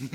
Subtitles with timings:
[0.00, 0.06] All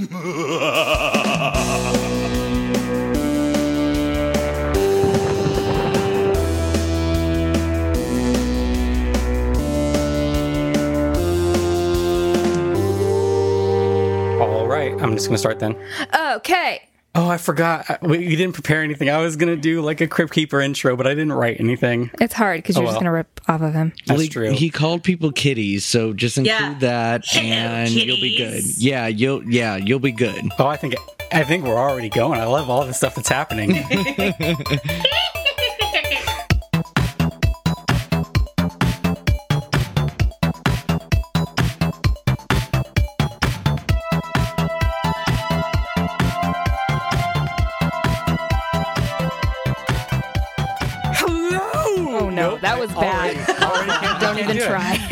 [14.68, 15.76] right, I'm just gonna start then.
[16.16, 16.84] Okay.
[17.16, 17.88] Oh, I forgot.
[17.90, 19.08] Uh, we- You didn't prepare anything.
[19.10, 22.10] I was gonna do like a Crypt Keeper intro, but I didn't write anything.
[22.20, 23.94] It's hard because oh, you're Oh, just going to rip off of him.
[24.08, 24.50] That's Like, true.
[24.52, 26.76] He called people kitties, so just include Yeah.
[26.80, 28.64] that, Hello, and you'll be good.
[28.78, 30.50] Yeah, you'll yeah you'll be good.
[30.58, 30.96] oh, I think
[31.32, 32.40] I think we're already going.
[32.40, 33.72] I love all the stuff that's happening.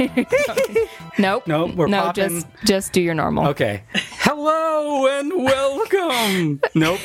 [1.19, 1.45] nope.
[1.47, 2.29] Nope, we're no, popping.
[2.29, 3.47] just just do your normal.
[3.49, 3.83] Okay.
[3.93, 6.61] Hello and welcome.
[6.73, 6.99] nope.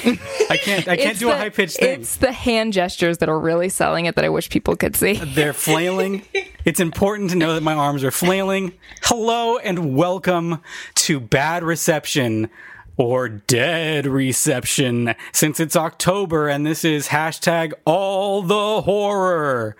[0.51, 0.89] I can't.
[0.89, 2.01] I can't It's do a high pitched thing.
[2.01, 5.15] It's the hand gestures that are really selling it that I wish people could see.
[5.35, 6.23] They're flailing.
[6.65, 8.73] It's important to know that my arms are flailing.
[9.03, 10.63] Hello and welcome
[10.95, 12.49] to Bad Reception
[12.97, 19.77] or Dead Reception since it's October and this is hashtag all the horror.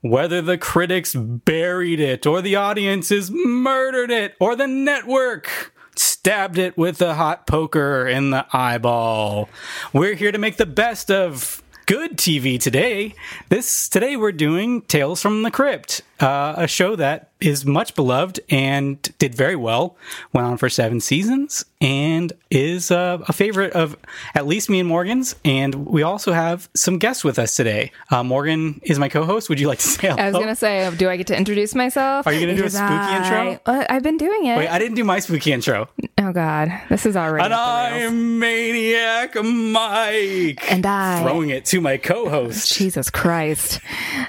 [0.00, 6.78] Whether the critics buried it or the audiences murdered it or the network stabbed it
[6.78, 9.48] with a hot poker in the eyeball.
[9.92, 13.14] We're here to make the best of good TV today.
[13.48, 18.40] This today we're doing Tales from the Crypt, uh, a show that is much beloved
[18.50, 19.96] and did very well.
[20.32, 23.96] Went on for seven seasons and is uh, a favorite of
[24.34, 25.36] at least me and Morgan's.
[25.44, 27.92] And we also have some guests with us today.
[28.10, 29.48] Uh, Morgan is my co-host.
[29.48, 30.20] Would you like to say hello?
[30.20, 32.26] I was going to say, do I get to introduce myself?
[32.26, 33.16] Are you gonna do a spooky I-
[33.54, 33.60] intro?
[33.72, 34.56] Uh, I've been doing it.
[34.58, 35.88] Wait, I didn't do my spooky intro.
[36.18, 36.72] oh, God.
[36.88, 37.44] This is already.
[37.44, 38.10] And off the rails.
[38.12, 40.72] I'm Maniac Mike.
[40.72, 41.22] And I.
[41.22, 42.74] throwing it to my co-host.
[42.74, 43.80] Jesus Christ.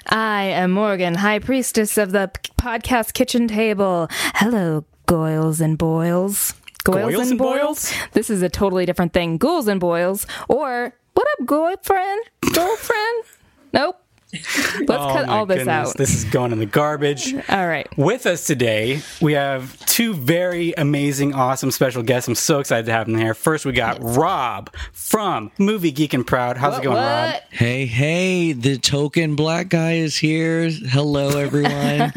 [0.08, 1.40] I am Morgan, High
[1.80, 4.10] Priestess of the podcast kitchen table.
[4.36, 6.54] Hello, Goyles and Boils.
[6.84, 7.94] Goyles Goyles and Boils?
[8.12, 9.38] This is a totally different thing.
[9.38, 10.28] Ghouls and Boils.
[10.50, 12.22] Or, what up, girlfriend?
[12.54, 13.24] Girlfriend?
[13.72, 13.96] nope.
[14.34, 15.98] Let's Oh cut all this goodness, out.
[15.98, 17.34] This is going in the garbage.
[17.50, 17.88] all right.
[17.98, 22.28] With us today, we have two very amazing, awesome special guests.
[22.28, 23.34] I'm so excited to have them here.
[23.34, 26.58] First, we got Rob from Movie Geek and Proud.
[26.58, 27.42] How's it going, Rob?
[27.50, 30.70] Hey hey, the token black guy is here.
[30.70, 32.12] Hello everyone.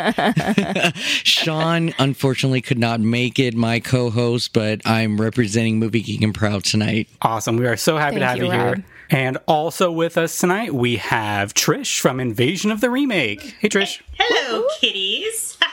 [0.95, 6.65] Sean unfortunately could not make it, my co-host, but I'm representing Movie Geek and Proud
[6.65, 7.09] tonight.
[7.23, 7.57] Awesome.
[7.57, 8.85] We are so happy to have you, you, here.
[9.13, 9.19] Rob.
[9.19, 13.43] And also with us tonight, we have Trish from Invasion of the Remake.
[13.61, 14.01] Hey, Trish.
[14.19, 15.59] Hello, kitties.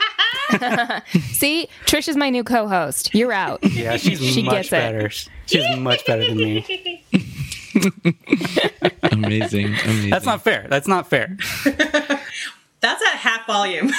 [1.32, 3.14] See, Trish is my new co host.
[3.14, 3.60] You're out.
[3.64, 4.72] Yeah, she's She much gets it.
[4.72, 5.10] better.
[5.46, 7.04] She's much better than me.
[9.04, 9.68] Amazing.
[9.68, 10.10] Amazing.
[10.10, 10.66] That's not fair.
[10.70, 11.38] That's not fair.
[11.66, 13.92] That's at half volume.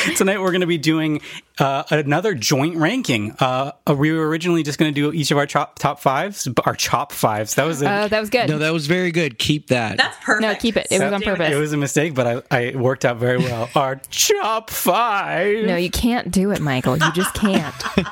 [0.16, 1.20] Tonight we're going to be doing
[1.58, 3.32] uh, another joint ranking.
[3.38, 6.74] Uh, we were originally just going to do each of our top top fives, our
[6.74, 7.54] chop fives.
[7.56, 8.48] That was a, Oh, that was good.
[8.48, 9.38] No, that was very good.
[9.38, 9.96] Keep that.
[9.98, 10.42] That's perfect.
[10.42, 10.86] No, keep it.
[10.90, 11.52] It was on purpose.
[11.52, 13.68] it was a mistake, but I, I worked out very well.
[13.74, 15.64] Our chop five.
[15.64, 16.96] no, you can't do it, Michael.
[16.96, 17.74] You just can't.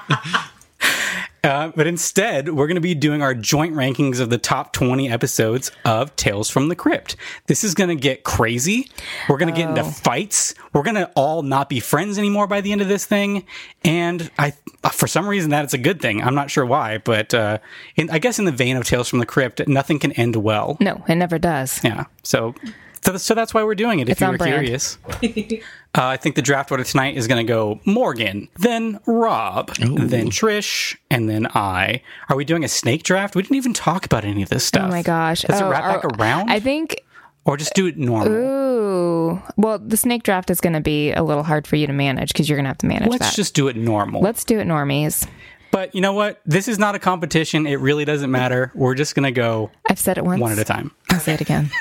[1.44, 5.09] Uh, but instead, we're going to be doing our joint rankings of the top 20
[5.09, 7.15] episodes of Tales from the Crypt.
[7.47, 8.88] This is going to get crazy.
[9.28, 9.91] We're going to get into Oh.
[9.91, 10.54] fights.
[10.72, 13.44] We're going to all not be friends anymore by the end of this thing.
[13.84, 14.53] And I,
[14.93, 16.22] for some reason, that is a good thing.
[16.22, 17.59] I'm not sure why, but uh,
[17.97, 20.76] in, I guess in the vein of Tales from the Crypt, nothing can end well.
[20.81, 21.82] No, it never does.
[21.84, 22.05] Yeah.
[22.25, 22.55] So,
[23.03, 24.09] so, so that's why we're doing it.
[24.09, 24.55] If It's you were brand.
[24.55, 24.99] curious,
[25.95, 30.31] uh, I think the draft order tonight is going to go Morgan, then Rob, then
[30.31, 32.03] Trish, and then I.
[32.29, 33.35] Are we doing a snake draft?
[33.35, 34.87] We didn't even talk about any of this stuff.
[34.87, 35.43] Oh my gosh.
[35.43, 37.03] Does oh, it wrap back oh, around, I think
[37.49, 38.33] or just do it normal?
[38.33, 39.43] Ooh.
[39.57, 42.29] Well, the snake draft is going to be a little hard for you to manage
[42.29, 43.35] because you're going to have to manage Let's that.
[43.35, 44.21] just do it normal.
[44.21, 45.27] Let's do it, normies.
[45.71, 46.41] but you know what?
[46.45, 47.67] This is not a competition.
[47.67, 48.71] It really doesn't matter.
[48.75, 50.41] We're just going to go I've said it once.
[50.41, 50.91] one at a time.
[51.11, 51.71] I'll say it again.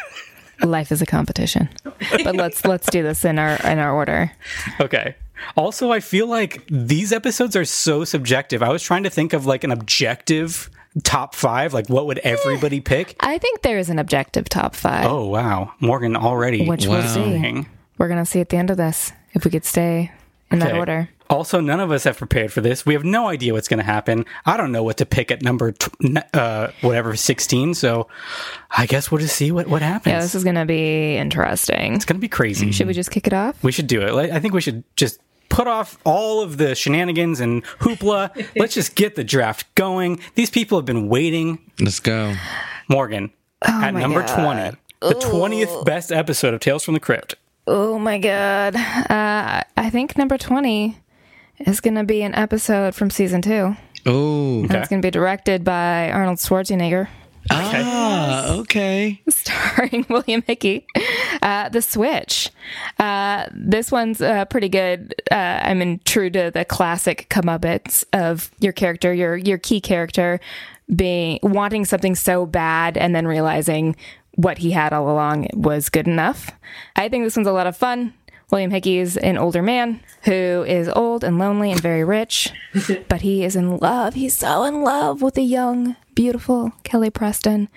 [0.63, 1.69] Life is a competition.
[2.24, 4.31] But let's let's do this in our in our order.
[4.81, 5.15] Okay.
[5.56, 8.63] Also, I feel like these episodes are so subjective.
[8.63, 10.69] I was trying to think of like an objective
[11.04, 11.74] top five.
[11.75, 13.15] Like, what would everybody eh, pick?
[13.19, 16.65] I think there is an objective top five, Oh wow, Morgan already.
[16.68, 17.07] which we'll Wow.
[17.07, 17.65] see.
[18.00, 20.12] We're gonna see at the end of this if we could stay
[20.50, 21.10] in that order.
[21.29, 22.85] Also, none of us have prepared for this.
[22.85, 24.25] We have no idea what's going to happen.
[24.45, 27.74] I don't know what to pick at number tw- uh, whatever sixteen.
[27.74, 28.07] So,
[28.71, 30.13] I guess we'll just see what what happens.
[30.13, 31.94] Yeah, this is gonna be interesting.
[31.95, 32.71] it's going to be crazy.
[32.71, 33.62] Should we just kick it off?
[33.63, 34.31] We should do it.
[34.31, 35.19] I think we should just
[35.50, 38.47] put off all of the shenanigans and hoopla.
[38.56, 40.19] Let's just get the draft going.
[40.35, 41.59] These people have been waiting.
[41.79, 42.35] Let's go.
[42.89, 43.31] Morgan,
[43.62, 44.77] at number God.
[45.01, 47.35] 20, the 20th best episode of Tales from the Crypt.
[47.65, 48.75] Oh my god.
[48.75, 50.97] Uh, I think number 20
[51.59, 53.75] is going to be an episode from season two.
[54.06, 54.62] Oh.
[54.63, 57.07] And it's going to be directed by Arnold Schwarzenegger,
[57.50, 59.21] Ah, okay.
[59.30, 60.86] starring William Hickey.
[61.42, 62.50] Uh, the Switch.
[63.00, 65.15] Uh, this one's uh, pretty good.
[65.31, 70.39] Uh, I mean, true to the classic comeuppance of your character, your your key character,
[70.94, 73.95] being wanting something so bad and then realizing
[74.36, 76.51] what he had all along was good enough.
[76.95, 78.13] I think this one's a lot of fun.
[78.50, 80.32] William Hickey is an older man who
[80.66, 82.50] is old and lonely and very rich,
[83.10, 84.14] but he is in love.
[84.14, 87.68] He's so in love with the young, beautiful Kelly Preston.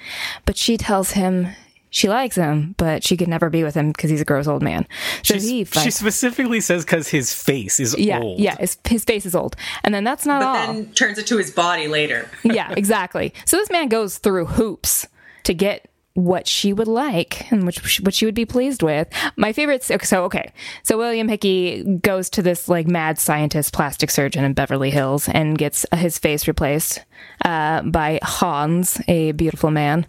[0.46, 1.48] But she tells him
[1.92, 4.62] she likes him, but she could never be with him because he's a gross old
[4.62, 4.86] man.
[5.24, 8.38] So She's- he she specifically says because his face is yeah, old.
[8.38, 9.56] yeah, his, his face is old.
[9.82, 12.30] And then that's not But all then turns it to his body later.
[12.44, 13.34] yeah, exactly.
[13.44, 15.08] So this man goes through hoops
[15.42, 19.08] to get what she would like and which what she would be pleased with.
[19.36, 19.82] My favorite.
[19.82, 20.52] So okay,
[20.82, 25.56] so William Hickey goes to this like mad scientist plastic surgeon in Beverly Hills and
[25.56, 27.04] gets his face replaced
[27.44, 30.06] uh, by Hans, a beautiful man.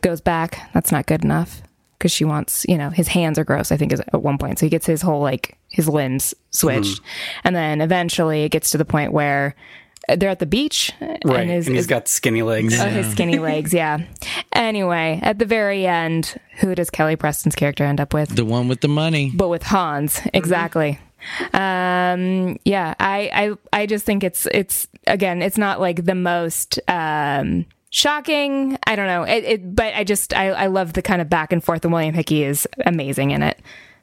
[0.00, 0.70] Goes back.
[0.74, 1.62] That's not good enough
[1.98, 3.72] because she wants, you know, his hands are gross.
[3.72, 4.58] I think is at one point.
[4.58, 7.00] So he gets his whole like his limbs switched,
[7.44, 9.54] and then eventually it gets to the point where.
[10.08, 11.20] They're at the beach, Right.
[11.24, 12.78] and And, his, he's his- got skinny legs.
[12.80, 13.98] Oh, his skinny legs, yeah.
[14.52, 18.36] Anyway, at the very end, who does Kelly Preston's character end up with?
[18.36, 19.32] The one with the money.
[19.34, 21.00] But with Hans, exactly.
[21.52, 23.30] Um, yeah, I,
[23.72, 28.78] I, I just think it's, it's again, it's not like the most um, shocking.
[28.86, 31.52] I don't know, it, it, but I just, I, I love the kind of back
[31.52, 33.58] and forth, and William Hickey is amazing in it.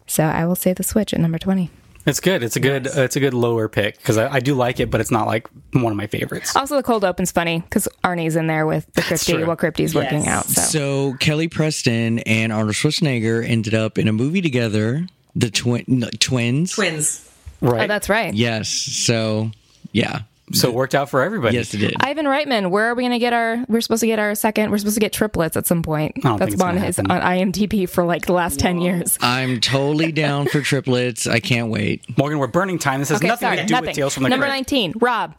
[0.08, 1.70] So I will say the switch at number twenty.
[2.06, 2.44] It's good.
[2.44, 2.88] It's a good.
[2.88, 5.26] Uh, it's a good lower pick because I, I do like it, but it's not
[5.26, 6.56] like one of my favorites.
[6.56, 9.46] Also, the cold open's funny because Arnie's in there with the Crypty true.
[9.46, 10.46] while Crypty's working out.
[10.46, 10.62] So.
[10.62, 15.08] So Kelly Preston and Arnold Schwarzenegger ended up in a movie together.
[15.36, 16.74] The twin no, twins.
[16.74, 17.30] Twins.
[17.62, 17.84] Right.
[17.84, 18.34] oh, that's right.
[18.34, 18.70] Yes.
[18.70, 19.52] So
[19.94, 20.24] yeah.
[20.54, 21.56] So it worked out for everybody.
[21.58, 21.96] Yes, it did.
[22.00, 23.64] Ivan Reitman, where are we going to get our?
[23.68, 24.72] We're supposed to get our second.
[24.72, 26.16] We're supposed to get triplets at some point.
[26.22, 27.12] don't That's on gonna his happen.
[27.12, 29.18] on IMDb for like the last ten years.
[29.22, 31.28] I'm totally down for triplets.
[31.28, 32.06] I can't wait.
[32.18, 33.00] Morgan, we're burning time.
[33.00, 33.88] This has Okay, nothing sorry, to do nothing.
[33.88, 34.54] with Tales from the Number Crypt.
[34.56, 35.36] nineteen, Rob.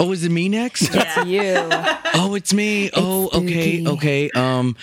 [0.00, 0.94] Oh, is it me next?
[0.94, 1.24] Yeah.
[1.24, 1.68] You.
[2.14, 2.90] Oh, it's me.
[2.94, 3.88] Oh, okay, spooky.
[3.88, 4.30] okay.
[4.30, 4.74] Um,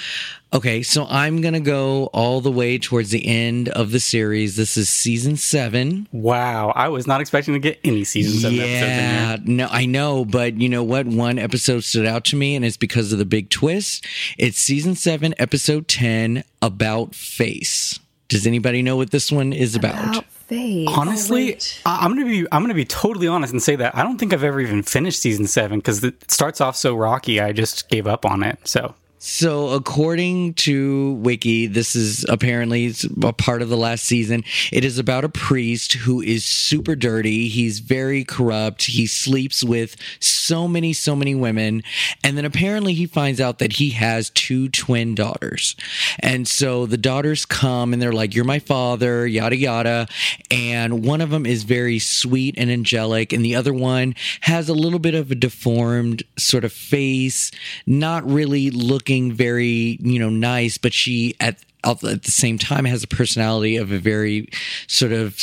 [0.53, 0.83] okay.
[0.83, 4.55] So I'm gonna go all the way towards the end of the series.
[4.55, 6.07] This is season seven.
[6.11, 9.43] Wow, I was not expecting to get any season seven episodes in Yeah, here.
[9.45, 11.07] no, I know, but you know what?
[11.07, 14.05] One episode stood out to me, and it's because of the big twist.
[14.37, 17.99] It's season seven, episode ten, about face.
[18.29, 20.23] Does anybody know what this one is about?
[20.47, 20.87] Face.
[20.89, 21.81] Honestly, oh, wait.
[21.85, 24.33] I- I'm gonna be I'm gonna be totally honest and say that I don't think
[24.33, 27.39] I've ever even finished season seven because it starts off so rocky.
[27.41, 28.57] I just gave up on it.
[28.63, 32.93] So So, according to Wiki, this is apparently
[33.23, 34.43] a part of the last season.
[34.71, 37.47] It is about a priest who is super dirty.
[37.47, 38.83] He's very corrupt.
[38.83, 41.81] He sleeps with so many, so many women.
[42.23, 45.75] And then apparently he finds out that he has two twin daughters.
[46.19, 50.07] And so the daughters come and they're like, You're my father, yada, yada.
[50.51, 53.33] And one of them is very sweet and angelic.
[53.33, 57.49] And the other one has a little bit of a deformed sort of face,
[57.87, 63.03] not really looking very, you know, nice, but she at at the same time has
[63.03, 64.49] a personality of a very
[64.87, 65.39] sort of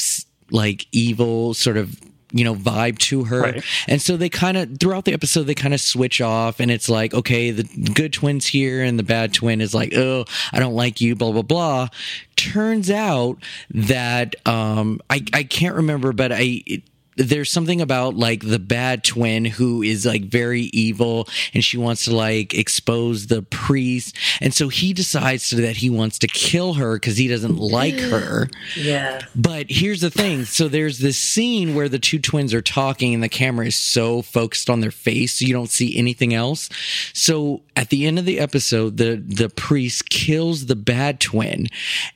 [0.51, 1.99] like evil sort of
[2.33, 3.65] you know vibe to her Right.
[3.87, 6.89] and so they kind of throughout the episode they kind of switch off and it's
[6.89, 7.63] like okay the
[7.95, 11.31] good twin's here and the bad twin is like oh i don't like you blah
[11.33, 11.89] blah blah
[12.37, 13.39] turns out
[13.71, 16.83] that um i i can't remember but i it,
[17.17, 22.05] there's something about like the bad twin who is like very evil and she wants
[22.05, 26.95] to like expose the priest and so he decides that he wants to kill her
[26.97, 29.21] because he doesn't like her Yeah.
[29.35, 30.45] but here's the thing.
[30.45, 34.23] So there's this scene where the two twins are talking and the camera is so
[34.23, 36.69] focused on their face so you don't see anything else.
[37.13, 41.69] So at the end of the episode, the the priest kills the bad twin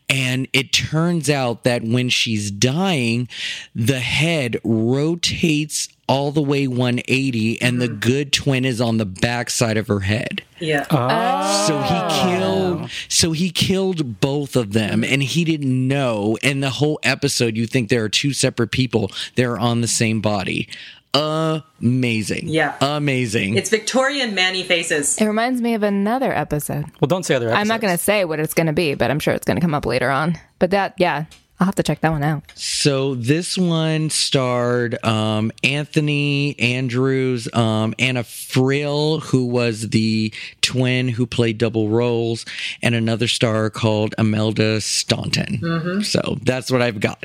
[0.09, 3.28] and it turns out that when she's dying,
[3.75, 4.57] the head
[4.92, 7.99] rotates all the way 180 and the mm-hmm.
[7.99, 10.42] good twin is on the back side of her head.
[10.59, 10.87] Yeah.
[10.90, 11.66] Oh.
[11.66, 16.71] So he killed so he killed both of them and he didn't know and the
[16.71, 20.68] whole episode you think there are two separate people they're on the same body.
[21.14, 22.49] Amazing.
[22.49, 22.76] Yeah.
[22.80, 23.57] Amazing.
[23.57, 25.18] it's Victorian Manny faces.
[25.21, 26.85] It reminds me of another episode.
[27.00, 27.47] well, don't say other.
[27.47, 27.61] Episodes.
[27.61, 29.57] I'm not going to say what it's going to be, but I'm sure it's going
[29.57, 30.38] to come up later on.
[30.59, 31.25] But that, yeah,
[31.61, 32.45] I'll have to check that one out.
[32.55, 41.27] So this one starred um, Anthony Andrews, um, Anna Friel, who was the twin who
[41.27, 42.45] played double roles,
[42.81, 46.05] and another star called Imelda Staunton.
[46.05, 47.25] So that's what I've got.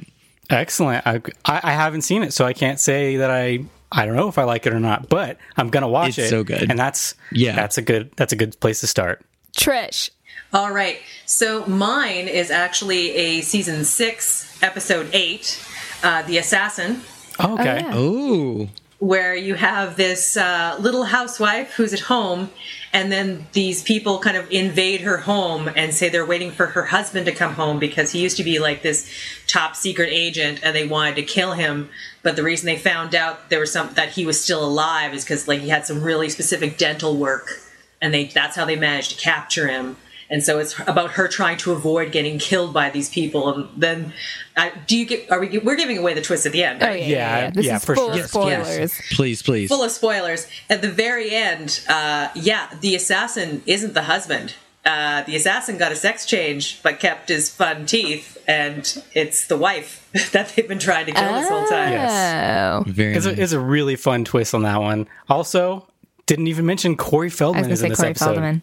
[0.50, 1.06] Excellent.
[1.06, 3.60] I, I I haven't seen it, so I can't say that I
[3.92, 6.30] I don't know if I like it or not, but I'm gonna watch It's it.
[6.30, 6.70] so good.
[6.70, 7.56] and that's Yeah.
[7.56, 9.24] that's a good that's a good place to start.
[9.58, 10.10] Trish.
[10.54, 11.00] All right.
[11.26, 15.60] So mine is actually a season six, episode eight,
[16.04, 17.02] uh, The Assassin,
[17.40, 17.80] Oh, okay.
[17.80, 17.92] yeah.
[17.94, 18.70] Oh,
[19.00, 22.52] where you have this uh, little housewife who's at home,
[22.94, 26.86] and then these people kind of invade her home and say they're waiting for her
[26.86, 29.12] husband to come home because he used to be like this
[29.48, 31.90] top secret agent and they wanted to kill him.
[32.22, 35.26] But the reason they found out there was some that he was still alive is
[35.26, 37.60] because like he had some really specific dental work,
[38.02, 39.98] and they that's how they managed to capture him.
[40.30, 43.54] And so it's about her trying to avoid getting killed by these people.
[43.54, 44.14] And then,
[44.58, 45.30] uh, do you get?
[45.32, 45.58] Are we?
[45.60, 46.82] We're giving away the twist at the end.
[46.82, 47.00] Oh right?
[47.02, 47.50] yeah, Yeah, yeah, yeah.
[47.52, 48.12] This yeah, is for sure.
[48.12, 49.02] of Yes, spoilers.
[49.12, 49.68] please, please.
[49.70, 50.48] full of spoilers.
[50.70, 54.54] At the very end, uh, yeah, the assassin isn't the husband.
[54.86, 59.56] Uh, the assassin got a sex change, but kept his fun teeth, and it's the
[59.56, 61.94] wife that they've been trying to kill this whole time.
[61.94, 62.74] Yes.
[62.74, 65.08] Oh, Very It's a, it's a really fun twist on that one.
[65.30, 65.88] Also,
[66.26, 67.66] didn't even mention Corey Feldman.
[67.66, 68.34] I was gonna is say in this Corey episode.
[68.36, 68.62] Feldman.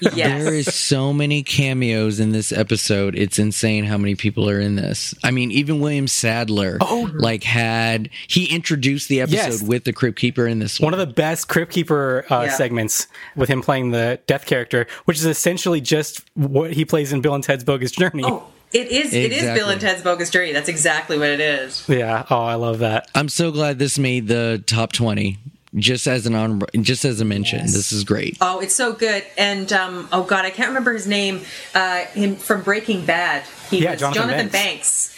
[0.00, 0.44] Yes.
[0.44, 3.14] There is so many cameos in this episode.
[3.14, 5.14] It's insane how many people are in this.
[5.22, 7.10] I mean, even William Sadler, oh.
[7.14, 9.62] like had he introduced the episode Yes.
[9.62, 11.00] with the Crypt Keeper in this One one.
[11.00, 12.50] of the best Crypt Keeper uh, Yeah.
[12.54, 13.06] segments
[13.36, 17.34] with him playing the death character, which is essentially just what he plays in Bill
[17.34, 18.24] and Ted's Bogus Journey.
[18.24, 19.12] Oh, it is.
[19.12, 20.52] It is Bill and Ted's Bogus Journey.
[20.52, 21.86] That's exactly what it is.
[21.88, 22.24] Yeah.
[22.30, 23.08] Oh, I love that.
[23.14, 25.38] I'm so glad this made the top 20.
[25.76, 28.36] Just as an honorable, just as a mention, this is great.
[28.40, 29.24] Oh, it's so good.
[29.36, 31.40] And um, oh god, I can't remember his name.
[31.74, 33.44] Uh, him from Breaking Bad.
[33.70, 35.08] He Yeah, was Jonathan Jonathan Banks.
[35.08, 35.10] Banks.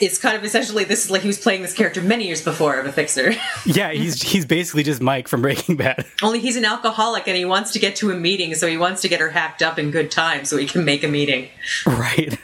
[0.00, 2.78] It's kind of essentially this is like he was playing this character many years before
[2.78, 3.32] of a fixer.
[3.66, 6.04] Yeah, he's he's basically just Mike from Breaking Bad.
[6.22, 9.02] Only he's an alcoholic and he wants to get to a meeting, so he wants
[9.02, 11.48] to get her hacked up in good time so he can make a meeting.
[11.86, 12.38] right.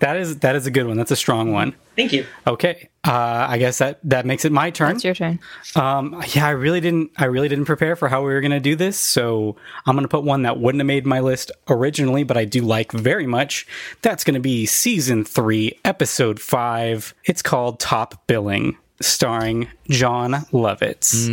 [0.00, 0.96] That is that is a good one.
[0.96, 1.74] That's a strong one.
[1.96, 2.26] Thank you.
[2.46, 2.90] Okay.
[3.02, 4.96] Uh, I guess that that makes it my turn.
[4.96, 5.38] It's your turn.
[5.74, 7.12] Um, yeah, I really didn't.
[7.16, 10.04] I really didn't prepare for how we were going to do this, so I'm going
[10.04, 13.26] to put one that wouldn't have made my list originally, but I do like very
[13.26, 13.66] much.
[14.02, 17.14] That's going to be season three, episode five.
[17.24, 21.26] It's called Top Billing, starring Jon Lovitz.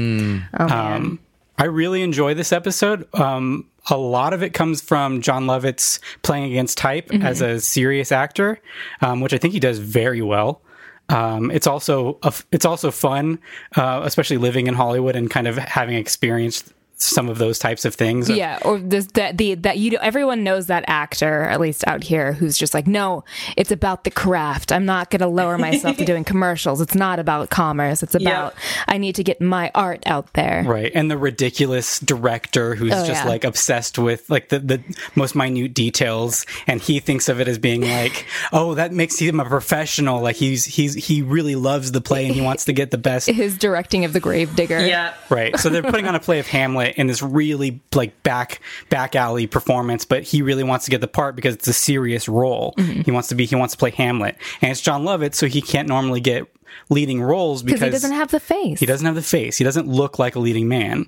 [0.58, 0.72] Oh man.
[0.72, 1.20] Um,
[1.64, 3.08] I really enjoy this episode.
[3.18, 8.12] Um, a lot of it comes from Jon Lovitz playing against type as a serious
[8.12, 8.60] actor,
[9.00, 10.62] um, which I think he does very well.
[11.08, 13.40] Um, it's also a f it's also fun,
[13.78, 17.96] uh, especially living in Hollywood and kind of having experienced some of those types of
[17.96, 18.30] things.
[18.30, 22.04] Yeah, or this that the that you know, everyone knows that actor at least out
[22.04, 23.24] here who's just like, no,
[23.58, 24.72] it's about the craft.
[24.72, 26.82] I'm not going to lower myself to doing commercials.
[26.82, 28.04] It's not about commerce.
[28.04, 28.54] It's about
[28.88, 30.64] I need to get my art out there.
[30.66, 30.92] Right.
[30.94, 33.30] And the ridiculous director who's Oh, just yeah.
[33.30, 34.84] like obsessed with like the, the
[35.16, 39.40] most minute details and he thinks of it as being like, oh, that makes him
[39.40, 40.22] a professional.
[40.22, 43.30] Like he's he's he really loves the play and he wants to get the best
[43.34, 44.86] His directing of the Gravedigger.
[44.86, 45.14] Yeah.
[45.30, 45.58] Right.
[45.60, 49.48] So they're putting on a play of Hamlet in this really like back back alley
[49.48, 52.74] performance, but he really wants to get the part because it's a serious role.
[52.78, 53.02] Mm-hmm.
[53.02, 54.36] He wants to be he wants to play Hamlet.
[54.62, 56.48] And it's John Lovett, so he can't normally get
[56.90, 58.80] leading roles because he doesn't have the face.
[58.80, 59.58] he doesn't have the face.
[59.60, 61.08] He doesn't look like a leading man.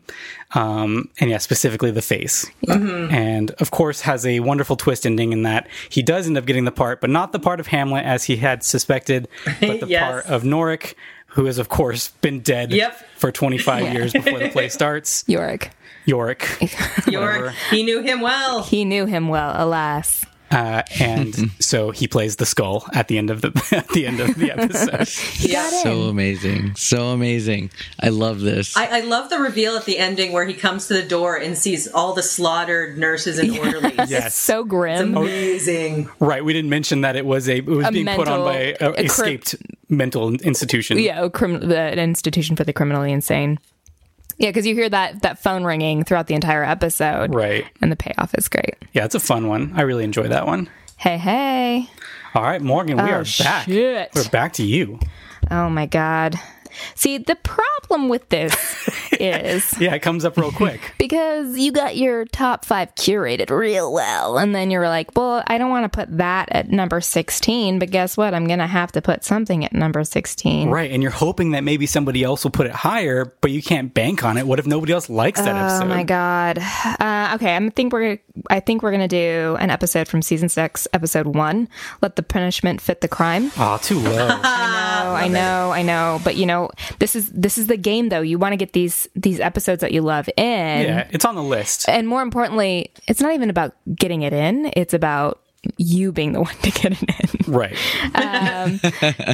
[0.53, 2.45] Um, and yeah, specifically the face.
[2.69, 6.65] And of course has a wonderful twist ending in that he does end up getting
[6.65, 9.27] the part, but not the part of Hamlet as he had suspected,
[9.59, 10.03] but the Yes.
[10.03, 10.93] part of Noric,
[11.35, 12.97] who has of course been dead Yep.
[13.17, 15.23] for 25 years before the play starts.
[15.27, 15.71] Yorick.
[16.05, 16.45] Yorick.
[17.07, 17.53] York, Whatever.
[17.71, 18.63] he knew him well.
[18.63, 20.25] He knew him well, alas.
[20.55, 24.19] Uh, and so he plays the skull at the end of the at the end
[24.21, 25.09] of the episode.
[25.45, 25.69] Yeah.
[25.69, 26.75] So amazing.
[26.75, 27.69] So amazing.
[27.99, 28.75] I love this.
[28.77, 31.57] I, I love the reveal at the ending where he comes to the door and
[31.57, 34.09] sees all the slaughtered nurses and orderlies.
[34.09, 34.35] Yes.
[34.35, 35.15] So grim.
[35.15, 36.09] Amazing.
[36.19, 36.43] Right.
[36.43, 38.89] We didn't mention that it was a it was A being put on by a,
[38.89, 39.55] a cri- escaped
[39.89, 40.97] mental institution.
[40.99, 43.59] yeah, a crim- the, an institution for the criminally insane.
[44.37, 47.65] Yeah, because you hear that that phone ringing throughout the entire episode, Right.
[47.81, 48.75] And the payoff is great.
[48.93, 49.71] Yeah, it's a fun one.
[49.75, 50.69] I really enjoy that one.
[50.97, 51.89] Hey, hey!
[52.33, 53.65] All right, Morgan, we Oh, are back.
[53.65, 54.09] shit.
[54.15, 54.99] We're back to you.
[55.51, 56.35] Oh my god!
[56.95, 58.55] See, the problem with this
[59.19, 60.93] is Yeah, it comes up real quick.
[60.97, 65.57] because you got your top five curated real well, and then you're like, well, I
[65.57, 68.33] don't want to put that at number 16, but guess what?
[68.33, 70.69] I'm going to have to put something at number 16.
[70.69, 73.93] Right, and you're hoping that maybe somebody else will put it higher, but you can't
[73.93, 74.47] bank on it.
[74.47, 75.85] What if nobody else likes that episode?
[75.85, 76.57] Oh my god.
[76.57, 80.87] Uh, okay, I think we're I think we're gonna do an episode from season six,
[80.93, 81.67] episode one.
[82.01, 83.51] Let the punishment fit the crime.
[83.57, 84.27] Oh, too low.
[84.29, 86.64] Oh, I know, I know, but you know,
[86.99, 88.21] this is this is the game though.
[88.21, 91.43] You want to get these these episodes that you love in, yeah, it's on the
[91.43, 91.87] list.
[91.89, 94.71] and more importantly, it's not even about getting it in.
[94.75, 95.41] It's about
[95.77, 97.53] you being the one to get it in.
[97.53, 97.77] Right.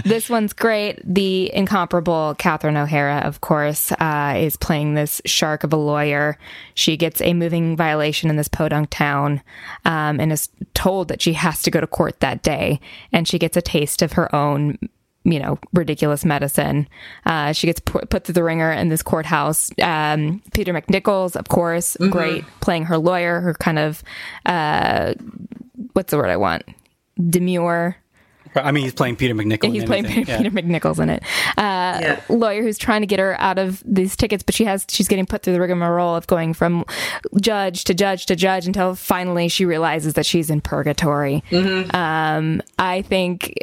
[0.03, 1.00] this one's great.
[1.03, 6.38] The incomparable Catherine O'Hara, of course, uh, is playing this shark of a lawyer.
[6.73, 9.41] She gets a moving violation in this podunk town
[9.85, 12.79] um, and is told that she has to go to court that day.
[13.11, 14.77] And she gets a taste of her own.
[15.23, 16.87] You know, ridiculous medicine.
[17.27, 19.69] Uh, she gets put, put through the ringer in this courthouse.
[19.79, 24.03] Um, Peter McNichols, of course, great, playing her lawyer, her kind of,
[24.47, 25.13] uh,
[25.93, 26.63] what's the word I want?
[27.29, 27.97] Demure,
[28.55, 29.63] I mean, he's playing Peter MacNicol.
[29.65, 30.25] in He's playing anything.
[30.25, 30.50] Peter, Yeah.
[30.50, 31.24] Peter McNichols in it.
[31.57, 32.21] Uh, Yeah.
[32.29, 35.25] Lawyer who's trying to get her out of these tickets, but she has she's getting
[35.25, 36.83] put through the rigmarole of going from
[37.39, 41.43] judge to judge to judge until finally she realizes that she's in purgatory.
[41.93, 43.53] Um, I think,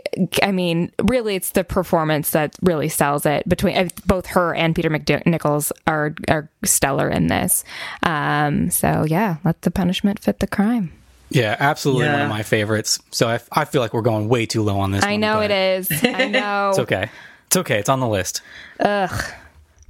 [0.42, 3.48] I mean, really, it's the performance that really sells it.
[3.48, 7.64] Between uh, both her and Peter McNichols are are stellar in this.
[8.02, 10.92] Um, so yeah, let the punishment fit the crime.
[11.30, 12.98] Yeah, absolutely one of my favorites.
[13.10, 15.04] So I, I feel like we're going way too low on this.
[15.04, 15.90] I one, know it is.
[16.02, 16.70] I know.
[16.70, 17.10] It's okay.
[17.48, 17.78] It's okay.
[17.78, 18.40] It's on the list.
[18.80, 19.24] Ugh.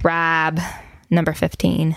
[0.03, 0.59] Rob
[1.09, 1.95] number fifteen.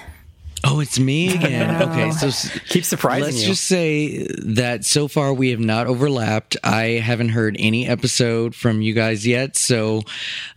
[0.65, 1.83] Oh, it's me again.
[1.83, 2.31] Okay, so
[2.69, 3.49] Keep surprising let's you.
[3.49, 6.57] just say that so far we have not overlapped.
[6.63, 10.03] I haven't heard any episode from you guys yet, so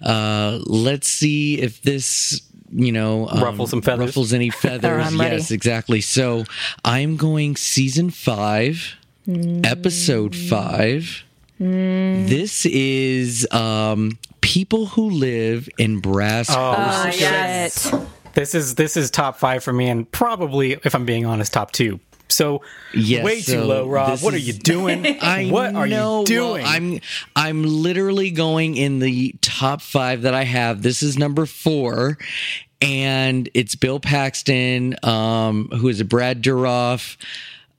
[0.04, 2.42] uh, let's see if this.
[2.78, 4.08] You know, um, Ruffles some feathers.
[4.08, 5.06] Ruffles any feathers?
[5.08, 6.02] I'm yes, exactly.
[6.02, 6.44] So
[6.84, 8.96] I'm going season five,
[9.64, 11.24] episode five.
[11.58, 16.50] This is um, people who live in brass.
[16.50, 17.94] Oh, Ah, yes.
[18.34, 21.72] This is this is top five for me, and probably, if I'm being honest, top
[21.72, 22.02] two.
[22.28, 22.62] So
[22.94, 24.10] Yes, way too low, Rob.
[24.10, 25.06] this What are you doing?
[25.22, 26.64] I what are know, you doing?
[26.64, 27.00] well, I'm
[27.36, 30.82] I'm literally going in the top five that I have.
[30.82, 32.18] This is number four,
[32.82, 37.18] and it's Bill Paxton, um, who is a Brad Dourif.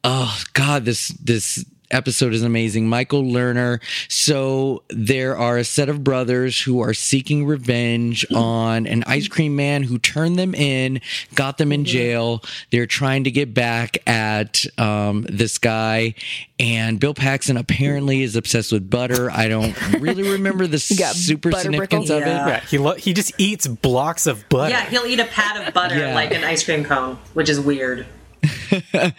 [0.05, 2.89] Oh God, this this episode is amazing.
[2.89, 3.81] Michael Lerner.
[4.09, 9.57] So there are a set of brothers who are seeking revenge on an ice cream
[9.57, 11.01] man who turned them in,
[11.35, 12.43] got them in jail.
[12.71, 16.15] They're trying to get back at um, this guy.
[16.59, 19.31] And Bill Paxton apparently is obsessed with butter.
[19.31, 22.17] I don't really remember the got super significance brickles?
[22.17, 22.27] of it.
[22.29, 22.47] Yeah.
[22.49, 24.71] yeah, he lo- he just eats blocks of butter.
[24.71, 26.15] Yeah, he'll eat a pat of butter Yeah.
[26.15, 28.07] like an ice cream cone, which is weird.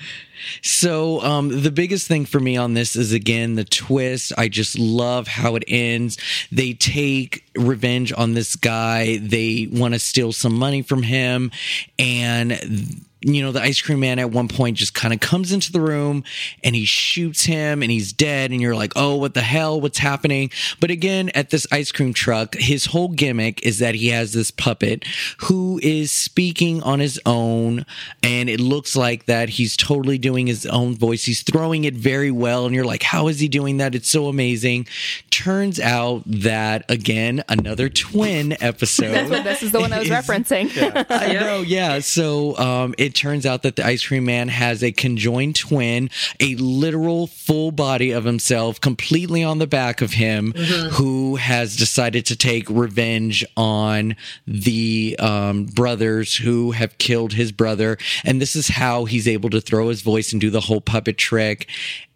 [0.61, 4.33] So um, the biggest thing for me on this is again the twist.
[4.37, 6.17] I just love how it ends.
[6.51, 9.17] They take revenge on this guy.
[9.17, 11.51] They want to steal some money from him,
[11.97, 15.71] and you know the ice cream man at one point just kind of comes into
[15.71, 16.23] the room
[16.63, 19.81] and he shoots him and he's dead and you're like oh what the hell?
[19.81, 20.51] What's happening?
[20.79, 24.51] But again at this ice cream truck his whole gimmick is that he has this
[24.51, 25.03] puppet
[25.39, 27.85] who is speaking on his own
[28.21, 31.25] and it looks like that he's totally doing his own voice.
[31.25, 33.95] He's throwing it very well and you're like how is he doing that?
[33.95, 34.87] It's so amazing.
[35.31, 41.05] Turns out that again another twin episode This is the one I was is- referencing.
[41.09, 41.99] I know, yeah.
[41.99, 46.55] So um, it turns out that the ice cream man has a conjoined twin, a
[46.55, 50.51] literal full body of himself, completely on the back of him,
[50.91, 54.15] who has decided to take revenge on
[54.45, 57.97] the um, brothers who have killed his brother.
[58.23, 61.17] And this is how he's able to throw his voice and do the whole puppet
[61.17, 61.67] trick.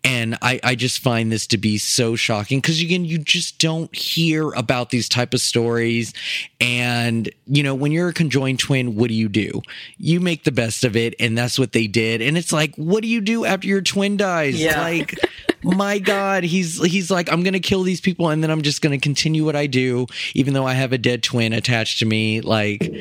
[0.03, 3.93] And I, I just find this to be so shocking because again, you just don't
[3.95, 6.13] hear about these type of stories.
[6.59, 9.61] And you know, when you're a conjoined twin, what do you do?
[9.97, 12.21] You make the best of it, and that's what they did.
[12.21, 14.59] And it's like, what do you do after your twin dies?
[14.59, 14.81] Yeah.
[14.81, 15.13] Like,
[15.63, 18.99] my God, he's he's like, I'm gonna kill these people, and then I'm just gonna
[18.99, 22.41] continue what I do, even though I have a dead twin attached to me.
[22.41, 22.91] Like,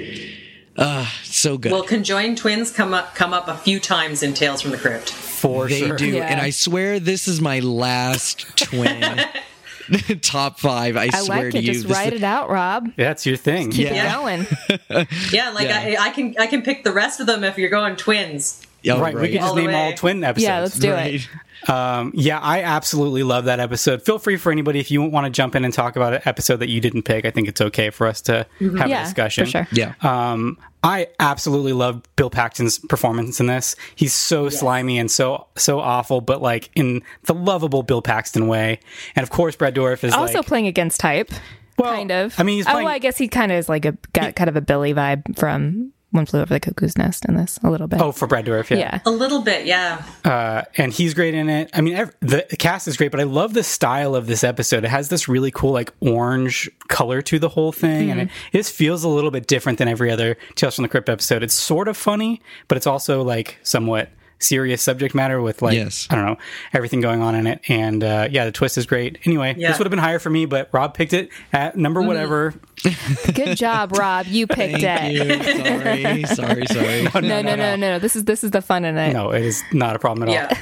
[0.81, 1.71] uh, so good.
[1.73, 5.11] Well, conjoined twins come up come up a few times in Tales from the Crypt.
[5.11, 5.97] for They sure.
[5.97, 6.07] do.
[6.09, 6.25] Yeah.
[6.27, 9.21] And I swear this is my last twin
[10.23, 10.97] top five.
[10.97, 11.65] I, I swear like to it.
[11.65, 11.73] you.
[11.75, 12.91] Just This- write it out, Rob.
[12.97, 13.71] That's your thing.
[13.71, 14.09] Keep Yeah.
[14.09, 15.07] it going.
[15.33, 15.97] Yeah, like Yeah.
[16.01, 18.63] I, I can I can pick the rest of them if you're going twins.
[18.89, 20.43] Oh, right, we could just All the name all twin episodes.
[20.45, 21.15] Yeah, let's do Right.
[21.17, 21.29] it.
[21.69, 24.03] Um, yeah, I absolutely love that episode.
[24.03, 26.57] Feel free for anybody if you want to jump in and talk about an episode
[26.59, 27.25] that you didn't pick.
[27.25, 28.89] I think it's okay for us to have a Mm-hmm.
[28.89, 29.45] Yeah, discussion.
[29.47, 29.69] for sure.
[29.73, 29.95] Yeah.
[30.03, 33.77] Um, I absolutely love Bill Paxton's performance in this.
[33.95, 38.81] He's so slimy and so so awful, but like in the lovable Bill Paxton way.
[39.15, 41.31] And of course, Brad Dourif is Also like, playing against type.
[41.77, 42.39] Well, kind of.
[42.39, 44.49] I mean, he's oh, well, I guess he kind of is like a got kind
[44.49, 47.87] of a Billy vibe from One Flew Over the Cuckoo's Nest in this a little
[47.87, 48.01] bit.
[48.01, 48.79] oh for Brad Dourif, yeah.
[48.79, 49.01] yeah.
[49.07, 50.03] A little bit, yeah.
[50.25, 51.71] uh, and he's great in it.
[51.73, 54.85] I mean, ev- the cast is great, but I love the style of this episode.
[54.85, 58.59] It has this really cool, like orange color to the whole thing, and it, it
[58.59, 61.43] just feels a little bit different than every other Tales from the Crypt episode.
[61.43, 66.07] It's sort of funny, but it's also like somewhat serious subject matter with like Yes.
[66.11, 66.37] I don't know
[66.73, 67.61] everything going on in it.
[67.69, 69.19] And uh, yeah, the twist is great.
[69.25, 69.69] Anyway, Yeah.
[69.69, 72.55] this would have been higher for me, but Rob picked it at number whatever.
[73.35, 74.27] Good job, Rob.
[74.27, 76.19] You picked Thank it.
[76.19, 76.27] you.
[76.27, 77.03] Sorry, sorry, sorry.
[77.31, 79.13] No, no, no, no, This is this is the fun in it.
[79.13, 80.49] No, it is not a problem at Yeah.
[80.51, 80.57] all.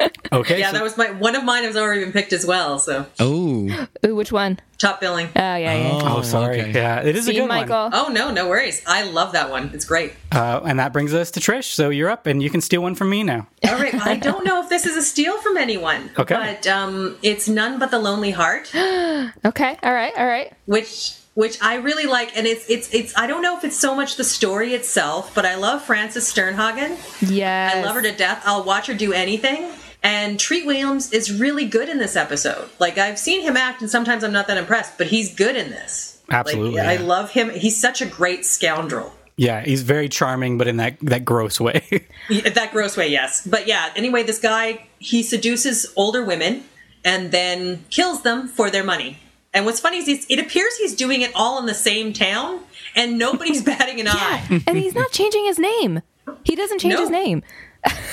[0.32, 2.78] Okay, Yeah, so- that was my one of mine has already been picked as well,
[2.78, 4.60] so Oh, Ooh, which one?
[4.78, 5.26] top billing.
[5.26, 6.00] Oh, yeah, yeah.
[6.04, 6.60] oh sorry.
[6.62, 6.72] okay.
[6.72, 7.48] Yeah, it is a See, good one.
[7.48, 7.90] Michael.
[7.92, 8.82] Oh no, no worries.
[8.86, 9.70] I love that one.
[9.74, 10.14] It's great.
[10.32, 11.64] Uh, and that brings us to Trish.
[11.72, 13.46] So you're up, and you can steal one from me now.
[13.68, 16.10] All right, I don't know if this is a steal from anyone.
[16.16, 16.34] Okay.
[16.34, 19.76] But um it's none but the lonely heart, Okay.
[19.82, 20.12] All right.
[20.16, 20.52] All right.
[20.66, 23.94] which which I really like and it's it's it's I don't know if it's so
[23.94, 26.96] much the story itself, but I love Frances Sternhagen.
[27.20, 28.42] Yeah, I love her to death.
[28.46, 29.70] I'll watch her do anything.
[30.02, 32.68] And Treat Williams is really good in this episode.
[32.78, 35.70] Like I've seen him act, and sometimes I'm not that impressed, but he's good in
[35.70, 36.20] this.
[36.30, 37.50] Absolutely, Like, I love him.
[37.50, 39.12] He's such a great scoundrel.
[39.36, 41.82] Yeah, he's very charming, but in that that gross way.
[42.28, 43.44] Yeah, that gross way, yes.
[43.44, 46.62] But yeah, anyway, this guy he seduces older women
[47.04, 49.18] and then kills them for their money.
[49.52, 52.60] And what's funny is he's, it appears he's doing it all in the same town,
[52.94, 54.62] and nobody's batting an eye.
[54.66, 56.02] and he's not changing his name.
[56.44, 57.00] He doesn't change No.
[57.00, 57.42] his name.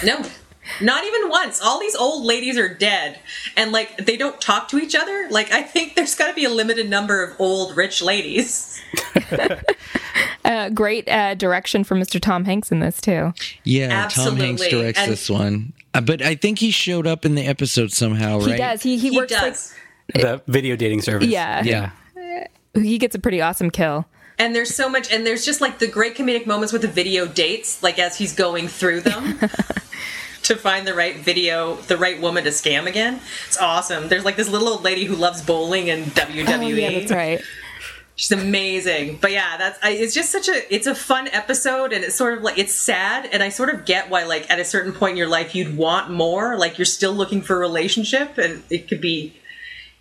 [0.04, 0.23] No,
[0.82, 1.62] not even once.
[1.62, 3.20] All these old ladies are dead,
[3.56, 5.28] and like they don't talk to each other.
[5.30, 8.82] Like I think there's got to be a limited number of old rich ladies.
[10.46, 12.22] Uh, great uh, direction from Mr.
[12.22, 13.34] Tom Hanks in this too.
[13.66, 14.08] yeah.
[14.08, 17.46] Tom Hanks directs And- this one, Uh, but I think he showed up in the
[17.46, 18.52] episode somehow, right?
[18.52, 18.82] He does.
[18.82, 19.76] He he, He works does.
[20.14, 21.28] the video dating service.
[21.28, 21.64] Yeah.
[22.16, 22.48] yeah.
[22.74, 24.06] he gets a pretty awesome kill.
[24.40, 27.28] And there's so much, and there's just like the great comedic moments with the video
[27.28, 29.38] dates, like as he's going through them
[30.48, 33.20] to find the right video, the right woman to scam again.
[33.48, 34.08] It's awesome.
[34.08, 36.48] There's like this little old lady who loves bowling and WWE.
[36.48, 37.42] Oh yeah, that's right.
[38.16, 39.20] She's amazing.
[39.22, 42.38] But yeah, that's I, it's just such a it's a fun episode, and it's sort
[42.38, 45.12] of like it's sad, and I sort of get why like at a certain point
[45.12, 46.58] in your life you'd want more.
[46.58, 49.34] Like you're still looking for a relationship, and it could be.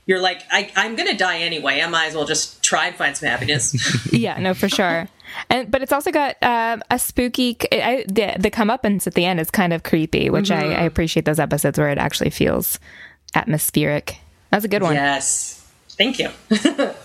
[0.07, 1.83] You're like, I, I'm gonna die anyway.
[1.83, 3.75] I might as well just try and find some happiness.
[4.13, 5.09] Yeah, no, for sure.
[5.51, 7.57] And but it's also got um, a spooky.
[7.72, 11.25] I, the the comeuppance at the end is kind of creepy, which I, I appreciate
[11.25, 12.79] those episodes where it actually feels
[13.35, 14.18] atmospheric.
[14.51, 14.94] That's a good one.
[14.94, 15.66] Yes.
[15.90, 16.27] Thank you.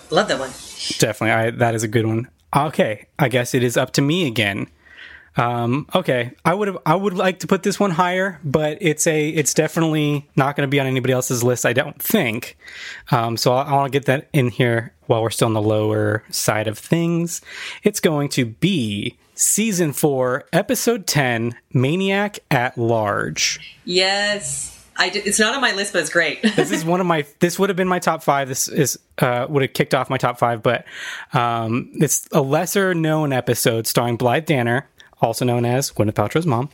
[0.09, 0.51] Love that one.
[0.99, 1.31] Definitely.
[1.31, 2.27] I, that is a good one.
[2.55, 3.07] Okay.
[3.17, 4.67] I guess it is up to me again.
[5.37, 6.33] Um, okay.
[6.43, 9.53] I would have, I would like to put this one higher, but it's a, it's
[9.53, 11.65] definitely not going to be on anybody else's list.
[11.65, 12.57] I don't think.
[13.11, 15.61] Um, so I, I want to get that in here while we're still on the
[15.61, 17.41] lower side of things.
[17.83, 23.77] It's going to be season four, episode 10, Maniac at Large.
[23.83, 24.69] Yes.
[24.95, 26.41] I did, it's not on my list, but it's great.
[26.55, 29.47] this is one of my this would have been my top five this is uh
[29.49, 30.85] would have kicked off my top five but
[31.33, 34.87] um it's a lesser known episode starring blythe danner
[35.21, 36.69] also known as gwyneth paltrow's mom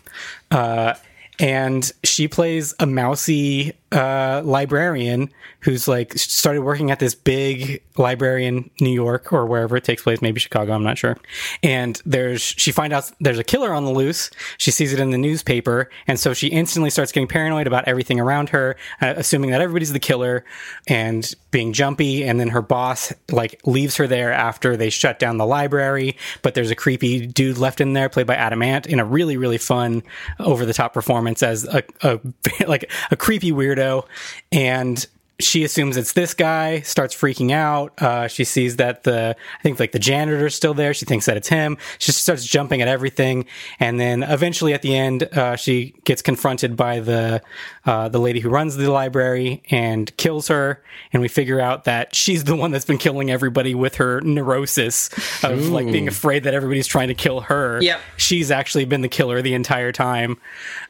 [0.52, 0.94] uh
[1.40, 5.30] and she plays a mousy uh, librarian
[5.62, 10.04] who's like started working at this big library in New York or wherever it takes
[10.04, 11.18] place, maybe Chicago, I'm not sure.
[11.64, 14.30] And there's she finds out there's a killer on the loose.
[14.58, 18.20] She sees it in the newspaper, and so she instantly starts getting paranoid about everything
[18.20, 20.44] around her, uh, assuming that everybody's the killer
[20.88, 22.24] and being jumpy.
[22.24, 26.54] And then her boss like leaves her there after they shut down the library, but
[26.54, 29.58] there's a creepy dude left in there, played by Adam Ant, in a really really
[29.58, 30.04] fun
[30.40, 32.20] over the top performance as a, a
[32.68, 34.06] like a creepy weirdo
[34.52, 35.08] and
[35.40, 38.02] she assumes it's this guy starts freaking out.
[38.02, 40.94] Uh, she sees that the i think like the janitor's still there.
[40.94, 41.78] She thinks that it's him.
[42.00, 43.46] She starts jumping at everything
[43.80, 47.42] and then eventually at the end uh, she gets confronted by the
[47.86, 50.82] uh, the lady who runs the library and kills her
[51.14, 55.10] and we figure out that she's the one that's been killing everybody with her neurosis
[55.44, 57.80] of like being afraid that everybody's trying to kill her.
[57.82, 58.02] Yep.
[58.18, 60.38] she's actually been the killer the entire time,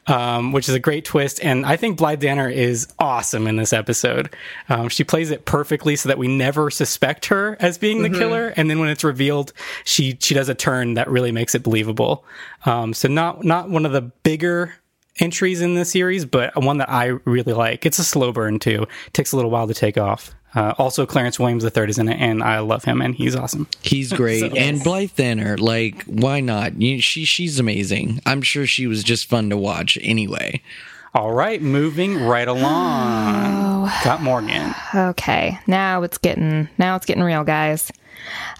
[0.07, 1.39] um, which is a great twist.
[1.43, 4.33] And I think Blythe Danner is awesome in this episode.
[4.69, 8.53] Um, she plays it perfectly so that we never suspect her as being the killer,
[8.55, 12.25] and then when it's revealed, she she does a turn that really makes it believable.
[12.65, 14.75] Um, so not not one of the bigger
[15.19, 17.85] entries in the series, but one that I really like.
[17.85, 18.83] It's a slow burn too.
[18.83, 20.33] It takes a little while to take off.
[20.55, 23.67] Uh, also, Clarence Williams III is in it, and I love him, and he's awesome.
[23.81, 26.81] He's great, and Blythe Danner, like, why not?
[26.81, 28.21] You, she she's amazing.
[28.25, 30.61] I'm sure she was just fun to watch anyway.
[31.13, 33.89] All right, moving right along.
[34.03, 34.73] Got Morgan.
[34.93, 37.91] Okay, now it's getting now it's getting real, guys.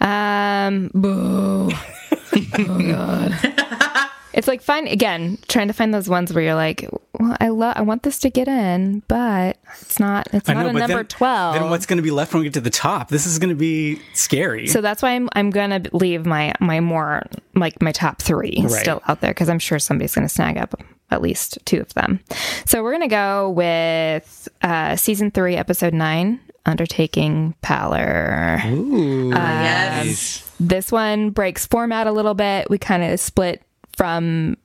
[0.02, 1.72] Um, boo.
[2.60, 4.10] oh god.
[4.38, 6.88] It's like find again trying to find those ones where you're like,
[7.20, 10.28] well, I love, I want this to get in, but it's not.
[10.32, 11.56] It's I not know, a but number then, twelve.
[11.56, 13.10] Then what's going to be left when we get to the top?
[13.10, 14.68] This is going to be scary.
[14.68, 17.24] So that's why I'm I'm gonna leave my my more
[17.56, 18.72] like my top three Right.
[18.72, 22.20] still out there because I'm sure somebody's gonna snag up at least two of them.
[22.66, 28.62] So we're gonna go with uh, season three, episode nine, Undertaking Palor.
[28.64, 30.44] yes.
[30.60, 32.70] This one breaks format a little bit.
[32.70, 33.62] We kind of split
[33.98, 34.58] from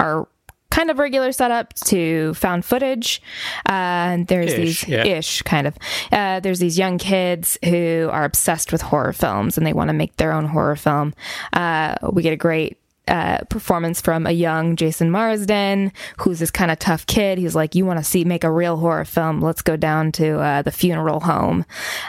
[0.00, 0.26] our
[0.70, 3.22] kind of regular setup to found footage.
[3.66, 5.04] Uh, there's Ish, these yeah.
[5.04, 5.76] ish kind of.
[6.12, 9.94] Uh, there's these young kids who are obsessed with horror films and they want to
[9.94, 11.14] make their own horror film.
[11.52, 16.70] Uh, we get a great uh, performance from a young Jason Marsden, who's this kind
[16.70, 17.38] of tough kid.
[17.38, 19.40] He's like, "You want to see make a real horror film?
[19.40, 21.64] Let's go down to uh, the funeral home."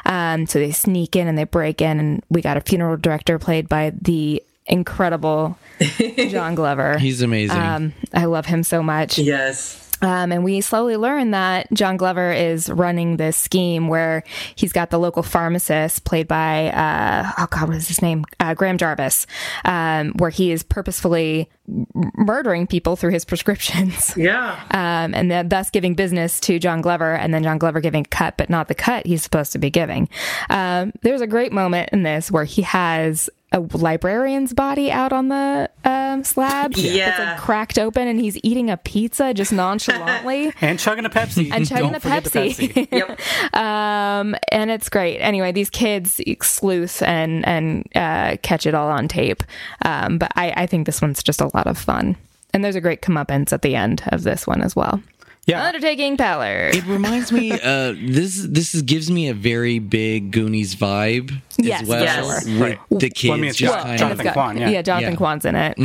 [0.05, 3.39] Um, so they sneak in and they break in, and we got a funeral director
[3.39, 5.57] played by the incredible
[6.29, 6.97] John Glover.
[6.97, 7.57] He's amazing.
[7.57, 9.17] Um, I love him so much.
[9.17, 9.85] Yes.
[10.01, 14.23] Um, and we slowly learn that John Glover is running this scheme where
[14.55, 18.23] he's got the local pharmacist played by, uh, oh God, what is his name?
[18.39, 19.27] Uh, Graham Jarvis,
[19.65, 24.13] um, where he is purposefully m- murdering people through his prescriptions.
[24.19, 24.61] Yeah.
[24.71, 28.07] Um, and then thus giving business to John Glover, and then John Glover giving a
[28.07, 30.07] cut, but not the cut he's supposed to be giving.
[30.49, 35.29] Um, there's a great moment in this where he has a librarian's body out on
[35.29, 36.71] the um, slab.
[36.73, 37.15] It's Yeah.
[37.33, 40.53] like cracked open, and he's eating a pizza just nonchalantly.
[40.61, 41.51] and chugging a Pepsi.
[41.51, 42.57] And chugging Don't a Pepsi.
[42.57, 42.87] the Pepsi.
[42.91, 43.55] Yep.
[43.55, 45.17] um, and it's great.
[45.19, 49.43] Anyway, these kids sleuth and and uh, catch it all on tape.
[49.83, 52.15] Um, but I, I think this one's just a lot of fun.
[52.53, 55.01] And there's a great comeuppance at the end of this one as well.
[55.49, 55.63] Yeah.
[55.65, 56.69] Undertaking Palor.
[56.73, 57.51] It reminds me.
[57.69, 62.03] Uh, this this is, gives me a very big Goonies vibe Yes, as well.
[62.03, 62.45] yes.
[62.45, 62.79] With Right.
[62.89, 64.33] the kids Well, I mean, it's just Well, kind Jonathan of.
[64.33, 64.81] Quan, yeah.
[64.81, 65.17] Jonathan Yeah.
[65.17, 65.77] Quan's in it.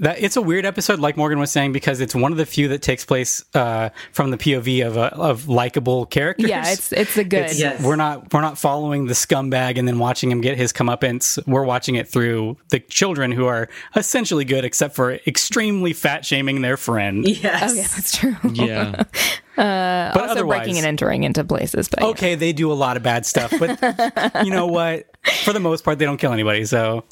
[0.00, 2.66] That it's a weird episode, like Morgan was saying, because it's one of the few
[2.68, 6.50] that takes place uh, from the POV of a, of likable characters.
[6.50, 7.44] Yeah, it's it's a good.
[7.44, 7.80] It's- Yes.
[7.80, 11.38] We're not we're not following the scumbag and then watching him get his comeuppance.
[11.46, 16.60] We're watching it through the children who are essentially good, except for extremely fat shaming
[16.62, 17.24] their friend.
[17.28, 17.70] Yes.
[17.70, 18.36] Oh yeah, that's true.
[18.52, 19.04] Yeah,
[19.56, 21.88] But also otherwise, breaking and entering into places.
[21.88, 22.06] But yeah.
[22.08, 25.06] okay, they do a lot of bad stuff, but you know what?
[25.44, 26.64] For the most part, they don't kill anybody.
[26.64, 27.04] So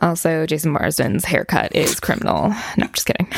[0.00, 2.48] Also, Jason Marsden's haircut is criminal.
[2.48, 2.54] No,
[2.84, 3.28] I'm just kidding.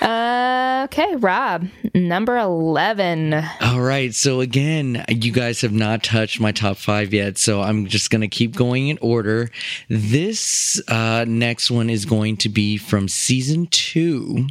[0.00, 3.34] uh, okay, Rob, number 11.
[3.60, 4.14] All right.
[4.14, 8.28] So again, you guys have not touched my top five yet, so I'm just gonna
[8.28, 9.50] keep going in order.
[9.88, 14.48] This uh, next one is going to be from season two,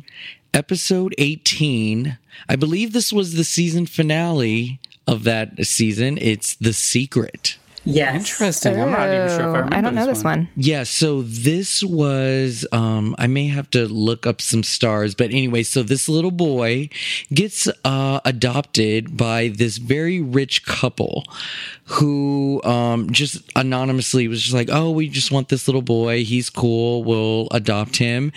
[0.53, 2.17] episode 18.
[2.47, 6.17] I believe this was the season finale of that season.
[6.19, 7.58] It's The Secret.
[7.85, 8.15] Yes.
[8.15, 8.79] interesting.
[8.79, 9.75] I'm not even sure if I remember.
[9.75, 10.49] I don't know this one.
[10.55, 15.63] Yeah, so this was um I may have to look up some stars, but anyway,
[15.63, 16.89] so this little boy
[17.33, 21.23] gets uh adopted by this very rich couple
[21.85, 26.23] who um just anonymously was just like, "Oh, we just want this little boy.
[26.23, 27.03] He's cool.
[27.03, 28.31] We'll adopt him."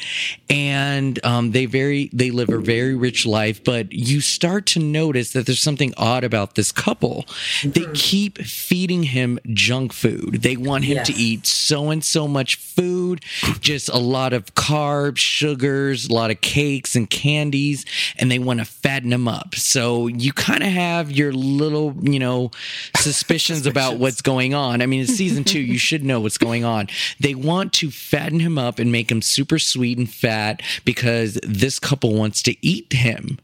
[0.49, 5.33] And um they very they live a very rich life, but you start to notice
[5.33, 7.27] that there's something odd about this couple.
[7.65, 10.43] They keep feeding him junk food.
[10.43, 13.25] They want him to eat so and so much food,
[13.61, 17.85] just a lot of carbs, sugars, a lot of cakes and candies,
[18.17, 19.55] and they want to fatten him up.
[19.55, 22.51] So you kind of have your little, you know,
[22.97, 24.83] suspicions about what's going on.
[24.83, 26.89] I mean, it's season two, you should know what's going on.
[27.21, 31.79] They want to fatten him up and make him super sweet and fat because this
[31.79, 33.39] couple wants to eat him.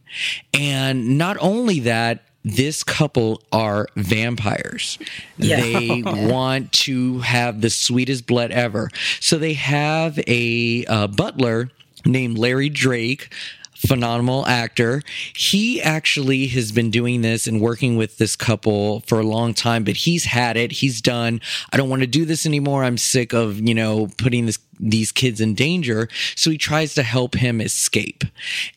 [0.55, 4.98] And not only that, this couple are vampires.
[5.37, 5.61] Yeah.
[5.61, 8.90] They want to have the sweetest blood ever.
[9.20, 11.70] So they have a uh, butler
[12.05, 13.33] named Larry Drake.
[13.77, 15.03] Phenomenal actor.
[15.37, 19.85] He actually has been doing this and working with this couple for a long time,
[19.85, 20.72] but he's had it.
[20.72, 21.40] He's done.
[21.72, 22.83] I don't want to do this anymore.
[22.83, 26.09] I'm sick of, you know, putting this these kids in danger.
[26.37, 28.25] So he tries to help him escape.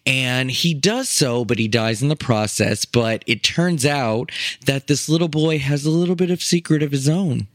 [0.05, 2.85] And he does so, but he dies in the process.
[2.85, 4.31] But it turns out
[4.65, 7.47] that this little boy has a little bit of secret of his own.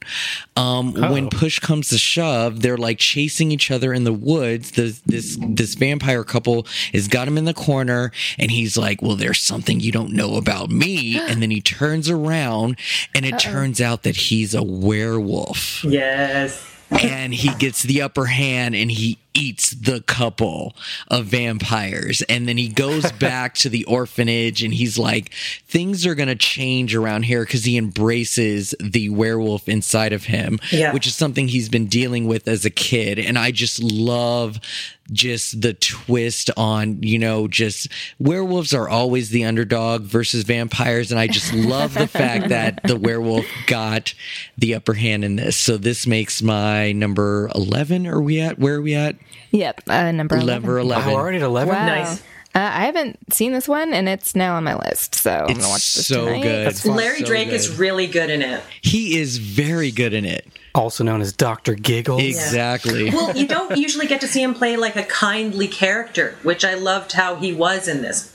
[0.57, 4.73] Um, when push comes to shove, they're like chasing each other in the woods.
[4.73, 9.17] The, this, this vampire couple has got him in the corner and he's like, well,
[9.17, 11.21] there's something you don't know about me.
[11.27, 12.79] And then he turns around
[13.15, 16.76] and it turns out that he's a werewolf Yes.
[16.91, 20.75] And he gets the upper hand and he eats the couple
[21.09, 22.23] of vampires.
[22.23, 25.33] And then he goes back to the orphanage and he's like
[25.67, 30.59] things are going to change around here because he embraces the werewolf inside of him
[30.73, 30.93] Yeah.
[30.93, 33.19] which is something he's been dealing with as a kid.
[33.19, 34.59] And i just love
[35.13, 37.87] just the twist on you know just
[38.19, 41.11] werewolves are always the underdog versus vampires.
[41.11, 44.15] And i just love the fact that the werewolf got
[44.59, 45.57] the upper hand in this.
[45.57, 49.17] So this makes my number 11 are we at where are we at
[49.53, 50.63] Yep, uh, number 11.
[50.63, 51.75] number Oh, we're already at 11?
[51.75, 51.87] Wow.
[51.87, 52.21] Nice.
[52.55, 55.69] Uh, I haven't seen this one, and it's now on my list, so I'm gonna
[55.69, 56.43] watch this so tonight.
[56.43, 56.97] good That's fun.
[56.97, 57.55] Larry So Drake good.
[57.55, 58.63] is really good in it.
[58.81, 61.75] he is very good in it Also known as Dr.
[61.75, 62.23] Giggles.
[62.23, 66.65] exactly Well, you don't usually get to see him play like a kindly character, which
[66.65, 68.33] I loved how he was in this.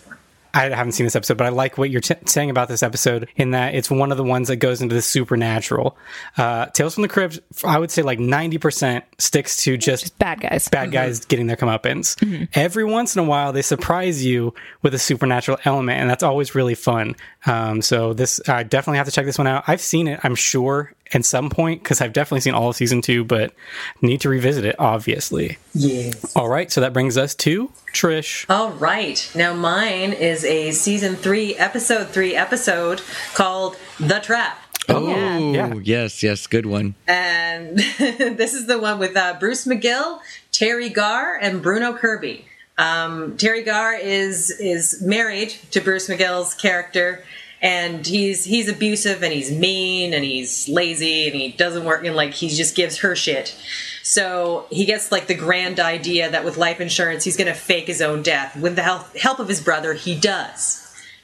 [0.53, 3.29] I haven't seen this episode, but I like what you're t- saying about this episode
[3.35, 5.97] in that it's one of the ones that goes into the supernatural.
[6.37, 10.67] Uh, Tales from the Crypt, I would say like 90% sticks to just Bad guys.
[10.67, 12.47] bad guys getting their comeuppance.
[12.53, 16.53] Every once in a while, they surprise you with a supernatural element, and that's always
[16.55, 17.15] really fun.
[17.45, 19.63] Um, so this, I definitely have to check this one out.
[19.67, 23.01] I've seen it, I'm sure, at some point because I've definitely seen all of season
[23.01, 23.53] two, but
[24.01, 25.57] need to revisit it, obviously.
[25.73, 26.35] Yes.
[26.35, 28.45] All right, so that brings us to Trish.
[28.49, 29.29] All right.
[29.35, 33.01] Now, mine is a season three, episode three episode
[33.33, 34.57] called The Trap.
[34.89, 35.07] oh
[35.53, 35.75] Yeah.
[35.83, 40.19] yes yes good one And this is the one with uh, Bruce McGill,
[40.51, 42.45] Teri Garr, and Bruno Kirby.
[42.79, 47.23] Um, Teri Garr is is married to Bruce McGill's character,
[47.61, 52.15] and he's he's abusive and he's mean and he's lazy and he doesn't work and
[52.15, 53.55] like he just gives her shit.
[54.03, 57.87] So he gets like the grand idea that with life insurance he's going to fake
[57.87, 58.55] his own death.
[58.55, 58.83] With the
[59.19, 60.79] help of his brother, he does.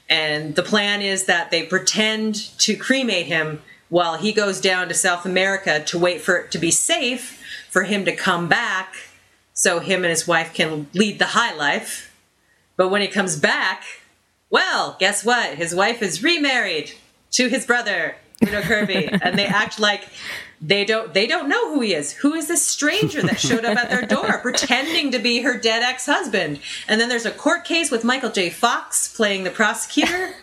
[0.08, 4.94] And the plan is that they pretend to cremate him while he goes down to
[4.94, 8.94] South America to wait for it to be safe for him to come back
[9.52, 12.14] so him and his wife can lead the high life.
[12.76, 13.82] But when he comes back,
[14.50, 15.54] well, guess what?
[15.56, 16.92] His wife is remarried
[17.32, 20.08] to his brother, Bruno Kirby, and they act like
[20.60, 22.12] they don't they don't know who he is.
[22.14, 25.82] Who is this stranger that showed up at their door pretending to be her dead
[25.82, 26.60] ex-husband?
[26.88, 28.50] And then there's a court case with Michael J.
[28.50, 30.34] Fox playing the prosecutor.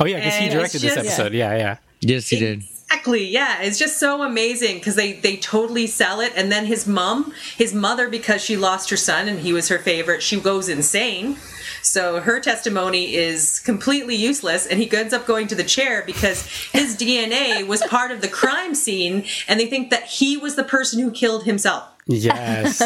[0.00, 1.32] Oh, yeah, because he directed it's this just- episode.
[1.32, 1.76] Yeah, yeah.
[2.00, 3.24] yes he did Exactly.
[3.26, 6.32] Yeah, it's just so amazing because they they totally sell it.
[6.36, 9.78] And then his mom, his mother, because she lost her son and he was her
[9.78, 11.38] favorite, she goes insane.
[11.82, 16.46] So her testimony is completely useless, and he ends up going to the chair because
[16.72, 20.64] his DNA was part of the crime scene, and they think that he was the
[20.64, 21.84] person who killed himself.
[22.06, 22.82] Yes.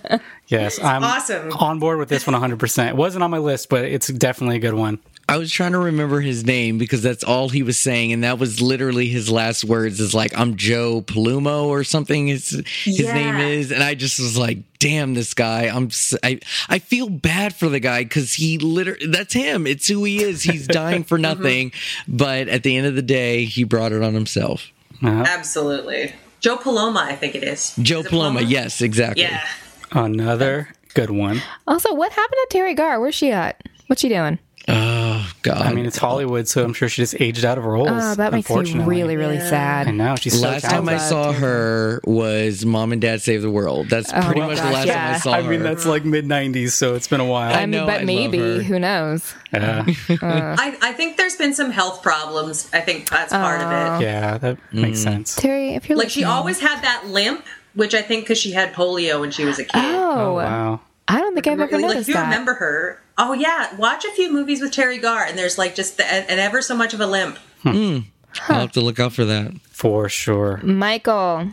[0.46, 0.78] yes.
[0.82, 1.50] I'm Awesome.
[1.52, 2.88] on board with this one 100%.
[2.88, 4.98] It wasn't on my list, but it's definitely a good one.
[5.30, 8.40] I was trying to remember his name because that's all he was saying, and that
[8.40, 10.00] was literally his last words.
[10.00, 12.26] Is like I'm Joe Palumo or something.
[12.26, 12.50] His
[12.84, 13.14] his Yeah.
[13.14, 17.08] name is, and I just was like, "Damn, this guy." I'm s- I I feel
[17.08, 19.68] bad for the guy because he literally that's him.
[19.68, 20.42] It's who he is.
[20.42, 21.22] He's dying for mm-hmm.
[21.42, 21.72] nothing,
[22.08, 24.72] but at the end of the day, he brought it on himself.
[25.00, 25.24] Uh-huh.
[25.28, 26.12] Absolutely.
[26.40, 27.76] Joe Paloma, I think it is.
[27.80, 29.22] Joe Is it Paloma, yes, exactly.
[29.22, 29.46] Yeah.
[29.92, 31.40] Another good one.
[31.66, 33.00] Also, what happened to Teri Garr?
[33.00, 33.62] Where's she at?
[33.86, 34.38] What's she doing?
[34.68, 35.62] Oh God.
[35.62, 37.88] I mean, it's Hollywood, so I'm sure she just aged out of roles.
[37.90, 38.94] Oh, that makes me unfortunately.
[38.96, 39.88] really, really I sad.
[39.88, 40.14] I know.
[40.16, 41.08] She's so last time I talented.
[41.08, 43.88] saw her was Mom and Dad Save the World.
[43.88, 45.06] That's oh pretty Oh, much the last yeah.
[45.06, 45.38] time I saw her.
[45.38, 47.54] I mean, that's like mid 90s, so it's been a while.
[47.54, 48.62] I mean, know, I but love maybe her.
[48.62, 49.34] who knows?
[49.52, 49.84] yeah.
[50.10, 50.14] Uh.
[50.58, 52.68] I, I think there's been some health problems.
[52.72, 53.74] I think that's part of it.
[53.74, 53.98] Oh.
[54.00, 55.04] yeah, that makes mm.
[55.04, 55.36] sense.
[55.40, 57.44] Teri, if you're Like she always had that limp,
[57.74, 59.70] which I think because she had polio when she was a kid.
[59.74, 60.80] Oh, Oh, wow.
[61.08, 62.24] I don't think I've ever like, noticed if you that.
[62.24, 65.96] remember her, oh yeah, watch a few movies with Teri Garr, and there's like just
[65.98, 67.38] the, and ever so much of a limp.
[67.64, 69.52] I'll have to look out for that.
[69.70, 70.58] For sure.
[70.62, 71.50] Michael,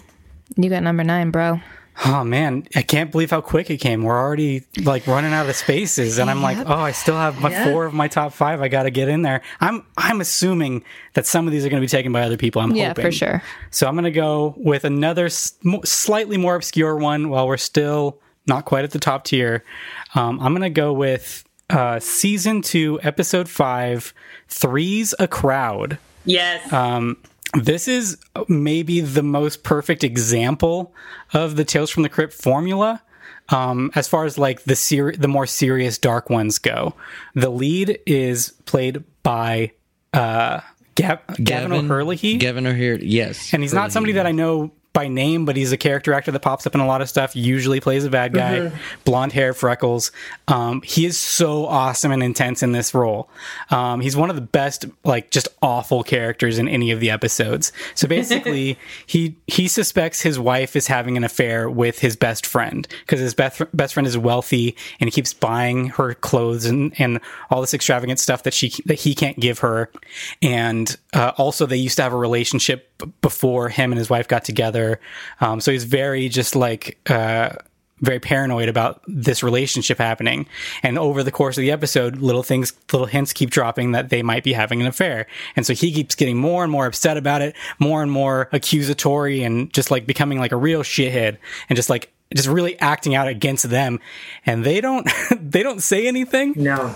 [0.55, 1.59] you got number nine, bro.
[2.05, 2.67] Oh, man.
[2.75, 4.03] I can't believe how quick it came.
[4.03, 7.49] We're already like running out of spaces, and I'm like, oh, I still have my
[7.49, 7.63] Yeah.
[7.65, 8.61] four of my top five.
[8.61, 9.41] I got to get in there.
[9.59, 10.83] I'm I'm assuming
[11.15, 12.61] that some of these are going to be taken by other people.
[12.61, 13.05] I'm Yeah, hoping.
[13.05, 13.41] for sure.
[13.71, 15.53] So I'm going to go with another s-
[15.85, 19.63] slightly more obscure one while we're still not quite at the top tier.
[20.13, 24.13] Um, I'm going to go with uh, season two, episode five,
[24.47, 25.97] Three's a Crowd.
[26.25, 27.17] Yes, Um,
[27.53, 28.17] This is
[28.49, 30.93] maybe the most perfect example
[31.33, 33.01] of the Tales from the Crypt formula.
[33.49, 36.93] um, as far as like the ser- the more serious dark ones go,
[37.33, 39.71] the lead is played by
[40.13, 40.59] uh,
[40.95, 42.37] Gav- Gavin, O'Herlihy.
[42.37, 43.53] Gavin O'Herlihy, yes.
[43.53, 46.39] and he's not somebody that I know by name, but he's a character actor that
[46.39, 47.35] pops up in a lot of stuff.
[47.35, 48.71] Usually plays a bad guy,
[49.05, 50.11] blonde hair, freckles.
[50.47, 53.29] Um, he is so awesome and intense in this role.
[53.69, 57.71] Um, he's one of the best, like just awful characters in any of the episodes.
[57.93, 62.87] So basically, he he suspects his wife is having an affair with his best friend
[63.01, 67.19] because his best best friend is wealthy and he keeps buying her clothes and and
[67.51, 69.91] all this extravagant stuff that she that he can't give her.
[70.41, 72.87] And uh, also, they used to have a relationship
[73.21, 74.86] before him and his wife got together.
[75.41, 76.97] Um, so he's very just like.
[77.09, 77.49] Uh,
[77.99, 80.45] very paranoid about this relationship happening.
[80.83, 84.21] And over the course of the episode, little things, little hints keep dropping that they
[84.21, 85.25] might be having an affair.
[85.55, 89.41] And so he keeps getting more and more upset about it, more and more accusatory
[89.41, 91.37] and just like becoming like a real shithead
[91.69, 93.99] and just like, just really acting out against them.
[94.45, 95.09] And they don't,
[95.41, 96.93] they don't say anything No.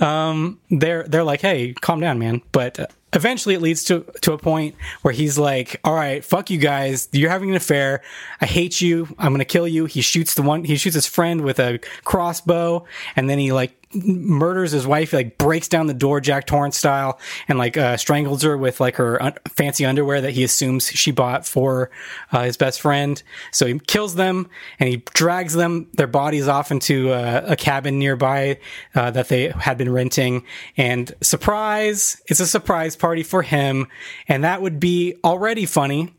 [0.00, 4.38] um they're they're like, "Hey, calm down, man." But eventually, it leads to to a
[4.38, 7.08] point where he's like, "All right, fuck you guys.
[7.12, 8.02] You're having an affair.
[8.40, 9.08] I hate you.
[9.18, 10.64] I'm gonna kill you." He shoots the one.
[10.64, 12.84] He shoots his friend with a crossbow,
[13.16, 15.12] and then he like murders his wife.
[15.12, 17.18] Like breaks down the door, Jack Torrance style,
[17.48, 21.10] and like uh, strangles her with like her un- fancy underwear that he assumes she
[21.10, 21.90] bought for
[22.32, 23.22] uh, his best friend.
[23.50, 27.98] So he kills them and he drags them their bodies off into uh, a cabin
[27.98, 28.58] nearby
[28.94, 30.44] uh, that they had been renting.
[30.76, 33.88] And surprise, it's a surprise party for him,
[34.28, 36.14] and that would be already funny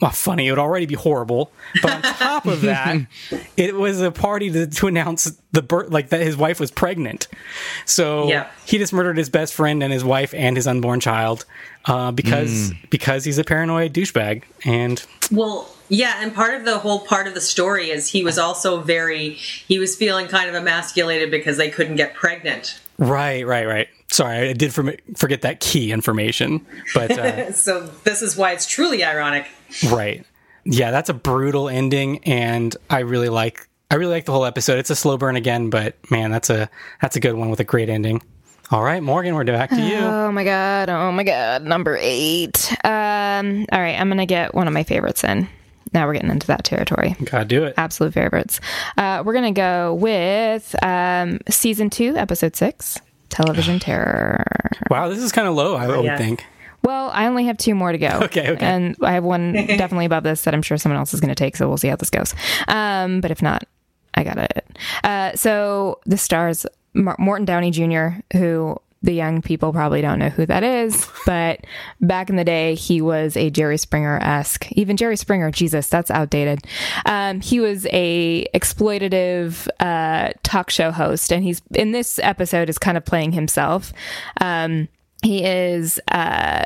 [0.00, 0.46] uh, funny.
[0.46, 1.50] It would already be horrible.
[1.82, 2.98] But on top of that,
[3.56, 7.26] it was a party to, to announce the birth, like that his wife was pregnant.
[7.84, 8.48] So Yeah.
[8.64, 11.44] he just murdered his best friend and his wife and his unborn child
[11.86, 14.42] uh, because because he's a paranoid douchebag.
[14.64, 18.38] And Well, yeah, and part of the whole part of the story is he was
[18.38, 22.78] also very he was feeling kind of emasculated because they couldn't get pregnant.
[22.98, 23.88] Right, right, right.
[24.10, 26.66] Sorry, I did form- forget that key information.
[26.94, 29.46] But uh, So this is why it's truly ironic.
[29.90, 30.24] Right.
[30.64, 34.78] Yeah, that's a brutal ending, and I really like I really like the whole episode.
[34.78, 36.68] It's a slow burn again, but man, that's a
[37.00, 38.20] that's a good one with a great ending.
[38.70, 39.96] All right, Morgan, we're back to you.
[39.96, 40.90] Oh my god!
[40.90, 41.62] Oh my god!
[41.62, 42.70] Number eight.
[42.84, 43.64] Um.
[43.72, 45.48] All right, I'm gonna get one of my favorites in.
[45.92, 47.16] Now we're getting into that territory.
[47.24, 47.74] Gotta do it.
[47.76, 48.60] Absolute favorites.
[48.96, 54.44] Uh, we're gonna go with um, season two, episode six, television terror.
[54.90, 55.76] Wow, this is kind of low.
[55.76, 56.16] I would yeah.
[56.16, 56.44] think.
[56.84, 58.20] Well, I only have two more to go.
[58.28, 58.64] Okay, okay.
[58.64, 61.34] And I have one definitely above this that I'm sure someone else is going to
[61.34, 62.34] take, so we'll see how this goes.
[62.68, 63.64] Um, but if not,
[64.14, 64.78] I got it.
[65.02, 70.28] Uh, so the stars Mar- Morton Downey Jr., who the young people probably don't know
[70.28, 71.64] who that is, but
[72.00, 74.70] back in the day, he was a Jerry Springer esque.
[74.72, 76.64] Even Jerry Springer, Jesus, that's outdated.
[77.06, 82.78] Um, he was a exploitative uh, talk show host, and he's in this episode is
[82.78, 83.92] kind of playing himself.
[84.40, 84.88] Um,
[85.22, 86.64] he is uh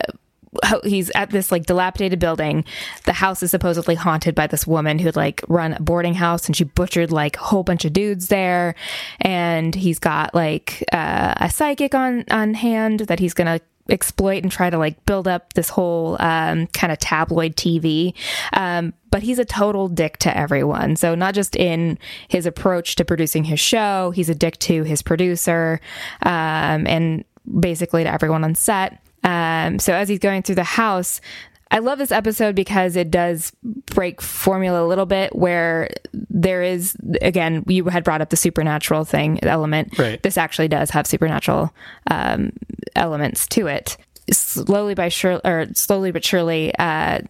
[0.85, 2.65] he's at this like dilapidated building
[3.05, 6.55] the house is supposedly haunted by this woman who like run a boarding house and
[6.55, 8.75] she butchered like a whole bunch of dudes there
[9.21, 14.53] and he's got like uh, a psychic on on hand that he's gonna exploit and
[14.53, 18.15] try to like build up this whole um, kind of tabloid TV.
[18.53, 20.97] Um, but he's a total dick to everyone.
[20.97, 21.99] So not just in
[22.29, 25.81] his approach to producing his show, he's a dick to his producer
[26.23, 27.25] um, and
[27.61, 29.02] basically to everyone on set.
[29.23, 31.21] Um, so as he's going through the house,
[31.73, 33.51] I love this episode because it does
[33.87, 39.05] break formula a little bit where there is again you had brought up the supernatural
[39.07, 39.99] thing element.
[39.99, 40.23] Right.
[40.23, 41.73] This actually does have supernatural
[42.11, 42.53] um,
[42.95, 43.97] elements to it.
[44.31, 47.21] Slowly by sure or slowly but surely uh,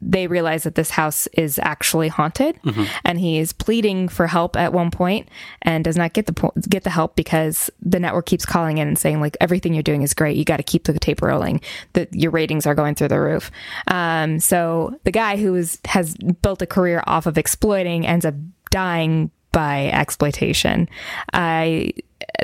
[0.00, 2.58] they realize that this house is actually haunted
[3.04, 5.28] and he is pleading for help at one point
[5.62, 8.88] and does not get the po- get the help because the network keeps calling in
[8.88, 10.36] and saying like everything you're doing is great.
[10.36, 11.60] You got to keep the tape rolling.
[11.94, 13.50] That your ratings are going through the roof.
[13.88, 18.34] Um, so the guy who is, has built a career off of exploiting ends up
[18.70, 20.88] dying by exploitation.
[21.32, 21.92] I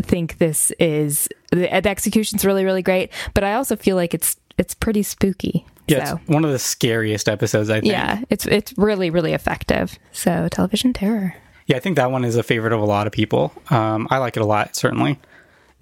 [0.02, 4.36] think this is the, the execution's really really great but i also feel like it's
[4.62, 7.68] it's pretty spooky Yeah, so it's one of the scariest episodes.
[7.68, 7.92] I think.
[7.92, 9.98] yeah, it's it's really really effective.
[10.12, 11.34] So television terror.
[11.66, 13.52] Yeah, I think that one is a favorite of a lot of people.
[13.70, 15.18] Um, I like it a lot, certainly.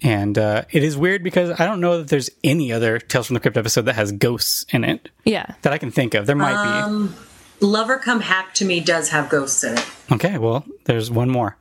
[0.03, 3.35] And uh, it is weird because I don't know that there's any other Tales from
[3.35, 5.45] the Crypt episode that has ghosts in it Yeah.
[5.61, 6.25] that I can think of.
[6.25, 6.69] There might be.
[6.83, 7.15] Um,
[7.59, 9.85] Lover Come Hack to Me does have ghosts in it.
[10.11, 11.55] Okay, well, there's one more.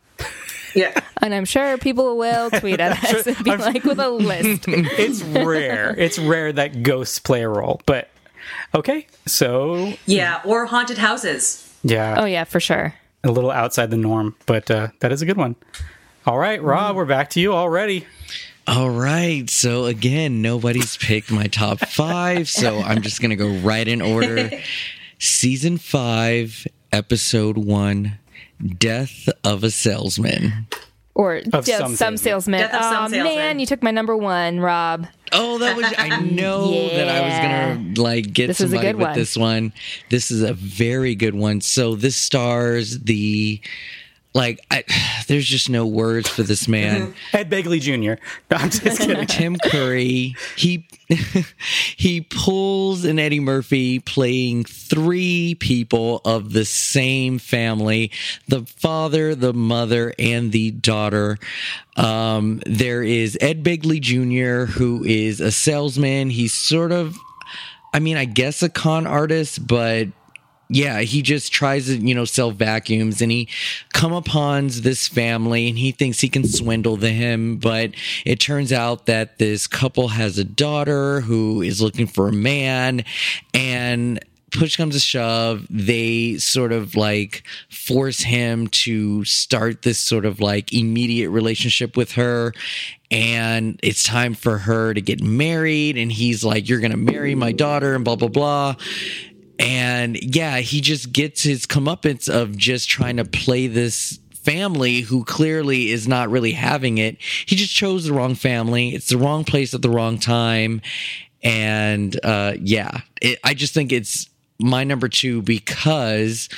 [0.74, 0.98] Yeah.
[1.22, 4.64] And I'm sure people will tweet at us and be like with a list.
[4.68, 5.94] It's rare.
[5.98, 8.08] it's rare that ghosts play a role, but
[8.74, 9.06] okay.
[9.26, 11.72] So Yeah, or haunted houses.
[11.82, 12.94] yeah, Oh yeah, for sure.
[13.24, 15.56] a little outside the norm, but uh, that is a good one.
[16.26, 18.06] All right, Rob, we're back to you already.
[18.66, 19.48] All right.
[19.50, 22.48] So again, nobody's picked my top five.
[22.48, 24.50] So I'm just going to go right in order.
[25.18, 28.18] Season five, episode one
[28.78, 30.66] Death of a Salesman.
[31.14, 32.60] Or Of yeah, some some, salesman.
[32.60, 33.24] Death of some Aw, salesman.
[33.36, 35.06] man, you took my number one, Rob.
[35.32, 38.76] Oh, that was, I know that I was going to like get This is a
[38.76, 39.18] somebody good with one.
[39.18, 39.72] this one.
[40.08, 41.60] This is a very good one.
[41.60, 43.60] So this stars the,
[44.32, 44.84] like, I,
[45.28, 47.14] there's just no words for this man.
[47.32, 48.22] Ed Begley Jr.
[48.50, 49.26] No, I'm just kidding.
[49.26, 50.34] Tim Curry.
[50.56, 50.86] He
[51.96, 58.10] he pulls an Eddie Murphy playing three people of the same family:
[58.48, 61.38] the father, the mother, and the daughter.
[61.96, 66.30] Um, there is Ed Begley Jr., who is a salesman.
[66.30, 67.18] He's sort of,
[67.92, 70.08] I mean, I guess a con artist, but
[70.70, 73.48] yeah, he just tries to, you know, sell vacuums and he
[73.92, 77.56] come upon this family and he thinks he can swindle them.
[77.56, 77.90] But
[78.24, 83.04] it turns out that this couple has a daughter who is looking for a man
[83.52, 90.24] and push comes to shove, they sort of like force him to start this sort
[90.24, 92.52] of like immediate relationship with her.
[93.12, 95.96] And it's time for her to get married.
[95.98, 98.76] And he's like, You're going to marry my daughter and blah, blah, blah
[99.60, 105.22] and yeah, he just gets his comeuppance of just trying to play this family who
[105.22, 107.18] clearly is not really having it.
[107.44, 108.94] He just chose the wrong family.
[108.94, 110.80] It's the wrong place at the wrong time.
[111.42, 116.48] And uh, yeah, it, I just think it's my number two because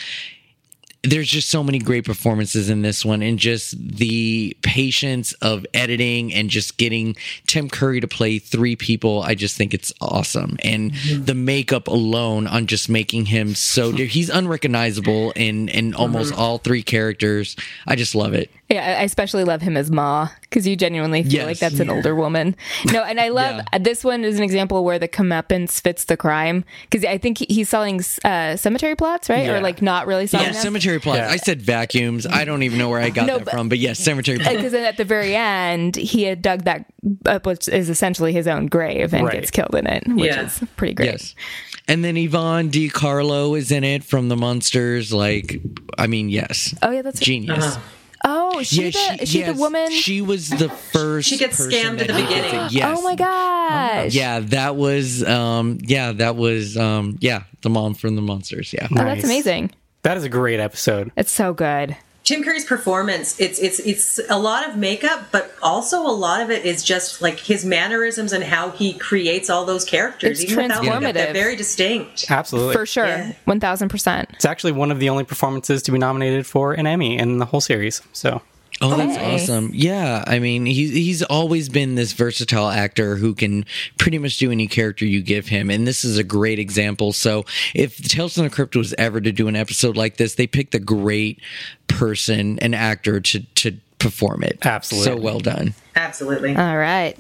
[1.05, 6.33] there's just so many great performances in this one and just the patience of editing
[6.33, 7.17] and just getting
[7.49, 9.21] Tim Curry to play three people.
[9.23, 10.57] I just think it's awesome.
[10.63, 11.25] And mm-hmm.
[11.25, 16.41] the makeup alone on just making him so he's unrecognizable in in almost mm-hmm.
[16.41, 17.57] all three characters.
[17.87, 18.51] I just love it.
[18.73, 21.47] Yeah, I especially love him as Ma because you genuinely feel Yes.
[21.47, 22.57] like that's an older woman.
[22.91, 23.63] No, and I love Yeah.
[23.75, 27.39] Uh, this one is an example where the comeuppance fits the crime because I think
[27.39, 29.45] he- he's selling uh, cemetery plots, right?
[29.45, 29.57] Yeah.
[29.57, 31.19] Or like not really selling Yeah, cemetery plots.
[31.19, 31.29] Yeah.
[31.31, 32.27] I said vacuums.
[32.27, 34.57] I don't even know where I got No, that but- from, but yes, cemetery plots.
[34.57, 36.87] Because uh, at the very end, he had dug that
[37.27, 39.35] up, which is essentially his own grave, and Right.
[39.35, 40.47] gets killed in it, which Yeah.
[40.47, 41.07] is pretty great.
[41.11, 41.35] Yes.
[41.89, 45.13] And then Yvonne De Carlo is in it from the Munsters.
[45.13, 45.61] Like,
[45.99, 46.75] I mean, yes.
[46.83, 47.65] Oh yeah, that's Genius.
[47.65, 47.81] Uh-huh.
[48.25, 49.91] Oh, is she the is she yes, the woman?
[49.91, 51.29] She was the first.
[51.29, 52.69] She gets scammed at the he beginning.
[52.71, 52.99] Yes.
[52.99, 54.15] Oh my gosh.
[54.15, 55.25] Yeah, that was.
[55.25, 55.79] Um.
[55.83, 56.77] Yeah, that was.
[56.77, 57.19] Um.
[57.21, 58.73] Yeah, the mom from the Munsters.
[58.73, 58.89] Yeah.
[58.91, 59.71] Oh, that's amazing.
[60.03, 61.13] That is a great episode.
[61.17, 61.97] It's so good.
[62.25, 66.51] Tim Curry's performance, it's it's it's a lot of makeup, but also a lot of
[66.51, 70.41] it is just like his mannerisms and how he creates all those characters.
[70.41, 71.13] It's Even without makeup, transformative.
[71.15, 72.31] they're very distinct.
[72.31, 72.75] Absolutely.
[72.75, 73.07] For sure.
[73.07, 73.33] Yeah.
[73.49, 74.27] 1000%.
[74.35, 77.45] It's actually one of the only performances to be nominated for an Emmy in the
[77.47, 78.01] whole series.
[78.13, 78.41] So
[78.83, 79.35] Oh, that's Hey.
[79.35, 79.71] awesome.
[79.73, 83.65] Yeah, I mean, he's he's always been this versatile actor who can
[83.99, 87.13] pretty much do any character you give him, and this is a great example.
[87.13, 90.47] So, if Tales from the Crypt was ever to do an episode like this, they
[90.47, 91.41] picked a great
[91.89, 94.59] person, an actor, to to perform it.
[94.65, 95.13] Absolutely.
[95.13, 95.75] so well done.
[95.95, 96.57] Absolutely.
[96.57, 97.17] All right.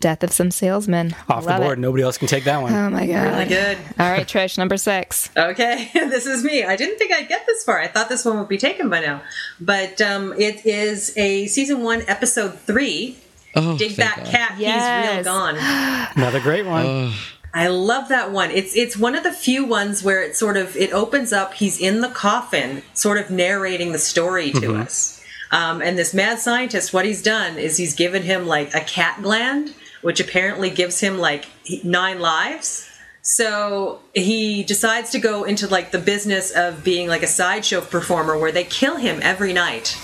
[0.00, 1.14] Death of some salesmen.
[1.28, 1.80] off the board, it.
[1.80, 2.72] nobody else can take that one.
[2.72, 3.32] Oh my god.
[3.32, 3.78] Really good.
[3.98, 5.30] All right, Trish, number six.
[5.36, 6.64] Okay, this is me.
[6.64, 7.80] I didn't think I'd get this far.
[7.80, 9.22] I thought this one would be taken by now.
[9.60, 13.16] But um, it is a season one, episode three.
[13.54, 14.26] Oh, Dig that God.
[14.26, 15.24] cat, he's real Yes.
[15.24, 15.56] gone.
[16.16, 17.12] Another great one.
[17.54, 18.50] I love that one.
[18.50, 21.54] It's it's one of the few ones where it sort of it opens up.
[21.54, 25.15] He's in the coffin, sort of narrating the story to us.
[25.50, 29.20] Um, and this mad scientist, what he's done is he's given him like a cat
[29.22, 31.46] gland, which apparently gives him like
[31.84, 32.88] nine lives.
[33.22, 38.38] So he decides to go into like the business of being like a sideshow performer
[38.38, 39.98] where they kill him every night.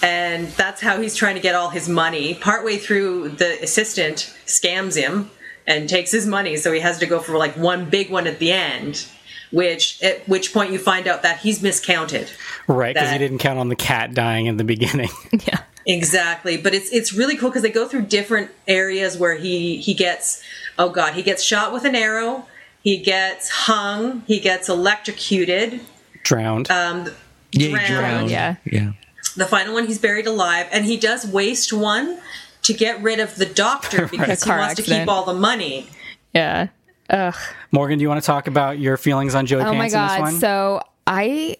[0.00, 2.34] And that's how he's trying to get all his money.
[2.34, 5.30] Partway through, the assistant scams him
[5.66, 8.38] and takes his money, so he has to go for like one big one at
[8.38, 9.06] the end.
[9.50, 12.30] Which at which point you find out that he's miscounted.
[12.68, 15.10] Right, because he didn't count on the cat dying in the beginning.
[15.46, 15.62] Yeah.
[15.86, 19.94] Exactly, but it's it's really cool because they go through different areas where he he
[19.94, 20.42] gets
[20.78, 22.44] oh god he gets shot with an arrow,
[22.82, 25.80] he gets hung, he gets electrocuted.
[26.24, 26.70] Drowned.
[26.70, 27.08] Um,
[27.52, 28.30] Yeah, Drowned, drowned.
[28.30, 28.56] yeah.
[28.66, 28.92] yeah.
[29.36, 32.18] the final one he's buried alive, and he does waste one
[32.64, 35.86] to get rid of the doctor because he Car wants to keep all the money.
[36.34, 36.68] Yeah.
[37.08, 37.34] Ugh.
[37.72, 40.02] Morgan, do you want to talk about your feelings on Joey Oh my Pants in
[40.02, 40.20] this god.
[40.20, 40.32] one?
[40.34, 41.56] So I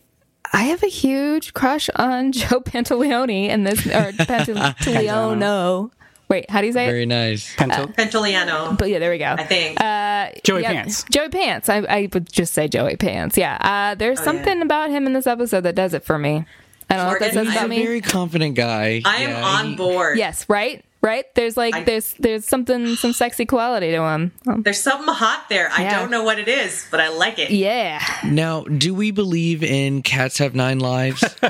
[0.53, 5.91] I have a huge crush on Joe Pantaleone in this or Pantaleone.
[6.29, 7.09] Wait, how do you say Very it?
[7.09, 7.57] Very nice.
[7.57, 9.35] Pento- Pentoliano, But yeah, there we go.
[9.39, 9.81] I think.
[9.81, 11.05] Uh, Joey yeah, Pants.
[11.11, 11.71] Joey Pants.
[11.71, 13.39] I, I would just say Joey Pants.
[13.39, 13.57] Yeah.
[13.61, 16.45] Uh, there's something about him in this episode that does it for me.
[16.91, 17.83] I don't know what that says I about am me.
[17.85, 19.01] Very confident guy.
[19.07, 20.19] I am Yeah, on he- board.
[20.19, 21.25] Yes, right, right.
[21.35, 24.33] There's like I- there's there's something some sexy quality to him.
[24.47, 25.71] Um, There's something hot there.
[25.73, 25.99] I Yeah.
[26.01, 27.51] don't know what it is, but I like it.
[27.51, 31.23] yeah, Now, do we believe in cats have nine lives?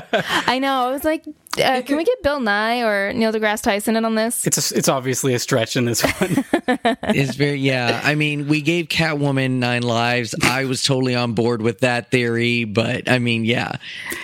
[0.47, 0.87] I know.
[0.87, 1.23] I was like,
[1.57, 4.45] uh, can we get Bill Nye or Neil deGrasse Tyson in on this?
[4.45, 6.45] It's a, it's obviously a stretch in this one.
[7.11, 7.99] It's very yeah.
[8.03, 10.35] I mean, we gave Catwoman nine lives.
[10.43, 13.77] I was totally on board with that theory, but I mean, yeah,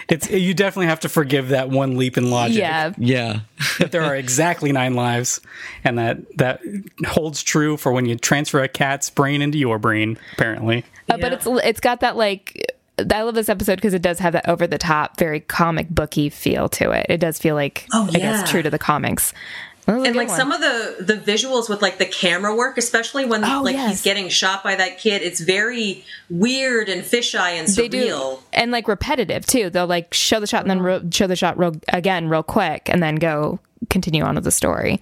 [0.08, 2.58] it's you definitely have to forgive that one leap in logic.
[2.60, 3.40] yeah, yeah.
[3.80, 5.42] that there are exactly nine lives,
[5.84, 6.62] and that that
[7.08, 10.18] holds true for when you transfer a cat's brain into your brain.
[10.34, 12.72] Apparently, Uh, but it's it's got that like.
[12.98, 16.30] I love this episode because it does have that over the top, very comic booky
[16.30, 17.06] feel to it.
[17.10, 19.34] It does feel like, Oh, I guess, true to the comics.
[19.86, 20.38] That was a and like one.
[20.38, 23.89] some of the the visuals with like the camera work especially when Oh, like yes.
[23.91, 28.43] he's getting shot by that kid it's very weird and fisheye and they surreal do
[28.52, 30.88] and like repetitive too they'll like show the shot and then uh-huh.
[30.88, 33.60] ro- show the shot real, again real quick and then go
[33.91, 35.00] continue on with the story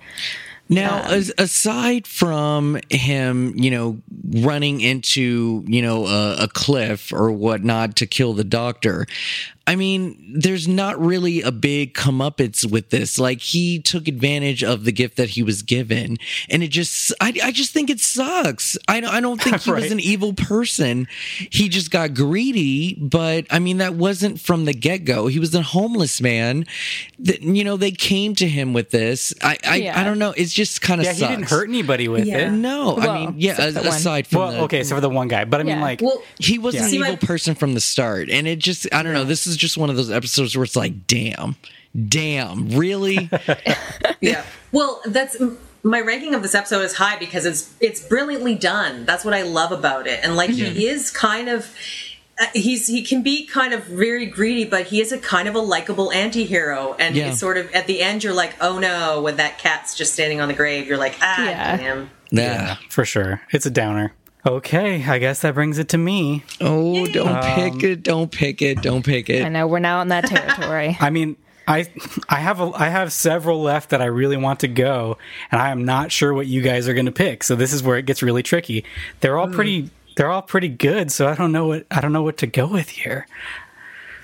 [0.74, 4.02] Now, um, as, aside from him, you know,
[4.32, 9.06] running into, you know, a, a cliff or whatnot to kill the doctor,
[9.66, 13.18] I mean, there's not really a big comeuppance with this.
[13.18, 16.18] Like he took advantage of the gift that he was given,
[16.50, 18.78] and it just, I, I just think it sucks.
[18.90, 21.08] I don't, I don't think he was an evil person.
[21.50, 25.28] He just got greedy, but I mean, that wasn't from the get go.
[25.28, 26.66] He was a homeless man.
[27.20, 29.34] That you know, they came to him with this.
[29.42, 30.00] I, I, Yeah.
[30.00, 30.34] I don't know.
[30.36, 32.48] It's just kind of yeah, he didn't hurt anybody with Yeah.
[32.48, 32.52] it.
[32.52, 33.52] No, I mean, yeah.
[33.52, 33.94] except as- that one.
[33.94, 35.82] aside from Well, the, okay, so for the one guy, but I mean, Yeah.
[35.82, 36.84] like, well he was Yeah.
[36.84, 39.24] an See, evil my- person from the start, and it just, I don't know.
[39.24, 41.56] This is just one of those episodes where it's like, damn,
[42.10, 43.30] damn, really?
[44.22, 45.36] yeah well that's
[45.84, 49.42] my ranking of this episode is high because it's it's brilliantly done that's what i
[49.42, 51.76] love about it and like he is kind of
[52.40, 55.56] uh, he's he can be kind of very greedy but he is a kind of
[55.56, 57.30] a likable anti-hero and Yeah.
[57.30, 60.40] it's sort of at the end you're like oh no when that cat's just standing
[60.42, 61.78] on the grave you're like ah Yeah.
[61.78, 62.78] damn yeah.
[62.90, 64.12] for sure, it's a downer.
[64.46, 66.44] Okay, I guess that brings it to me.
[66.60, 68.04] Oh, don't um, pick it.
[68.04, 68.82] Don't pick it.
[68.82, 69.46] Don't pick it!
[69.46, 71.88] i know we're now in that territory I mean, I
[72.28, 75.18] I have a, I have several left that I really want to go,
[75.52, 77.44] and I am not sure what you guys are going to pick.
[77.44, 78.84] So this is where it gets really tricky.
[79.22, 79.54] They're all hmm.
[79.54, 82.48] pretty they're all pretty good, so I don't know what I don't know what to
[82.48, 83.28] go with here.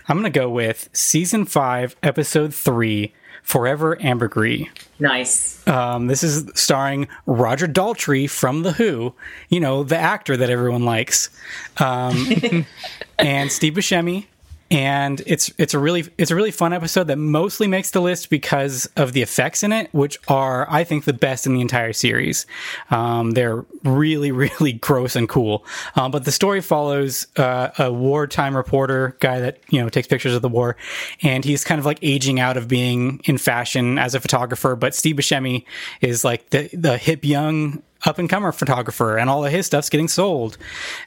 [0.09, 3.13] I'm going to go with season 5, episode 3,
[3.43, 4.67] Forever Ambergris.
[4.99, 9.13] nice Um, this is starring Roger Daltrey from The Who,
[9.49, 11.29] you know, the actor that everyone likes,
[11.77, 12.65] um,
[13.19, 14.25] and Steve Buscemi.
[14.71, 18.29] And it's it's a really it's a really fun episode that mostly makes the list
[18.29, 21.93] because of the effects in it, which are I think the best in the entire
[21.93, 22.45] series.
[22.91, 25.65] Um, they're really really gross and cool.
[25.95, 30.35] Um, but the story follows uh, a wartime reporter guy that you know takes pictures
[30.35, 30.75] of the war,
[31.23, 34.75] and he's kind of like aging out of being in fashion as a photographer.
[34.75, 35.65] But Steve Buscemi
[36.01, 39.89] is like the the hip young up and comer photographer, and all of his stuff's
[39.89, 40.57] getting sold.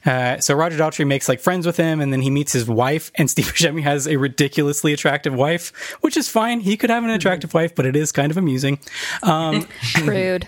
[0.05, 3.11] Uh, so Roger Daltrey makes like friends with him, and then he meets his wife.
[3.15, 6.59] And Steve Buscemi has a ridiculously attractive wife, which is fine.
[6.59, 8.79] He could have an attractive wife, but it is kind of amusing.
[9.23, 9.67] Um,
[10.03, 10.47] rude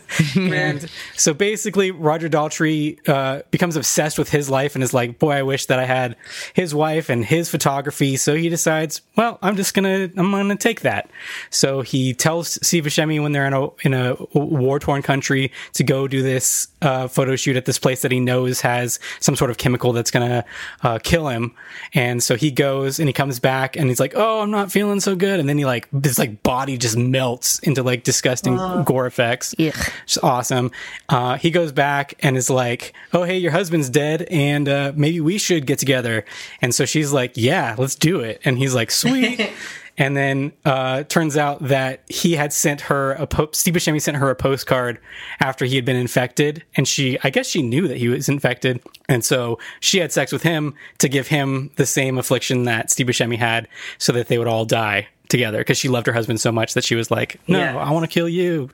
[0.36, 5.32] and so basically, Roger Daltrey uh, becomes obsessed with his life and is like, "Boy,
[5.32, 6.16] I wish that I had
[6.54, 10.80] his wife and his photography." So he decides, "Well, I'm just gonna, I'm gonna take
[10.80, 11.10] that."
[11.50, 15.81] So he tells Steve Buscemi when they're in a in a war torn country to
[15.82, 19.50] go do this uh, photo shoot at this place that he knows has some sort
[19.50, 20.44] of chemical that's gonna
[20.82, 21.54] uh, kill him.
[21.94, 25.00] And so he goes and he comes back and he's like, "Oh, I'm not feeling
[25.00, 29.06] so good." And then he like his like body just melts into like disgusting gore
[29.06, 29.54] effects.
[29.58, 29.74] Ugh.
[30.04, 30.70] It's awesome.
[31.08, 35.20] Uh, he goes back and is like, "Oh, hey, your husband's dead, and uh, maybe
[35.20, 36.24] we should get together."
[36.60, 39.50] And so she's like, "Yeah, let's do it." And he's like, "Sweet."
[39.98, 44.16] and then uh, turns out that he had sent her a po- Steve Buscemi sent
[44.16, 44.98] her a postcard
[45.40, 48.80] after he had been infected, and she, I guess, she knew that he was infected,
[49.08, 53.06] and so she had sex with him to give him the same affliction that Steve
[53.06, 53.68] Buscemi had,
[53.98, 56.84] so that they would all die together because she loved her husband so much that
[56.84, 57.76] she was like, "No, Yeah.
[57.76, 58.70] I want to kill you."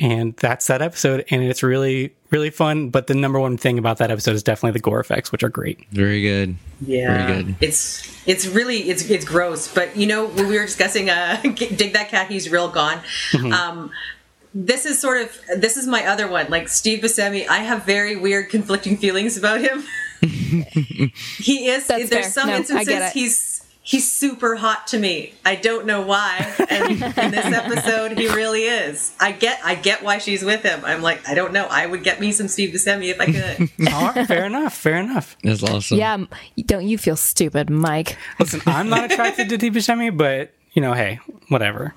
[0.00, 3.98] And that's that episode and it's really really fun but the number one thing about
[3.98, 6.56] that episode is definitely the gore effects which are great Very good.
[6.80, 7.56] Yeah, Very good.
[7.60, 9.72] It's it's really it's it's gross.
[9.72, 12.98] But you know, when we were discussing uh, dig that cat, he's real gone.
[13.32, 13.52] Mm-hmm.
[13.52, 13.90] Um,
[14.54, 16.46] this is sort of this is my other one.
[16.48, 19.82] Like Steve Buscemi, I have very weird conflicting feelings about him.
[20.20, 21.86] he is.
[21.88, 22.22] That's there's fair.
[22.30, 23.57] some No, instances he's
[23.88, 25.32] he's super hot to me.
[25.46, 26.54] I don't know why.
[26.68, 29.12] And in this episode, he really is.
[29.18, 30.82] I get, I get why she's with him.
[30.84, 31.66] I'm like, I don't know.
[31.70, 33.70] I would get me some Steve Buscemi if I could.
[33.94, 34.74] All right, fair enough.
[34.76, 35.38] Fair enough.
[35.42, 35.96] That's awesome.
[35.96, 36.22] Yeah,
[36.66, 38.18] don't you feel stupid, Mike?
[38.38, 41.94] Listen, I'm not attracted to Steve Buscemi, but you know, hey, whatever.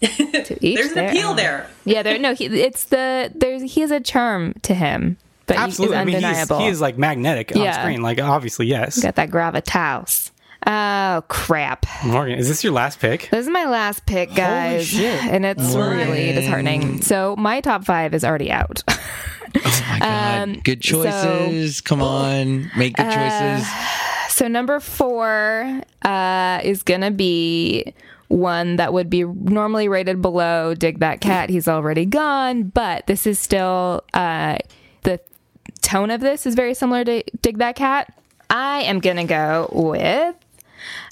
[0.00, 1.36] To each There's an appeal own.
[1.36, 1.70] there.
[1.84, 2.18] Yeah, there.
[2.18, 5.16] No, he, it's the there's he has a charm to him,
[5.46, 5.96] but Absolutely.
[5.96, 6.58] he I mean, he's, undeniable.
[6.58, 7.80] he is like magnetic on Yeah.
[7.80, 8.02] screen.
[8.02, 9.00] Like, obviously, yes.
[9.00, 10.31] got that gravitas.
[10.66, 11.86] Oh crap!
[12.04, 13.28] Morgan, is this your last pick?
[13.30, 15.22] This is my last pick, guys, shit.
[15.24, 17.02] and it's really disheartening.
[17.02, 18.82] So my top five is already out.
[19.54, 20.42] Oh my god.
[20.48, 21.82] Um, good so- choices.
[21.82, 22.70] Come on.
[22.74, 23.68] Make good Uh, choices.
[24.30, 27.92] So number four uh, is gonna be
[28.28, 33.26] one that would be normally rated below "Dig That Cat." He's already gone, but this
[33.26, 34.56] is still uh,
[35.02, 35.20] the
[35.82, 38.10] tone of this is very similar to "Dig That Cat."
[38.48, 40.34] I am gonna go with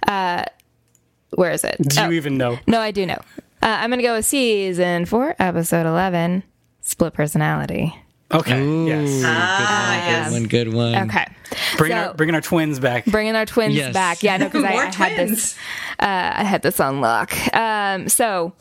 [0.07, 0.45] uh,
[1.35, 1.77] where is it?
[1.81, 2.59] Do Oh, you even know?
[2.67, 3.19] no, I do know.
[3.63, 6.43] Uh, I'm gonna go with season four, episode eleven,
[6.81, 7.95] "Split Personality."
[8.33, 8.61] Okay.
[8.61, 9.23] Ooh, Yes.
[9.25, 10.33] Ah, good yes.
[10.33, 10.45] one.
[10.45, 10.95] Good one.
[11.11, 11.27] Okay,
[11.77, 13.05] Bringing so- our bringing our twins back.
[13.07, 13.93] bringing our twins Yes.
[13.93, 14.23] back.
[14.23, 15.31] Yeah, no, because I, More I had twins.
[15.31, 15.57] this.
[15.99, 17.33] Uh, I had this on lock.
[17.55, 18.53] Um, so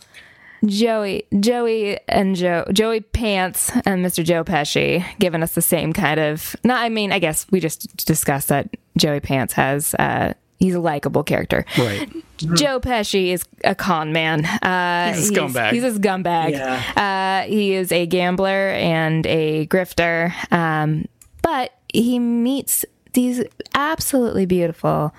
[0.65, 4.23] Joey, Joey, and Joe, Joey Pants and Mr.
[4.25, 6.55] Joe Pesci giving us the same kind of.
[6.65, 9.93] Not, I mean, I guess we just discussed that Joey Pants has.
[9.95, 11.65] Uh, he's a likable character.
[11.77, 12.09] Right.
[12.37, 14.45] Joe Pesci is a con man.
[14.45, 15.71] Uh, He's a scumbag.
[15.73, 16.95] He's, a scumbag.
[16.95, 20.31] Uh, he is a gambler and a grifter.
[20.51, 21.07] Um,
[21.41, 23.43] but he meets these
[23.73, 25.13] absolutely beautiful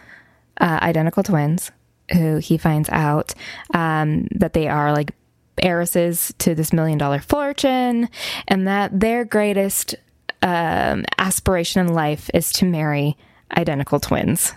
[0.60, 1.70] uh, identical twins
[2.12, 3.34] who he finds out
[3.74, 5.12] um, that they are like
[5.62, 8.08] heiresses to this million dollar fortune
[8.48, 9.94] and that their greatest
[10.42, 13.16] um, aspiration in life is to marry
[13.56, 14.54] identical twins.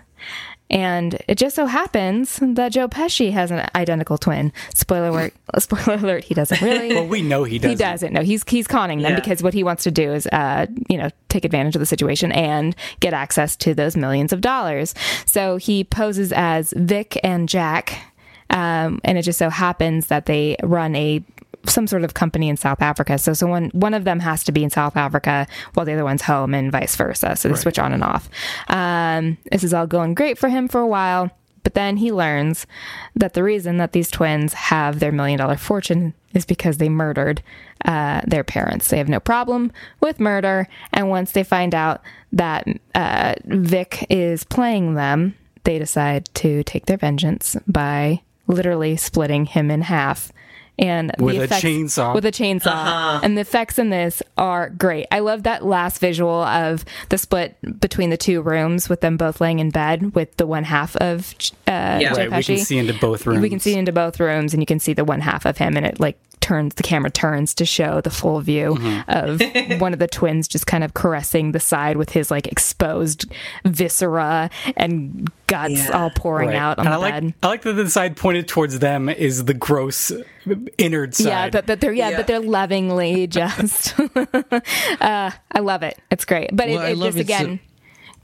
[0.73, 4.51] And it just so happens that Joe Pesci has an identical twin.
[4.73, 5.33] Spoiler alert!
[5.59, 6.23] Spoiler alert!
[6.23, 6.89] He doesn't really.
[6.95, 7.69] Well, we know he doesn't.
[7.69, 8.11] He doesn't.
[8.11, 9.19] No, he's he's conning them Yeah.
[9.19, 12.31] because what he wants to do is, uh, you know, take advantage of the situation
[12.31, 14.95] and get access to those millions of dollars.
[15.27, 17.99] So he poses as Vic and Jack,
[18.49, 21.23] um, and it just so happens that they run a
[21.65, 23.17] some sort of company in South Africa.
[23.17, 26.03] So so one one of them has to be in South Africa while the other
[26.03, 27.35] one's home, and vice versa.
[27.35, 28.29] So they switch on and off.
[28.67, 31.31] Um, this is all going great for him for a while.
[31.63, 32.67] But then he learns
[33.15, 37.41] that the reason that these twins have their million dollar fortune is because they murdered
[37.85, 38.89] uh, their parents.
[38.89, 40.67] They have no problem with murder.
[40.91, 42.01] And once they find out
[42.33, 49.45] that uh, Vic is playing them, they decide to take their vengeance by literally splitting
[49.45, 50.31] him in half.
[50.79, 52.15] And the With a effects- chainsaw.
[52.15, 53.19] With a chainsaw.
[53.21, 55.05] And the effects in this are great.
[55.11, 59.39] I love that last visual of the split between the two rooms with them both
[59.39, 61.35] laying in bed with the one half of
[61.67, 62.13] uh, Yeah.
[62.15, 63.41] Right, we can see into both rooms.
[63.41, 65.77] We can see into both rooms, and you can see the one half of him,
[65.77, 69.71] and it like turns the camera turns to show the full view Mm-hmm.
[69.71, 73.25] of one of the twins just kind of caressing the side with his like exposed
[73.65, 75.89] viscera and guts Yeah.
[75.91, 76.57] all pouring Right.
[76.57, 77.33] out on and the I like bed.
[77.41, 80.11] I like that the side pointed towards them is the gross
[80.77, 81.25] innard side.
[81.27, 82.17] Yeah, but, but they're yeah, Yeah.
[82.17, 83.97] but they're lovingly just.
[85.01, 85.97] uh, I love it.
[86.11, 87.59] It's great, but Well, it, it just again.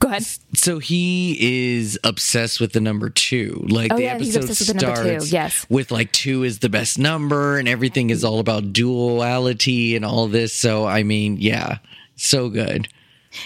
[0.00, 0.24] Go ahead.
[0.54, 1.36] So he
[1.76, 3.64] is obsessed with the number two.
[3.68, 5.66] Like Oh, the yeah, he's episode obsessed with the number two, starts yes.
[5.68, 10.26] with like two is the best number, and everything is all about duality and all
[10.26, 10.54] this.
[10.54, 11.78] So I mean, yeah,
[12.16, 12.88] so good.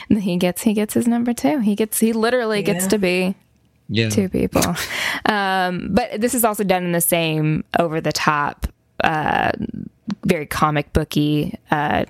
[0.09, 1.59] And he gets he gets his number two.
[1.59, 2.89] He gets he literally gets Yeah.
[2.89, 3.35] to be
[3.89, 4.63] Yeah, two people.
[5.27, 8.67] Um, but this is also done in the same over the top,
[9.03, 9.51] uh,
[10.25, 12.05] very comic booky uh,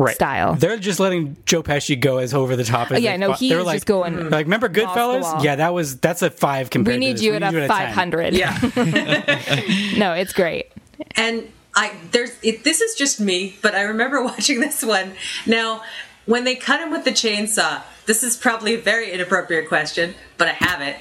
[0.00, 0.14] right.
[0.14, 0.54] style.
[0.54, 2.90] They're just letting Joe Pesci go as over the top.
[2.90, 4.30] As yeah, they no, fu- he they're is like, just going.
[4.30, 4.68] Like, remember.
[4.68, 5.42] Goodfellas?
[5.42, 6.94] Yeah, that was that's a five compared.
[6.94, 7.22] We to need this.
[7.22, 8.34] you We at a five hundred.
[8.34, 8.58] Yeah.
[9.96, 10.70] No, it's great.
[11.16, 15.12] And I there's it, this is just me, but I remember watching this one.
[15.46, 15.82] Now,
[16.26, 20.48] when they cut him with the chainsaw, this is probably a very inappropriate question, but
[20.48, 20.96] I have it.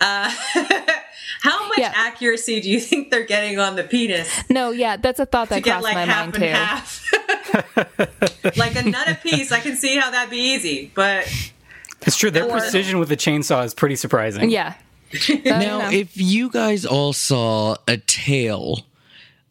[0.00, 0.32] Uh,
[1.42, 1.92] how much Yeah.
[1.94, 5.54] accuracy do you think they're getting on the penis No, yeah, that's a thought to
[5.54, 6.48] that get crossed like my half mind and too.
[6.50, 7.04] half?
[8.56, 11.26] like a nut a piece, I can see how that'd be easy, but
[12.02, 12.30] It's true.
[12.30, 14.50] Their Or- precision with the chainsaw is pretty surprising.
[14.50, 14.74] Yeah.
[15.44, 18.80] Now, if you guys all saw a tail,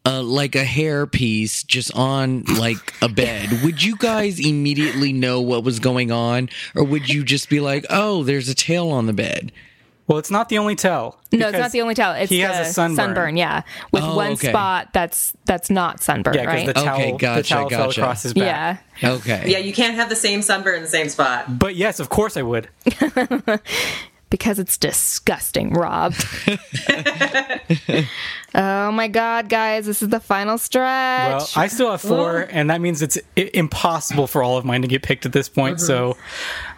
[0.06, 5.40] uh, like a hair piece, just on like a bed, would you guys immediately know
[5.40, 9.06] what was going on, or would you just be like, "Oh, there's a tail on
[9.06, 9.50] the bed"?
[10.08, 11.20] Well, it's not the only tell.
[11.32, 12.14] No, it's not the only tell.
[12.14, 13.36] It's he the has a sunburn.
[13.36, 14.48] yeah, with Oh, one okay.
[14.48, 16.66] spot that's that's not sunburn, Yeah, because right?
[16.66, 18.00] the towel, Okay, the gotcha, towel fell gotcha.
[18.00, 18.82] across his back.
[19.02, 19.10] yeah.
[19.16, 19.44] Okay.
[19.46, 21.58] yeah, you can't have the same sunburn in the same spot.
[21.58, 22.68] But yes, of course I would.
[24.30, 26.14] because it's disgusting, Rob.
[28.54, 31.28] oh my god, guys, this is the final stretch.
[31.38, 34.82] Well, I still have four, and that means it's I- impossible for all of mine
[34.82, 35.76] to get picked at this point.
[35.76, 35.86] Mm-hmm.
[35.86, 36.16] So,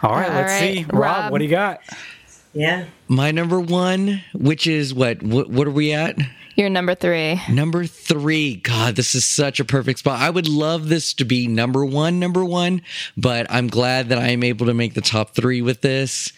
[0.03, 0.85] all right, All let's right, see.
[0.85, 1.33] Rob, Rob.
[1.33, 1.81] what do you got?
[2.53, 2.87] Yeah.
[3.09, 5.23] My number one, which is what?
[5.23, 6.17] What, what are we at?
[6.57, 7.41] You're number three.
[7.49, 8.57] Number three.
[8.57, 10.21] God, this is such a perfect spot.
[10.21, 12.83] I would love this to be number one, number one,
[13.17, 16.33] but I'm glad that I am able to make the top three with this.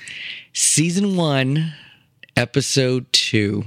[0.52, 1.72] Season one,
[2.36, 3.64] episode two,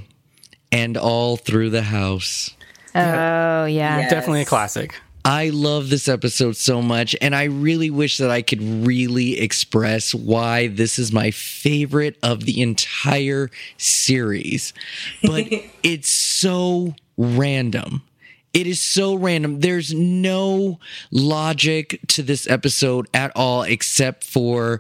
[0.72, 2.52] and all through the house.
[2.94, 4.00] Oh yeah.
[4.00, 4.10] Yeah.
[4.10, 4.96] Definitely a classic.
[5.26, 10.14] I love this episode so much, and I really wish that I could really express
[10.14, 14.72] why this is my favorite of the entire series.
[15.24, 15.48] But
[15.84, 18.04] it's so random.
[18.54, 19.62] It is so random.
[19.62, 24.80] There's no logic to this episode at all, except for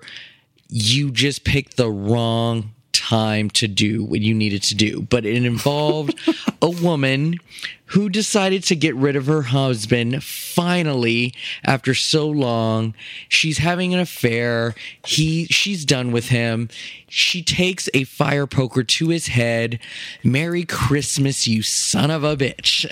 [0.69, 5.01] you just picked the wrong time to do what you needed to do.
[5.01, 6.17] But it involved
[6.61, 7.39] a woman
[7.87, 11.33] who decided to get rid of her husband finally
[11.63, 12.93] after so long.
[13.29, 14.73] She's having an affair.
[15.05, 16.69] He she's done with him.
[17.07, 19.79] She takes a fire poker to his head.
[20.23, 22.85] Merry Christmas, you son of a bitch.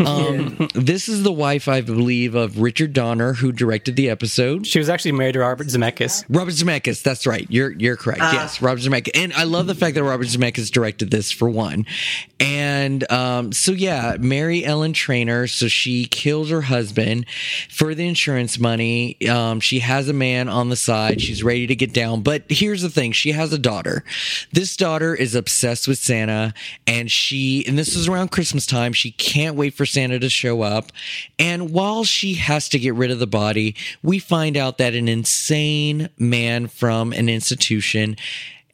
[0.06, 4.66] um, this is the wife, I believe, of Richard Donner, who directed the episode.
[4.66, 6.24] She was actually married to Robert Zemeckis.
[6.28, 7.46] Robert Zemeckis, that's right.
[7.48, 8.20] You're you're correct.
[8.20, 11.86] yes, Robert Zemeckis, and I love the fact that Robert Zemeckis directed this for one.
[12.38, 13.85] And um, so yeah,
[14.18, 15.46] Mary Ellen Trainor.
[15.46, 17.26] So she kills her husband
[17.68, 19.16] for the insurance money.
[19.28, 21.20] Um, she has a man on the side.
[21.20, 22.22] She's ready to get down.
[22.22, 24.04] But here's the thing: she has a daughter.
[24.52, 26.54] This daughter is obsessed with Santa,
[26.86, 28.92] and she and this is around Christmas time.
[28.92, 30.92] She can't wait for Santa to show up.
[31.38, 35.08] And while she has to get rid of the body, we find out that an
[35.08, 38.16] insane man from an institution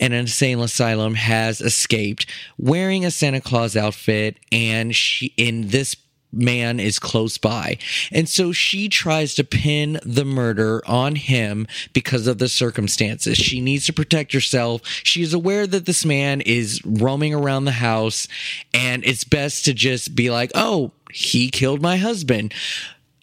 [0.03, 2.27] an insane asylum has escaped
[2.59, 5.95] wearing a Santa Claus outfit and she in this
[6.33, 7.79] man is close by.
[8.11, 13.37] And so she tries to pin the murder on him because of the circumstances.
[13.37, 14.81] She needs to protect herself.
[15.05, 18.27] She is aware that this man is roaming around the house
[18.75, 22.55] and it's best to just be like, "Oh, he killed my husband."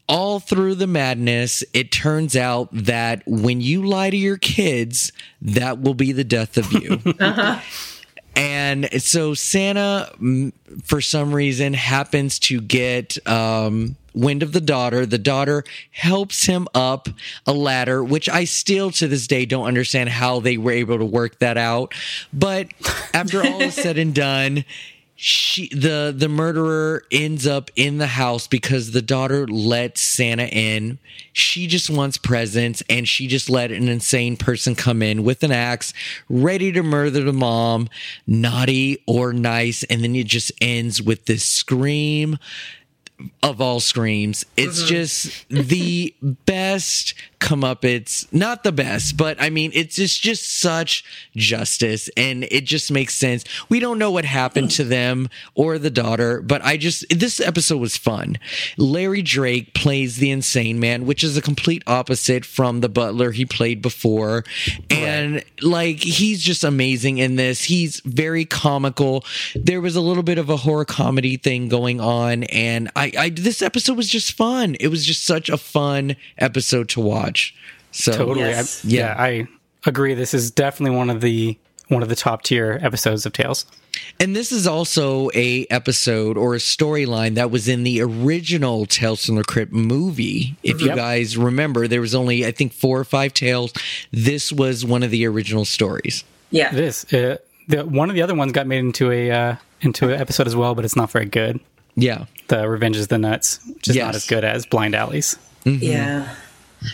[0.10, 5.80] All through the madness, it turns out that when you lie to your kids, that
[5.80, 7.00] will be the death of you.
[8.36, 10.14] And so Santa,
[10.86, 15.06] for some reason, happens to get um, wind of the daughter.
[15.06, 17.10] The daughter helps him up
[17.46, 21.06] a ladder, which I still to this day don't understand how they were able to
[21.06, 21.94] work that out.
[22.32, 22.68] But
[23.14, 24.64] after all is said and done,
[25.22, 30.98] she the the murderer ends up in the house because the daughter let Santa in.
[31.34, 35.52] She just wants presents and she just let an insane person come in with an
[35.52, 35.94] axe,
[36.30, 37.90] ready to murder the mom,
[38.26, 42.38] naughty or nice, and then it just ends with this scream
[43.44, 44.46] of all screams.
[44.56, 44.88] It's mm-hmm.
[44.88, 48.32] just the best comeuppance.
[48.34, 51.04] Not the best, but I mean, it's just, just such
[51.36, 53.46] justice and it just makes sense.
[53.70, 57.78] We don't know what happened to them or the daughter, but I just, this episode
[57.78, 58.38] was fun.
[58.78, 63.46] Larry Drake plays the insane man, which is a complete opposite from the butler he
[63.46, 64.44] played before.
[64.90, 67.64] And like, he's just amazing in this.
[67.64, 69.24] He's very comical.
[69.56, 72.44] There was a little bit of a horror comedy thing going on.
[72.44, 74.76] And I, I, this episode was just fun.
[74.80, 77.29] It was just such a fun episode to watch.
[77.92, 78.40] So Totally.
[78.42, 78.86] Yes.
[78.86, 79.48] I, yeah, I
[79.86, 80.14] agree.
[80.14, 81.58] This is definitely one of the
[81.88, 83.66] one of the top tier episodes of Tales.
[84.20, 89.26] And this is also a episode or a storyline that was in the original Tales
[89.26, 90.56] from the Crypt movie.
[90.62, 93.74] If you guys remember, there was only I think four or five tales.
[94.12, 96.24] This was one of the original stories.
[96.52, 96.72] Yeah.
[96.74, 97.12] It is.
[97.12, 100.46] Uh, the, one of the other ones got made into a uh, into an episode
[100.48, 101.60] as well, but it's not very good.
[101.96, 102.26] Yeah.
[102.50, 104.06] The Revenge is the Nuts, which is Yes.
[104.06, 105.38] not as good as Blind Alleys.
[105.66, 106.36] Yeah.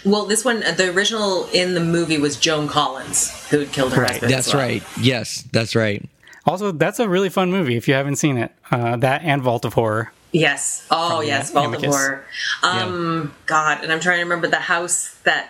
[0.03, 4.01] Well, this one, the original in the movie was Joan Collins, who had killed her
[4.01, 4.31] Right, husband.
[4.33, 4.63] as That's well.
[4.67, 4.83] right.
[4.99, 6.03] Yes, that's right.
[6.45, 8.51] Also, that's a really fun movie if you haven't seen it.
[8.71, 10.11] Uh, that and Vault of Horror.
[10.31, 10.85] Yes.
[10.91, 11.49] Oh, yes.
[11.51, 12.25] the Vault of Horror.
[12.63, 15.49] Um, God, and I'm trying to remember the house that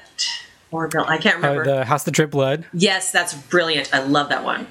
[0.71, 1.07] or built.
[1.09, 1.63] I can't Uh, remember.
[1.65, 3.93] the House that Drip Blood, yes, that's brilliant.
[3.93, 4.67] I love that one.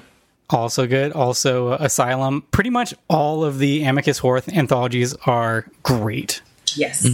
[0.49, 1.11] also good.
[1.11, 2.43] Also, uh, Asylum.
[2.51, 6.41] Pretty much all of the Amicus Horror anthologies are great.
[6.75, 7.07] Yes.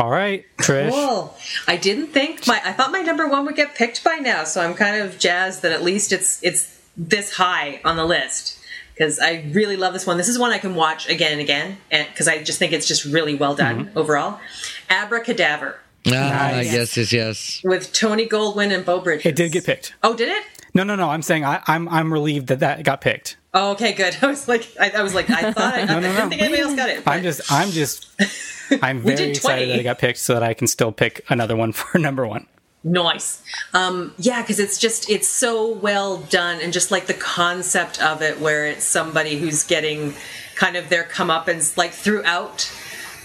[0.00, 0.90] All right, Trish.
[0.90, 1.36] Cool.
[1.68, 2.60] I didn't think my.
[2.64, 5.62] I thought my number one would get picked by now, so I'm kind of jazzed
[5.62, 8.58] that at least it's it's this high on the list
[8.94, 10.16] because I really love this one.
[10.16, 12.88] This is one I can watch again and again, and because I just think it's
[12.88, 14.40] just really well done overall.
[14.88, 15.74] Abracadaver
[16.06, 16.72] Ah, Nice.
[16.72, 17.60] yes, yes, yes.
[17.62, 19.26] with Tony Goldwyn and Beau Bridges.
[19.26, 19.94] It did get picked.
[20.02, 20.44] Oh, did it?
[20.72, 21.10] No, no, no.
[21.10, 23.36] I'm saying I, I'm I'm relieved that that got picked.
[23.52, 24.16] Oh, okay, good.
[24.22, 26.74] I was like, I, I was like, I thought I, I didn't think anybody else
[26.76, 27.04] got it.
[27.04, 28.08] but- I'm just I'm just
[28.82, 31.72] I'm very excited that I got picked so that I can still pick another one
[31.72, 32.46] for number one.
[32.82, 33.42] Nice.
[33.74, 38.22] Um, yeah, because it's just it's so well done, and just like the concept of
[38.22, 40.14] it, where it's somebody who's getting
[40.54, 42.72] kind of their comeuppance like throughout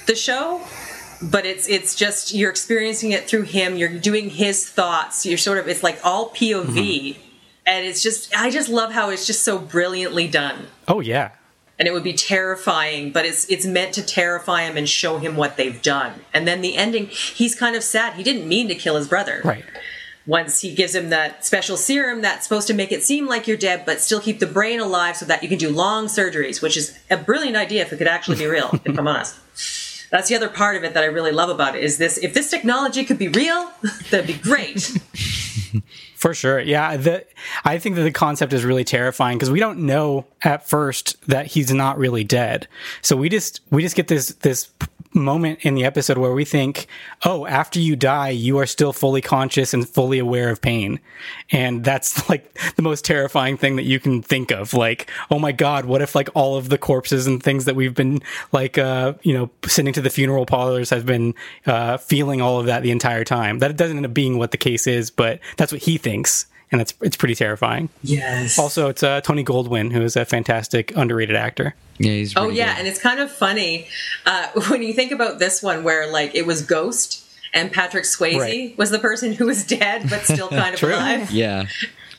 [0.07, 0.61] the show,
[1.21, 3.77] but it's it's just you're experiencing it through him.
[3.77, 5.25] You're doing his thoughts.
[5.25, 7.15] You're sort of it's like all POV,
[7.65, 10.67] and it's just I just love how it's just so brilliantly done.
[10.87, 11.31] Oh yeah.
[11.79, 15.35] and it would be terrifying but it's it's meant to terrify him and show him
[15.35, 18.75] what they've done and then the ending he's kind of sad he didn't mean to
[18.75, 19.65] kill his brother Right.
[20.25, 23.57] once he gives him that special serum that's supposed to make it seem like you're
[23.57, 26.77] dead but still keep the brain alive so that you can do long surgeries which
[26.77, 29.35] is a brilliant idea if it could actually be real if i'm honest
[30.11, 32.33] that's the other part of it that i really love about it is this if
[32.33, 33.69] this technology could be real
[34.11, 34.91] that'd be great
[36.25, 36.59] For sure.
[36.59, 37.23] Yeah, the
[37.65, 41.45] I think that the concept is really terrifying because we don't know at first that
[41.45, 42.67] he's not really dead.
[43.03, 44.71] So we just we just get this this
[45.15, 46.87] moment in the episode where we think,
[47.23, 50.99] "Oh, after you die, you are still fully conscious and fully aware of pain."
[51.51, 54.73] And that's like the most terrifying thing that you can think of.
[54.73, 57.95] Like, "Oh my god, what if like all of the corpses and things that we've
[57.95, 61.33] been like uh, you know, sending to the funeral parlors have been
[61.65, 64.57] uh feeling all of that the entire time." That doesn't end up being what the
[64.57, 66.47] case is, but that's what he thinks.
[66.75, 67.87] And that's it's pretty terrifying.
[68.03, 71.73] yes Also, it's uh, Tony Goldwyn, who is a fantastic underrated actor.
[71.99, 72.79] Yeah, he's Oh yeah, good.
[72.79, 73.87] and it's kind of funny
[74.25, 78.37] uh, when you think about this one, where like it was Ghost and Patrick Swayze
[78.39, 78.77] Right.
[78.77, 80.93] was the person who was dead but still kind of True.
[80.95, 81.31] alive.
[81.31, 81.67] Yeah.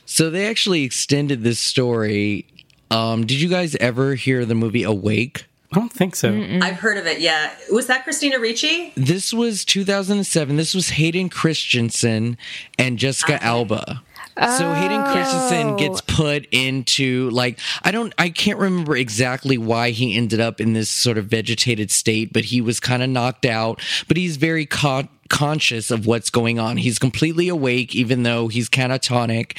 [0.07, 2.47] So they actually extended this story.
[2.91, 5.45] Um, did you guys ever hear the movie Awake?
[5.73, 6.31] I don't think so.
[6.63, 7.21] I've heard of it.
[7.21, 8.93] Yeah, was that Christina Ricci?
[8.97, 10.57] This was 2007.
[10.57, 12.39] This was Hayden Christensen
[12.79, 14.01] and Jessica Alba.
[14.39, 15.77] So Hayden Christensen oh.
[15.77, 20.75] gets put into like I don't I can't remember exactly why he ended up in
[20.75, 23.81] this sort of vegetated state, but he was kind of knocked out.
[24.09, 26.77] But he's very con- conscious of what's going on.
[26.77, 29.57] He's completely awake, even though he's catatonic,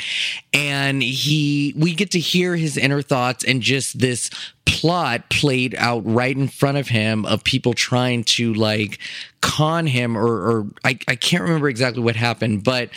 [0.53, 4.30] and he we get to hear his inner thoughts and just this
[4.65, 8.99] plot played out right in front of him of people trying to like
[9.41, 12.89] con him or, or I, I can't remember exactly what happened, but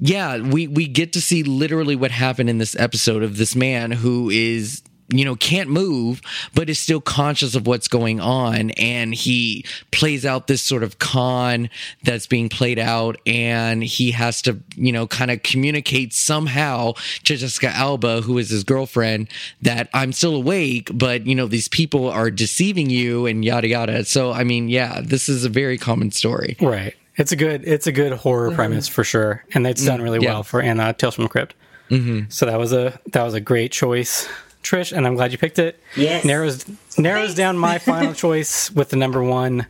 [0.00, 3.90] yeah, we we get to see literally what happened in this episode of this man
[3.90, 4.82] who is
[5.12, 6.22] you know can't move
[6.54, 8.70] but is still conscious of what's going on.
[8.72, 11.68] And he plays out this sort of con
[12.02, 13.16] that's being played out.
[13.26, 16.94] And he has to you know kind of communicate somehow
[17.24, 19.28] to Jessica Alba who is his girlfriend
[19.60, 24.04] that I'm still awake but you know these people are deceiving you and yada yada.
[24.06, 26.56] So I mean yeah this is a very common story.
[26.58, 26.94] Right.
[27.16, 30.32] It's a good it's a good horror premise for sure, and it's done really yeah.
[30.34, 31.54] well for in uh, Tales from the Crypt.
[31.90, 32.30] Mm-hmm.
[32.30, 34.28] So that was a that was a great choice,
[34.62, 35.80] Trish, and I'm glad you picked it.
[35.96, 36.24] Yes.
[36.24, 36.64] narrows
[36.96, 39.66] narrows down my final choice with the number one.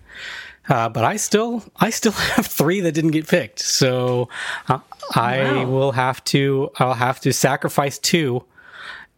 [0.68, 3.58] Uh, but I still, I still have three that didn't get picked.
[3.58, 4.28] So
[4.68, 4.78] uh,
[5.14, 5.64] I Wow.
[5.66, 8.44] will have to, I'll have to sacrifice two,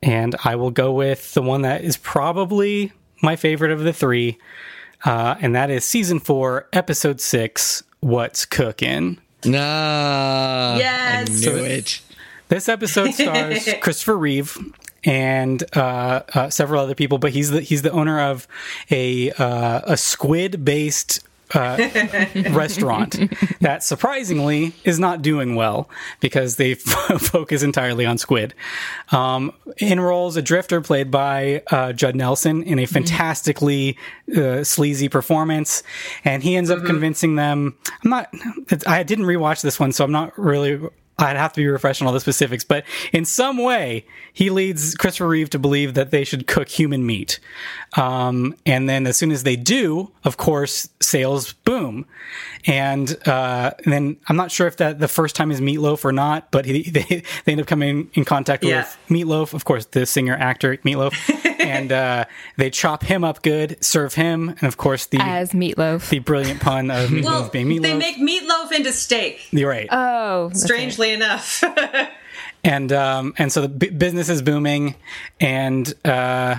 [0.03, 4.39] and I will go with the one that is probably my favorite of the three,
[5.05, 7.83] uh, and that is season four, episode six.
[8.03, 9.19] What's cooking?
[9.45, 11.47] nah Yes.
[11.47, 12.01] I knew it
[12.49, 14.59] This episode stars Christopher Reeve
[15.05, 18.47] and uh, uh, several other people, but he's the he's the owner of
[18.91, 21.21] a uh, a squid based.
[21.55, 21.89] Uh,
[22.51, 23.19] restaurant
[23.61, 25.89] that surprisingly is not doing well
[26.21, 26.81] because they f-
[27.21, 28.55] focus entirely on squid.
[29.11, 33.99] Um, enrolls a drifter played by uh, Judd Nelson in a fantastically
[34.37, 35.83] uh, sleazy performance,
[36.25, 37.77] and he ends up convincing them.
[38.05, 38.29] I'm not.
[38.71, 40.81] It's, I didn't rewatch this one, so I'm not really
[41.31, 44.95] I'd have to be refreshed on all the specifics, but in some way, he leads
[44.95, 47.39] Christopher Reeve to believe that they should cook human meat.
[47.97, 52.07] Um, and then as soon as they do, of course, sales boom.
[52.67, 56.13] And, uh, and then I'm not sure if that the first time is Meatloaf or
[56.13, 57.03] not, but he, they,
[57.45, 58.79] they end up coming in contact Yeah.
[58.79, 61.13] with Meatloaf, of course, the singer actor Meatloaf.
[61.63, 62.25] and, uh,
[62.57, 66.09] they chop him up good, serve him, and of course, the, as meatloaf.
[66.11, 67.83] the brilliant pun of Meatloaf Well, being Meatloaf.
[67.83, 69.47] they make meatloaf into steak.
[69.53, 69.89] You're right.
[69.91, 70.67] oh, that's right.
[70.69, 71.63] Strangely enough.
[72.65, 74.95] and um and so the b- business is booming
[75.41, 76.55] and uh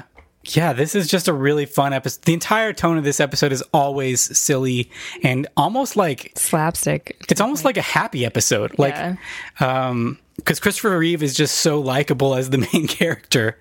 [0.49, 3.64] yeah this is just a really fun episode the entire tone of this episode is
[3.74, 4.91] always silly
[5.24, 7.16] and almost like slapstick.
[7.30, 9.16] it's almost like a happy episode like Yeah.
[9.62, 13.57] um because Christopher Reeve is just so likable as the main character.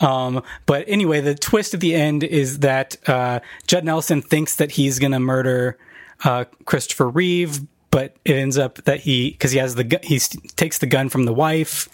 [0.00, 4.72] Um, but anyway, the twist at the end is that uh, Judd Nelson thinks that
[4.72, 5.78] he's going to murder
[6.24, 7.60] uh, Christopher Reeve
[7.90, 11.08] but it ends up that he because he has the gu- he takes the gun
[11.08, 11.88] from the wife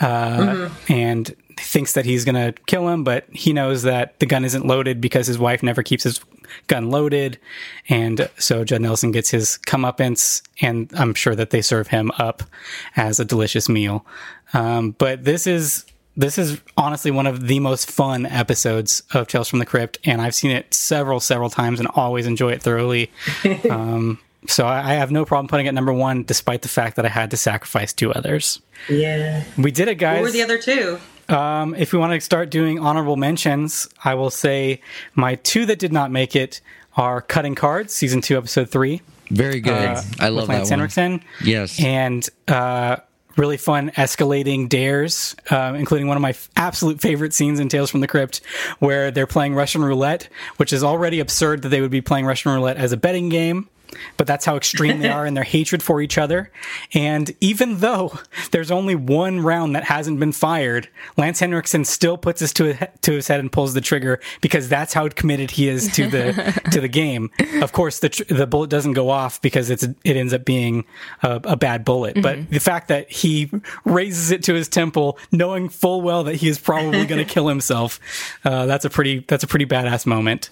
[0.00, 4.66] uh, and thinks that he's gonna kill him, but he knows that the gun isn't
[4.66, 6.20] loaded because his wife never keeps his
[6.66, 7.38] gun loaded,
[7.88, 12.42] and so Judd Nelson gets his comeuppance, and I'm sure that they serve him up
[12.96, 14.06] as a delicious meal.
[14.52, 15.86] Um, but this is
[16.16, 20.20] this is honestly one of the most fun episodes of Tales from the Crypt, and
[20.20, 23.10] I've seen it several, several times and always enjoy it thoroughly.
[23.70, 27.04] um, so I, I have no problem putting it number one, despite the fact that
[27.04, 28.60] I had to sacrifice two others.
[28.88, 29.44] Yeah.
[29.58, 30.20] We did it, guys.
[30.20, 30.98] What were the other two?
[31.28, 34.80] Um, if we want to start doing honorable mentions, I will say
[35.14, 36.60] my two that did not make it
[36.96, 39.02] are Cutting Cards, season two, episode three.
[39.30, 39.72] Very good.
[39.72, 40.78] uh, I love Lance that one.
[40.78, 41.24] Henriksen.
[41.44, 41.82] Yes.
[41.82, 42.96] And uh,
[43.36, 47.90] really fun escalating dares, um, including one of my f- absolute favorite scenes in Tales
[47.90, 48.40] from the Crypt,
[48.78, 52.52] where they're playing Russian roulette, which is already absurd that they would be playing Russian
[52.52, 53.68] roulette as a betting game.
[54.16, 56.50] But that's how extreme they are in their hatred for each other.
[56.94, 58.18] And even though
[58.50, 63.12] there's only one round that hasn't been fired, Lance Henriksen still puts his to, to
[63.12, 66.80] his head and pulls the trigger because that's how committed he is to the to
[66.80, 67.30] the game.
[67.62, 70.84] Of course, the tr- the bullet doesn't go off because it's it ends up being
[71.22, 72.20] a, a bad bullet.
[72.20, 73.50] But the fact that he
[73.84, 77.48] raises it to his temple, knowing full well that he is probably going to kill
[77.48, 78.00] himself,
[78.44, 80.50] uh, that's a pretty that's a pretty badass moment.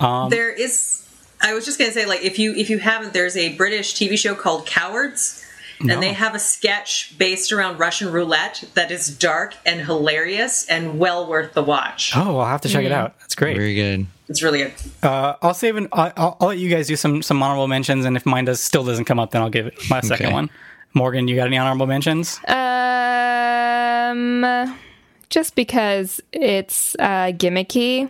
[0.00, 1.05] Um, there is.
[1.40, 4.16] I was just gonna say, like, if you if you haven't, there's a British TV
[4.18, 5.44] show called Cowards,
[5.80, 10.98] and they have a sketch based around Russian roulette that is dark and hilarious and
[10.98, 12.12] well worth the watch.
[12.16, 13.18] Oh, I'll have to check it out.
[13.20, 13.56] That's great.
[13.56, 14.06] Very good.
[14.28, 14.72] It's really good.
[15.02, 15.88] Uh, I'll save an.
[15.92, 18.60] I'll, I'll I'll let you guys do some some honorable mentions, and if mine does
[18.60, 20.32] still doesn't come up, then I'll give it my second Okay.
[20.32, 20.50] one.
[20.94, 22.40] Morgan, you got any honorable mentions?
[22.46, 22.56] Um,
[25.28, 28.08] just because it's uh, gimmicky,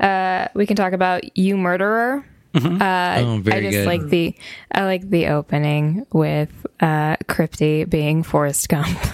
[0.00, 2.24] uh, we can talk about "You Murderer."
[2.54, 3.86] Oh, I just good.
[3.86, 4.34] like the
[4.72, 8.88] I like the opening with uh, Crypty being Forrest Gump.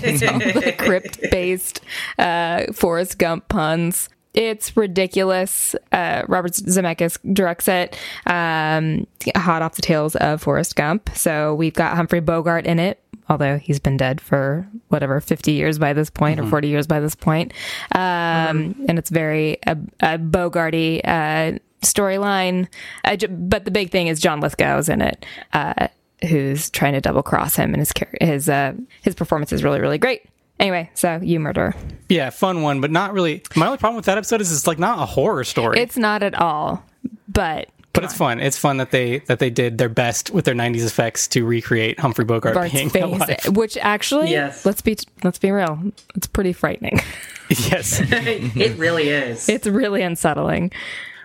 [0.00, 1.80] It's all the crypt based
[2.18, 4.08] uh, Forrest Gump puns.
[4.34, 5.74] It's ridiculous.
[5.90, 11.10] Uh, Robert Zemeckis directs it, um, hot off the tails of Forrest Gump.
[11.14, 15.78] So we've got Humphrey Bogart in it, although he's been dead for whatever 50 years
[15.78, 17.52] by this point or 40 years by this point.
[17.94, 22.68] Um, And it's very a, a Bogarty uh, storyline.
[23.04, 25.88] Uh, j- but the big thing is John Lithgow's in it, uh,
[26.28, 28.72] who's trying to double cross him, and his char- his uh,
[29.02, 30.22] his performance is really really great.
[30.60, 31.72] Anyway, so you murder.
[32.08, 33.42] Yeah, fun one, but not really.
[33.54, 36.22] My only problem with that episode is it's like not a horror story, It's not
[36.24, 36.82] at all,
[37.28, 38.40] but but it's fun.
[38.40, 42.00] It's fun that they that they did their best with their '90s effects to recreate
[42.00, 43.56] Humphrey Bogart Bart's being face, alive.
[43.56, 44.66] which actually, Yes.
[44.66, 45.80] let's be let's be real,
[46.16, 46.98] it's pretty frightening.
[47.48, 49.48] yes, it really is.
[49.48, 50.72] it's really unsettling.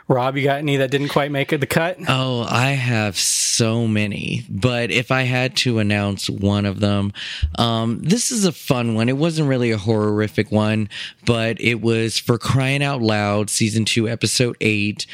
[0.08, 1.98] Rob, you got any that didn't quite make it the cut?
[2.10, 7.14] Oh, I have so many, but if I had to announce one of them,
[7.58, 9.08] um, this is a fun one.
[9.08, 10.90] It wasn't really a horrific one,
[11.26, 15.06] but it was for crying out loud, season two, episode eight.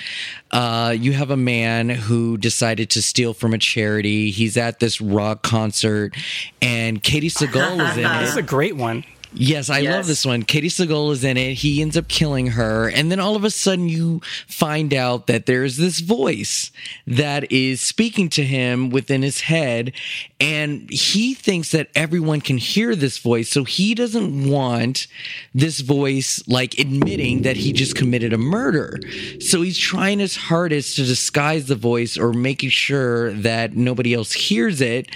[0.51, 4.31] Uh, you have a man who decided to steal from a charity.
[4.31, 6.15] He's at this rock concert,
[6.61, 8.09] and Katey Sagal is in it.
[8.19, 9.05] This is a great one.
[9.33, 9.93] Yes, I Yes.
[9.93, 10.43] love this one.
[10.43, 11.53] Katey Sagal is in it.
[11.55, 12.89] He ends up killing her.
[12.89, 16.71] And then all of a sudden you find out that there's this voice
[17.05, 19.93] that is speaking to him within his head.
[20.39, 23.49] And he thinks that everyone can hear this voice.
[23.49, 25.05] So he doesn't want
[25.53, 28.99] this voice like admitting that he just committed a murder.
[29.39, 34.31] So he's trying his hardest to disguise the voice or making sure that nobody else
[34.33, 35.07] hears it.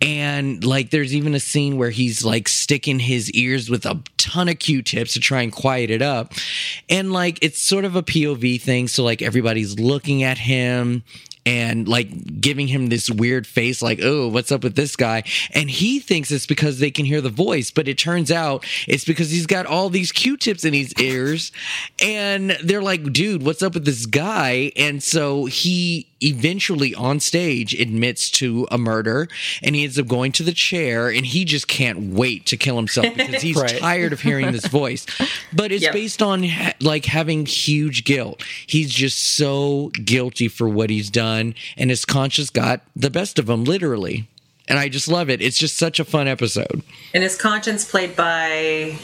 [0.00, 4.48] And like, there's even a scene where he's like sticking his ears with a ton
[4.48, 6.34] of Q-tips to try and quiet it up.
[6.88, 8.88] And like, it's sort of a POV thing.
[8.88, 11.02] So like, everybody's looking at him
[11.46, 15.22] and like giving him this weird face, like, oh, what's up with this guy?
[15.54, 19.04] And he thinks it's because they can hear the voice, but it turns out it's
[19.04, 21.52] because he's got all these Q tips in his ears.
[22.02, 24.72] And they're like, dude, what's up with this guy?
[24.76, 29.28] And so he eventually on stage admits to a murder
[29.62, 32.76] and he ends up going to the chair and he just can't wait to kill
[32.76, 33.78] himself because he's Right.
[33.78, 35.04] tired of hearing this voice.
[35.52, 35.92] But it's Yep.
[35.92, 36.46] based on
[36.80, 38.42] like having huge guilt.
[38.66, 41.35] He's just so guilty for what he's done
[41.76, 44.28] and his conscience got the best of him literally.
[44.68, 45.40] And I just love it.
[45.40, 46.82] It's just such a fun episode.
[47.14, 48.98] and his conscience played by,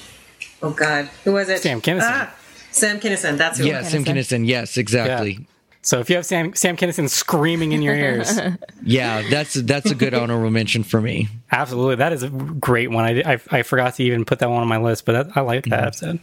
[0.60, 1.60] oh God, who was it?
[1.62, 2.00] Sam Kinison.
[2.02, 2.34] Ah,
[2.72, 3.36] Sam Kinison.
[3.36, 3.66] That's who.
[3.66, 4.46] Yeah, Sam Kinison.
[4.46, 5.46] Yes, exactly.
[5.84, 8.38] So if you have Sam Sam Kinison screaming in your ears,
[8.84, 11.28] Yeah, that's that's a good honorable mention for me.
[11.50, 13.04] absolutely, that is a great one.
[13.04, 15.40] I, I, I forgot to even put that one on my list, but that, I
[15.40, 16.20] like that episode.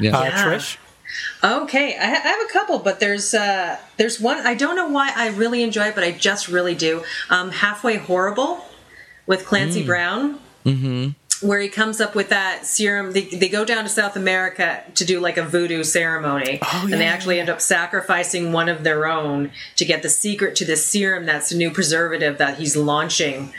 [0.00, 0.16] Yeah.
[0.16, 0.44] Uh, Yeah.
[0.44, 0.76] Trish,
[1.42, 4.88] Okay, I, ha- I have a couple, but there's uh, there's one I don't know
[4.88, 7.04] why I really enjoy it, but I just really do.
[7.30, 8.64] Um, Halfway Horrible
[9.26, 11.46] with Clancy Brown, mm-hmm.
[11.46, 13.12] where he comes up with that serum.
[13.12, 17.06] They, they go down to South America to do like a voodoo ceremony, and they
[17.06, 21.26] actually end up sacrificing one of their own to get the secret to this serum
[21.26, 23.52] that's a new preservative that he's launching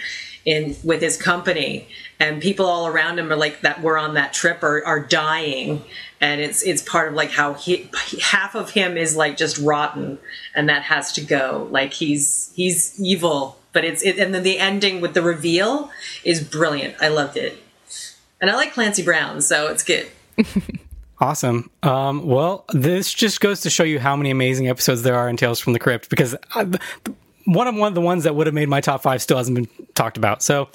[0.45, 1.87] in with his company
[2.19, 5.83] and people all around him are like that were on that trip are, are dying
[6.19, 7.89] and it's it's part of like how he
[8.21, 10.17] half of him is like just rotten
[10.55, 14.57] and that has to go like he's he's evil but it's it, and then the
[14.57, 15.91] ending with the reveal
[16.23, 17.57] is brilliant i loved it
[18.41, 20.07] and i like clancy brown so it's good
[21.19, 21.69] Awesome.
[21.81, 25.35] Um, well, this just goes to show you how many amazing episodes there are in
[25.35, 26.65] Tales from the Crypt because I,
[27.45, 29.55] one of one of the ones that would have made my top five still hasn't
[29.55, 30.43] been talked about.
[30.43, 30.69] So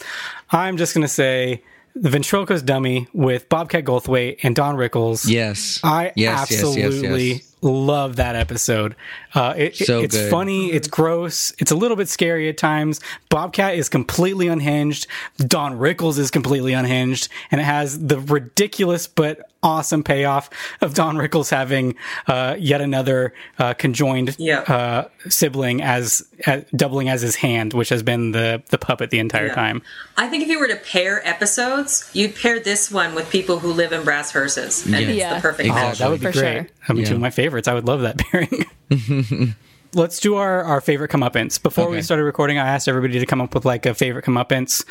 [0.50, 1.62] I'm just going to say
[1.94, 5.28] the Ventriloquist Dummy with Bobcat Goldthwait and Don Rickles.
[5.28, 5.80] Yes.
[5.82, 7.51] I Yes, yes, yes, absolutely yes.
[7.62, 8.94] Love that episode.
[9.34, 10.30] Uh, it, So it's good.
[10.30, 13.00] funny, it's gross, it's a little bit scary at times.
[13.30, 15.06] Bobcat is completely unhinged.
[15.38, 21.16] Don Rickles is completely unhinged, and it has the ridiculous but awesome payoff of Don
[21.16, 21.94] Rickles having
[22.26, 24.60] uh, yet another uh, conjoined Yeah.
[24.62, 29.20] uh, sibling as, as doubling as his hand, which has been the the puppet the
[29.20, 29.54] entire Yeah.
[29.54, 29.82] time.
[30.16, 33.72] i think if you were to pair episodes you'd pair this one with people who
[33.72, 35.72] live in brass hearses and it's the perfect Exactly.
[35.88, 36.54] match Oh, that would be For great.
[36.54, 36.66] sure.
[36.88, 37.68] I mean, two of my favorites.
[37.68, 38.66] I would love that pairing.
[39.94, 41.62] Let's do our, our favorite comeuppance.
[41.62, 44.86] Before we started recording, I asked everybody to come up with like a favorite comeuppance.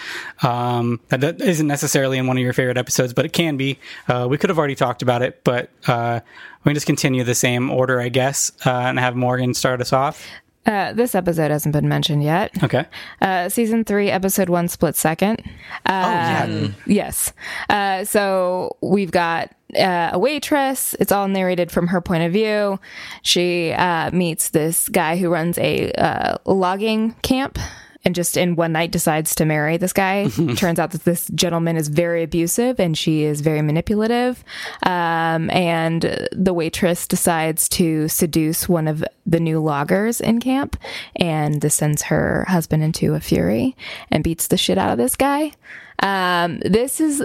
[0.45, 3.80] Um, that that isn't necessarily in one of your favorite episodes, but it can be.
[4.07, 6.19] Uh, we could have already talked about it, but uh,
[6.63, 9.91] we can just continue the same order, I guess, uh, and have Morgan start us
[9.91, 10.27] off.
[10.65, 12.51] Uh, this episode hasn't been mentioned yet.
[12.63, 12.85] Okay.
[13.21, 15.41] Uh, season three, episode one, split second.
[15.43, 15.49] oh,
[15.88, 16.67] yeah.
[16.85, 17.33] Yes.
[17.69, 20.95] Uh, so we've got uh, a waitress.
[20.99, 22.79] It's all narrated from her point of view.
[23.23, 27.57] She uh, meets this guy who runs a uh, logging camp.
[28.03, 30.28] And just in one night decides to marry this guy.
[30.56, 34.44] Turns out that this gentleman is very abusive and she is very manipulative.
[34.84, 40.78] Um, and the waitress decides to seduce one of the new loggers in camp.
[41.15, 43.76] And this sends her husband into a fury
[44.10, 45.52] and beats the shit out of this guy.
[45.99, 47.23] Um, this is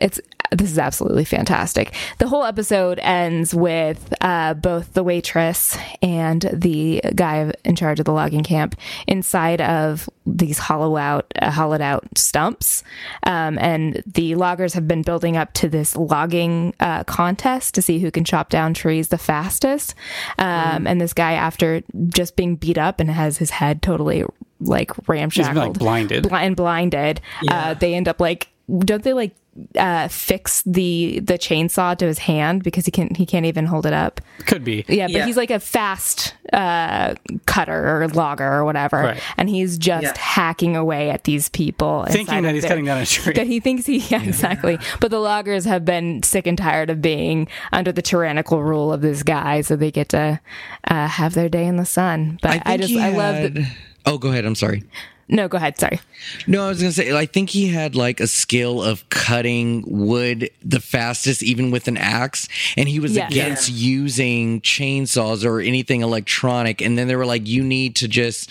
[0.00, 0.20] it's
[0.50, 1.94] this is absolutely fantastic.
[2.18, 8.04] The whole episode ends with uh, both the waitress and the guy in charge of
[8.06, 12.82] the logging camp inside of these hollow out, uh, hollowed out stumps,
[13.24, 17.98] um, and the loggers have been building up to this logging uh, contest to see
[17.98, 19.94] who can chop down trees the fastest.
[20.38, 24.24] Um, And this guy, after just being beat up and has his head totally
[24.60, 26.28] like ramshackled, blinded.
[26.28, 27.20] bl- and blinded.
[27.48, 28.48] Uh, they end up like,
[28.80, 29.34] don't they like
[29.76, 33.84] uh, fix the the chainsaw to his hand because he can he can't even hold
[33.86, 34.20] it up.
[34.46, 34.84] Could be.
[34.88, 35.26] Yeah, but Yeah.
[35.26, 37.14] he's like a fast uh,
[37.46, 39.22] cutter or logger or whatever, Right.
[39.36, 40.12] and he's just Yeah.
[40.18, 43.34] hacking away at these people, Thinking inside that he's their- cutting down a tree.
[43.34, 44.78] That he thinks he, yeah, exactly.
[45.00, 49.00] But the loggers have been sick and tired of being under the tyrannical rule of
[49.00, 50.40] this guy, so they get to
[50.88, 52.38] uh, have their day in the sun.
[52.42, 53.34] But I, just, he I love.
[53.36, 53.66] had-
[54.06, 54.44] Oh, go ahead.
[54.46, 54.82] I'm sorry.
[55.30, 55.78] No, go ahead.
[55.78, 56.00] Sorry.
[56.46, 57.16] No, I was gonna say.
[57.16, 61.96] I think he had like a skill of cutting wood the fastest, even with an
[61.96, 63.30] axe, and he was Yes.
[63.32, 66.80] against using chainsaws or anything electronic.
[66.80, 68.50] And then they were like, "You need to just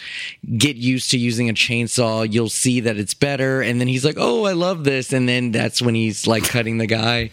[0.57, 2.31] get used to using a chainsaw.
[2.31, 5.51] You'll see that it's better." And then he's like, "Oh, I love this," and then
[5.51, 7.29] that's when he's like cutting the guy.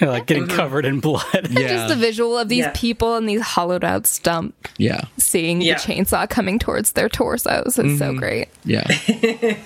[0.00, 0.56] They're, like getting mm-hmm.
[0.56, 1.48] covered in blood.
[1.50, 2.72] Yeah, Just the visual of these Yeah.
[2.74, 5.74] people and these hollowed out stump yeah, seeing Yeah.
[5.74, 8.16] the chainsaw coming towards their torsos is so mm-hmm.
[8.18, 8.48] great.
[8.64, 8.86] yeah.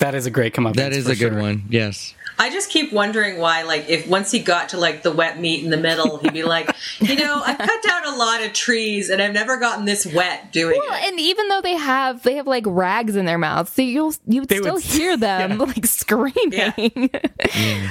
[0.00, 0.76] that is a great come up.
[0.76, 1.62] That is a good one.
[1.70, 2.14] Yes.
[2.38, 5.62] I just keep wondering why, like, if once he got to like the wet meat
[5.62, 9.10] in the middle, he'd be like, you know, I've cut down a lot of trees
[9.10, 11.08] and I've never gotten this wet doing Well, it.
[11.10, 14.40] and even though they have they have like rags in their mouths, so you'll you
[14.40, 15.64] would They still would- hear them yeah.
[15.64, 17.10] like screaming.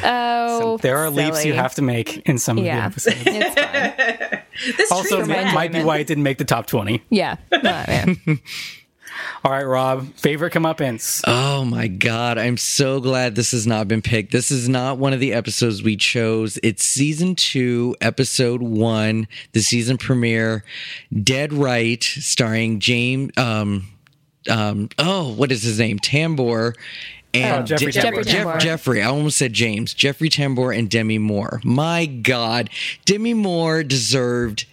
[0.03, 3.23] oh, There are leaps you have to make in some Yeah, of the episodes.
[3.27, 4.41] it's fine.
[4.77, 5.53] This Also, tree it wet.
[5.53, 7.03] might be why it didn't make the top 20.
[7.10, 8.18] Yeah, Oh, man.
[9.44, 11.22] All right, Rob, favorite comeuppance.
[11.26, 12.38] Oh my God.
[12.38, 14.32] I'm so glad this has not been picked.
[14.32, 16.60] This is not one of the episodes we chose.
[16.64, 20.64] It's season two, episode one, the season premiere,
[21.24, 23.88] Dead Right, starring James, um,
[24.50, 26.00] um, oh, what is his name?
[26.00, 26.74] Tambor.
[27.34, 28.04] And Oh, Jeffrey De- Tambor.
[28.04, 28.60] Jeffrey Jeff- Tambor.
[28.60, 29.94] Jeffrey, I almost said James.
[29.94, 31.62] Jeffrey Tambor and Demi Moore.
[31.64, 32.70] My God,
[33.06, 34.66] Demi Moore deserved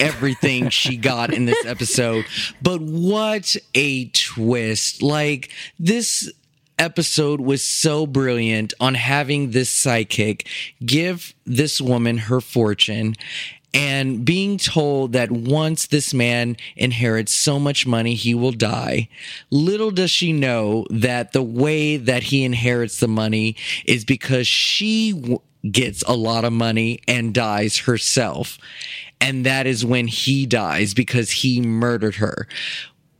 [0.00, 2.24] everything she got in this episode.
[2.62, 5.02] But what a twist.
[5.02, 6.32] Like this
[6.78, 10.48] episode was so brilliant on having this psychic
[10.84, 13.14] give this woman her fortune
[13.72, 19.08] and being told that once this man inherits so much money, he will die.
[19.50, 25.12] Little does she know that the way that he inherits the money is because she
[25.12, 25.40] w-
[25.70, 28.58] gets a lot of money and dies herself.
[29.20, 32.46] And that is when he dies because he murdered her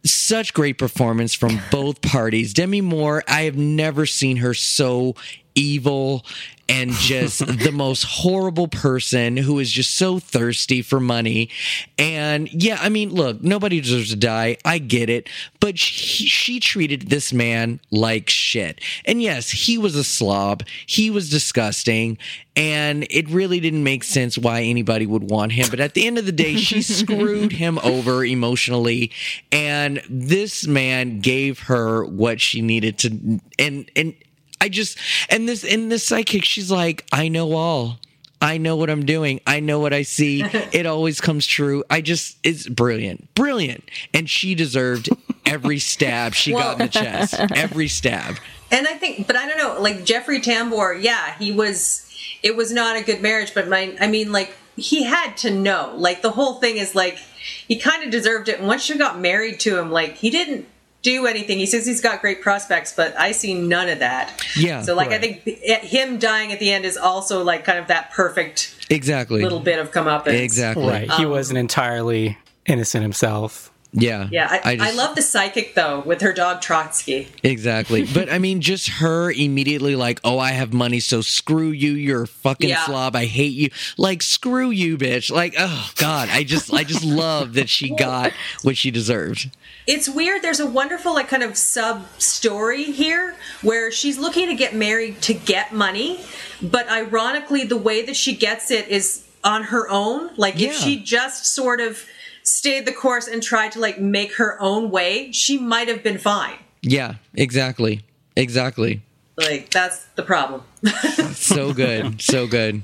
[0.04, 2.54] such great performance from both parties.
[2.54, 5.14] Demi Moore, I have never seen her so
[5.54, 6.24] evil
[6.70, 11.50] and just the most horrible person who is just so thirsty for money.
[11.98, 14.56] And yeah, I mean, look, nobody deserves to die.
[14.64, 15.28] I get it.
[15.58, 18.80] But she, she treated this man like shit.
[19.04, 20.62] And yes, he was a slob.
[20.86, 22.18] He was disgusting.
[22.54, 25.66] And it really didn't make sense why anybody would want him.
[25.70, 29.10] But at the end of the day, she screwed him over emotionally.
[29.50, 33.40] And this man gave her what she needed to.
[33.58, 34.14] And, and,
[34.60, 37.98] I just and this in this psychic, she's like, I know all.
[38.42, 39.40] I know what I'm doing.
[39.46, 40.42] I know what I see.
[40.72, 41.84] It always comes true.
[41.90, 43.34] I just it's brilliant.
[43.34, 43.84] Brilliant.
[44.14, 45.08] And she deserved
[45.44, 47.34] every stab she Well- got in the chest.
[47.54, 48.36] Every stab.
[48.72, 52.08] And I think, but I don't know, like Jeffrey Tambor, yeah, he was,
[52.42, 55.92] it was not a good marriage, but my, I mean, like, he had to know.
[55.96, 57.18] Like, the whole thing is like,
[57.66, 58.58] he kind of deserved it.
[58.60, 60.68] And once she got married to him, like, he didn't
[61.02, 61.58] do anything.
[61.58, 64.44] He says he's got great prospects, but I see none of that.
[64.56, 67.86] Yeah, So, like, I think him dying at the end is also, like, kind of
[67.88, 69.42] that perfect Exactly.
[69.42, 70.38] little bit of comeuppance.
[70.40, 70.86] Exactly.
[70.86, 71.10] Right.
[71.12, 73.69] He um, wasn't entirely innocent himself.
[73.92, 74.28] Yeah.
[74.30, 77.28] Yeah, I, I, just- love the psychic, though, with her dog Trotsky.
[77.42, 78.06] Exactly.
[78.14, 81.92] But I mean, just her immediately like, oh, I have money, so screw you.
[81.92, 82.84] You're a fucking Yeah.
[82.84, 83.16] slob.
[83.16, 83.70] I hate you.
[83.98, 85.30] Like, screw you, bitch.
[85.30, 89.50] Like, oh God, I just, I just love that she got what she deserved.
[89.86, 94.54] it's weird there's a wonderful like kind of sub story here where she's looking to
[94.54, 96.20] get married to get money
[96.62, 100.98] but ironically the way that she gets it is on her own like if she
[101.02, 102.06] just sort of
[102.50, 106.18] stayed the course and tried to like make her own way she might have been
[106.18, 108.02] fine Yeah, exactly.
[108.36, 109.02] Exactly.
[109.36, 110.62] like that's the problem
[111.34, 112.20] So good.
[112.22, 112.82] so good.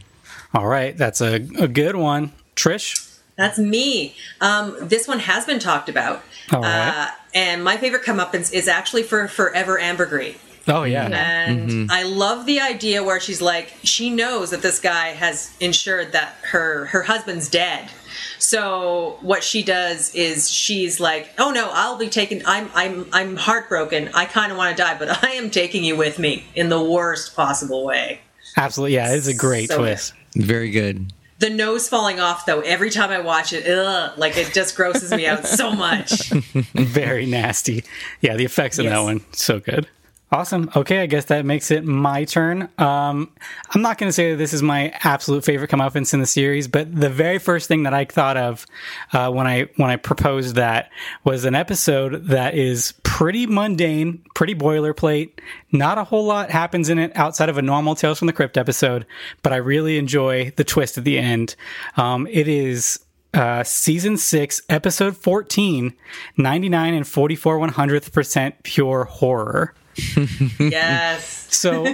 [0.55, 0.97] All right.
[0.97, 2.33] That's a, a good one.
[2.55, 3.19] Trish?
[3.37, 4.15] That's me.
[4.41, 6.23] Um, this one has been talked about.
[6.53, 6.89] All right.
[6.89, 10.37] Uh, and my favorite comeuppance is actually for Forever Ambergris.
[10.69, 11.07] Oh, yeah.
[11.07, 16.13] And I love the idea where she's like, she knows that this guy has ensured
[16.13, 17.91] that her her husband's dead.
[18.39, 22.43] So what she does is she's like, "Oh no, I'll be taken.
[22.47, 24.11] I'm I'm I'm heartbroken.
[24.15, 26.83] I kind of want to die, but I am taking you with me in the
[26.83, 28.21] worst possible way."
[28.57, 28.95] Absolutely.
[28.95, 29.15] Yeah.
[29.15, 30.13] It's a great So twist.
[30.35, 31.13] Very good.
[31.39, 35.11] The nose falling off though, every time I watch it, ugh, like it just grosses
[35.11, 36.31] me out so much.
[36.75, 37.85] Very nasty.
[38.23, 38.37] Yeah.
[38.37, 39.87] The effects in that one, so good.
[40.33, 40.69] Awesome.
[40.75, 42.69] Okay, I guess that makes it my turn.
[42.79, 43.31] Um,
[43.71, 46.67] I'm not going to say that this is my absolute favorite comeuppance in the series,
[46.67, 48.67] but the very first thing that I thought of
[49.13, 50.91] uh, when I when I proposed that
[51.23, 55.39] was an episode that is pretty mundane, pretty boilerplate.
[55.71, 58.59] Not a whole lot happens in it outside of a normal Tales from the Crypt
[58.59, 59.07] episode,
[59.43, 61.55] but I really enjoy the twist at the end.
[61.97, 62.99] Um, it is
[63.33, 65.95] uh, season 6 episode 14
[66.37, 69.73] 99 and 44 100th percent pure horror
[70.59, 71.47] yes.
[71.55, 71.85] so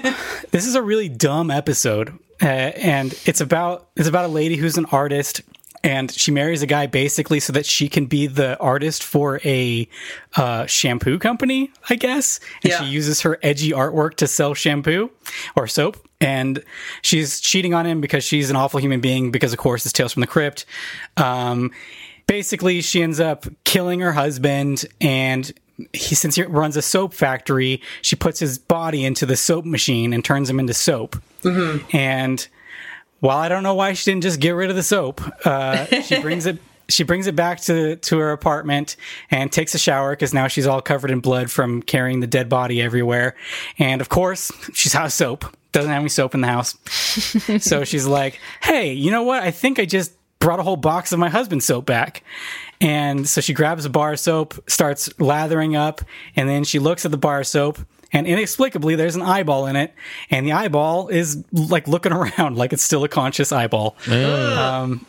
[0.50, 2.10] this is a really dumb episode
[2.42, 5.42] uh, and it's about it's about a lady who's an artist
[5.84, 9.88] and she marries a guy basically so that she can be the artist for a
[10.36, 12.80] uh, shampoo company i guess and Yeah.
[12.82, 15.10] she uses her edgy artwork to sell shampoo
[15.56, 16.62] or soap and
[17.02, 20.12] she's cheating on him because she's an awful human being because of course it's tales
[20.12, 20.66] from the crypt
[21.16, 21.70] um,
[22.26, 25.52] basically she ends up killing her husband and
[25.92, 30.12] he since he runs a soap factory she puts his body into the soap machine
[30.12, 31.16] and turns him into soap.
[31.92, 32.46] And
[33.20, 36.20] while i don't know why she didn't just get rid of the soap uh, she
[36.20, 36.58] brings it
[36.88, 38.96] she brings it back to to her apartment
[39.30, 42.48] and takes a shower because now she's all covered in blood from carrying the dead
[42.48, 43.34] body everywhere.
[43.78, 45.44] And of course she's out of soap.
[45.72, 46.76] Doesn't have any soap in the house.
[47.62, 49.42] So she's like, hey, you know what?
[49.42, 52.22] I think I just brought a whole box of my husband's soap back.
[52.82, 56.02] And so she grabs a bar of soap, starts lathering up,
[56.34, 57.78] and then she looks at the bar of soap.
[58.12, 59.94] And inexplicably, there's an eyeball in it,
[60.30, 65.06] and the eyeball is like looking around like it's still a conscious eyeball, um,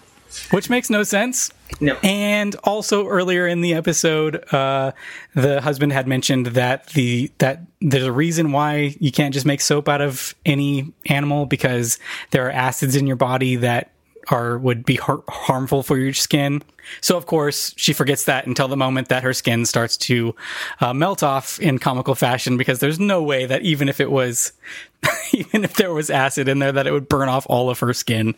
[0.51, 1.51] which makes no sense.
[1.81, 1.97] No.
[2.03, 4.91] And also earlier in the episode, uh,
[5.33, 9.59] the husband had mentioned that the that there's a reason why you can't just make
[9.59, 11.97] soap out of any animal because
[12.31, 13.92] there are acids in your body that
[14.29, 16.61] are would be har- harmful for your skin.
[17.01, 20.35] So of course she forgets that until the moment that her skin starts to
[20.81, 24.53] uh, melt off in comical fashion because there's no way that even if it was
[25.33, 27.93] even if there was acid in there that it would burn off all of her
[27.93, 28.35] skin.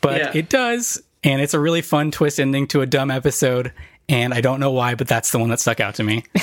[0.00, 0.32] But Yeah.
[0.34, 3.72] it does and it's a really fun twist ending to a dumb episode
[4.08, 6.24] and I don't know why but that's the one that stuck out to me.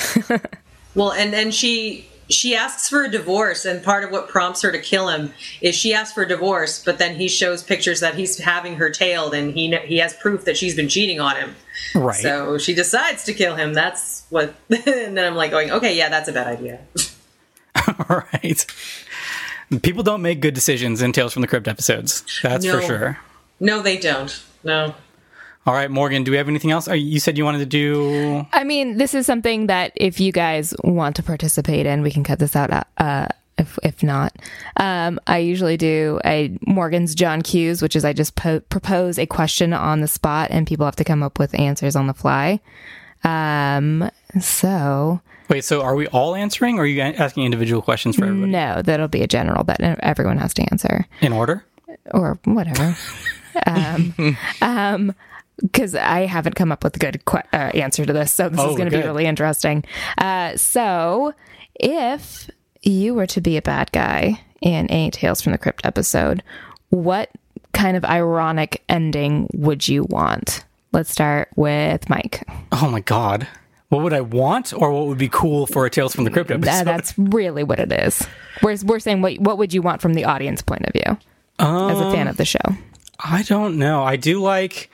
[0.94, 4.72] Well, and then she she asks for a divorce, and part of what prompts her
[4.72, 8.14] to kill him is she asks for a divorce, but then he shows pictures that
[8.14, 11.56] he's having her tailed, and he he has proof that she's been cheating on him.
[11.94, 12.16] Right.
[12.16, 13.74] So she decides to kill him.
[13.74, 14.54] That's what.
[14.70, 16.80] and then I'm like going, okay, yeah, that's a bad idea.
[17.86, 18.66] All right.
[19.82, 22.24] People don't make good decisions in Tales from the Crypt episodes.
[22.42, 23.18] That's for sure.
[23.60, 24.42] no, they don't.
[24.64, 24.94] No.
[25.68, 26.88] All right, Morgan, do we have anything else?
[26.88, 28.46] Oh, You said you wanted to do.
[28.54, 32.24] I mean, this is something that if you guys want to participate in, we can
[32.24, 32.86] cut this out.
[32.96, 33.26] Uh,
[33.58, 34.34] if if not,
[34.78, 39.26] um, I usually do a Morgan's John Q's, which is I just po- propose a
[39.26, 42.60] question on the spot, and people have to come up with answers on the fly.
[43.22, 45.20] Um, so
[45.50, 48.80] Wait, so are we all answering or are you asking individual questions for everybody no,
[48.80, 51.04] that'll be a general that everyone has to answer.
[51.20, 51.62] in order?
[52.12, 52.96] or whatever.
[53.66, 55.14] um, um,
[55.60, 58.60] because I haven't come up with a good que- uh, answer to this, so this
[58.60, 59.84] Oh, is going to be really interesting.
[60.16, 61.34] Uh, so,
[61.74, 62.48] if
[62.82, 66.42] you were to be a bad guy in a Tales from the Crypt episode,
[66.90, 67.30] what
[67.72, 70.64] kind of ironic ending would you want?
[70.92, 72.42] Let's start with Mike.
[72.72, 73.46] Oh my god.
[73.90, 76.50] What would I want or what would be cool for a Tales from the Crypt
[76.50, 76.66] episode?
[76.70, 78.26] That, that's really what it is.
[78.62, 81.18] We're, we're saying what what would you want from the audience point of view
[81.58, 82.58] as a fan of the show?
[83.20, 84.02] I don't know.
[84.02, 84.90] I do like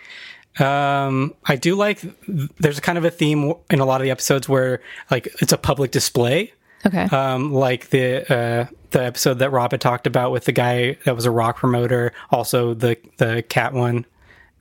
[0.61, 4.49] um I do like there's kind of a theme in a lot of the episodes
[4.49, 6.53] where like it's a public display.
[6.87, 7.05] Okay.
[7.05, 11.17] Um like the uh the episode that Rob had talked about with the guy that
[11.17, 14.07] was a rock promoter, also the the cat one.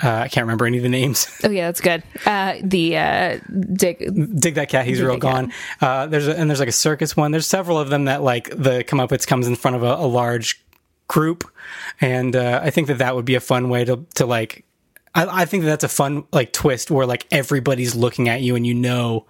[0.04, 1.28] Uh, I can't remember any of the names.
[1.44, 2.04] oh yeah, that's good.
[2.26, 3.40] Uh, the uh,
[3.74, 4.00] dig
[4.40, 7.32] dig that cat he's real gone uh there's a, and there's like a circus one
[7.32, 10.66] there's several of them that like the comeuppance comes in front of a, a large
[11.08, 11.50] group
[12.02, 14.66] and uh i think that that would be a fun way to to like
[15.16, 18.56] I, I think that that's a fun like twist where like everybody's looking at you
[18.56, 19.26] and you know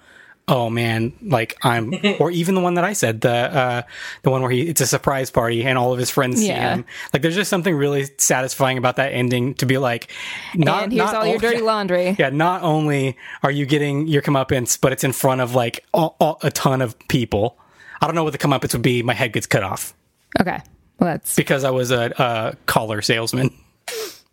[0.49, 3.81] oh man like i'm or even the one that i said the uh
[4.23, 6.84] the one where he it's a surprise party and all of his friends see him
[7.14, 10.11] like there's just something really satisfying about that ending to be like
[10.53, 12.15] not and here's not all your o- dirty laundry.
[12.19, 16.18] yeah, not only are you getting your comeuppance, but it's in front of like all,
[16.19, 17.57] all, a ton of people.
[18.01, 19.01] I don't know what the comeuppance would be.
[19.01, 19.93] My head gets cut off
[20.41, 20.60] Okay.
[20.99, 23.49] Well, that's because I was a, a collar salesman.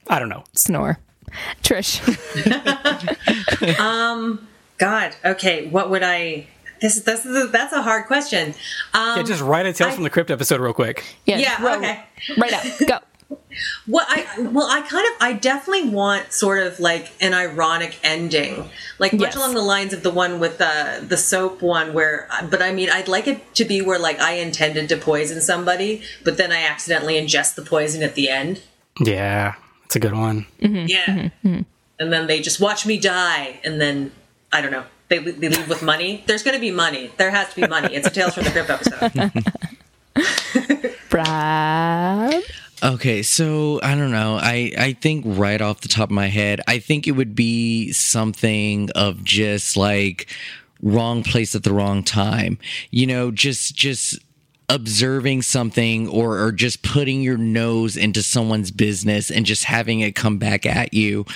[0.09, 0.43] I don't know.
[0.56, 0.98] snore.
[1.63, 2.01] Trish.
[3.79, 4.47] Um,
[4.79, 5.15] God.
[5.25, 5.67] Okay.
[5.69, 6.47] What would I?
[6.81, 8.55] This this is a, that's a hard question.
[8.95, 11.05] Um, Yeah, just write a Tales I- from the Crypt episode real quick.
[11.27, 11.77] Yes, Yeah, roll.
[11.77, 12.03] okay.
[12.39, 12.65] Right out.
[12.87, 12.99] Go.
[13.87, 18.69] What I well, I kind of I definitely want sort of like an ironic ending,
[18.99, 19.37] like much Yes.
[19.37, 21.93] along the lines of the one with the the soap one.
[21.93, 25.41] Where, but I mean, I'd like it to be where like I intended to poison
[25.41, 28.63] somebody, but then I accidentally ingest the poison at the end.
[29.01, 29.55] Yeah,
[29.91, 30.47] it's a good one.
[30.61, 30.87] Mm-hmm.
[30.87, 31.49] Yeah, mm-hmm.
[31.49, 31.62] Mm-hmm.
[31.99, 34.12] and then they just watch me die, and then
[34.53, 34.85] I don't know.
[35.09, 36.23] They, they leave with money.
[36.29, 37.11] There's going to be money.
[37.17, 37.97] There has to be money.
[37.97, 39.33] It's a Tales from the Crypt episode.
[41.11, 42.45] Brad.
[42.85, 44.39] Okay, so I don't know.
[44.41, 47.91] I I think right off the top of my head, I think it would be
[47.91, 50.29] something of just like
[50.81, 52.59] wrong place at the wrong time.
[52.93, 54.21] You know, just just
[54.71, 60.15] observing something or or just putting your nose into someone's business and just having it
[60.15, 61.27] come back at you.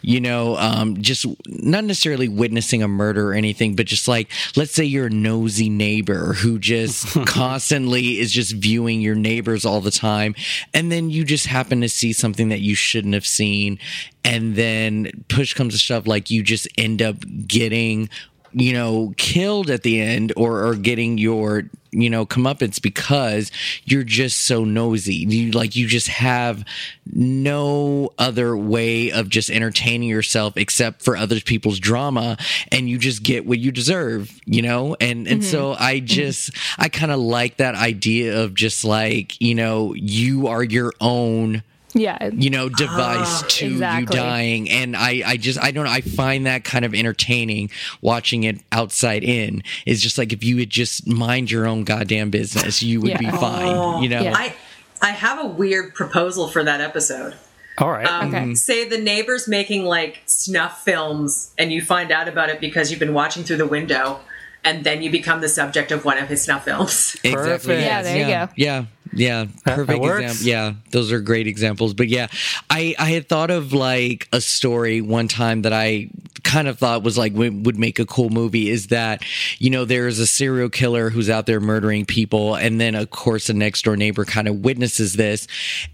[0.00, 4.72] You know, um just not necessarily witnessing a murder or anything, but just like let's
[4.72, 9.90] say you're a nosy neighbor who just constantly is just viewing your neighbors all the
[9.90, 10.34] time
[10.72, 13.78] and then you just happen to see something that you shouldn't have seen
[14.24, 17.16] and then push comes to shove like you just end up
[17.46, 18.08] getting
[18.52, 21.64] you know killed at the end or or getting your
[21.94, 23.50] you know comeuppance because
[23.84, 25.14] you're just so nosy.
[25.14, 26.64] You like you just have
[27.12, 32.36] no other way of just entertaining yourself except for other people's drama
[32.72, 34.96] and you just get what you deserve you know?
[35.00, 35.82] And and so mm-hmm.
[35.82, 36.06] i mm-hmm.
[36.06, 40.92] just i kind of like that idea of just like you know you are your
[41.00, 41.62] own
[41.94, 42.30] Yeah.
[42.32, 44.00] you know device to exactly.
[44.16, 47.70] you dying and i i just i don't know i find that kind of entertaining
[48.00, 52.30] watching it outside in is just like if you would just mind your own goddamn
[52.30, 53.36] business you would be Yeah.
[53.38, 54.34] fine you know Yeah.
[54.36, 54.54] I
[55.02, 57.34] I have a weird proposal for that episode.
[57.76, 58.06] All right.
[58.06, 58.54] Um, Okay.
[58.54, 63.00] Say the neighbor's making like snuff films, and you find out about it because you've
[63.00, 64.20] been watching through the window,
[64.64, 67.16] and then you become the subject of one of his snuff films.
[67.24, 67.80] exactly Perfect.
[67.82, 68.48] Yeah, there you go.
[68.56, 68.84] yeah
[69.14, 70.46] Yeah, perfect example.
[70.46, 71.94] Yeah, those are great examples.
[71.94, 72.26] But yeah,
[72.70, 76.10] I I had thought of like a story one time that I
[76.42, 79.22] kind of thought was like would would make a cool movie is that
[79.58, 83.48] you know there's a serial killer who's out there murdering people and then of course
[83.48, 85.46] a next door neighbor kind of witnesses this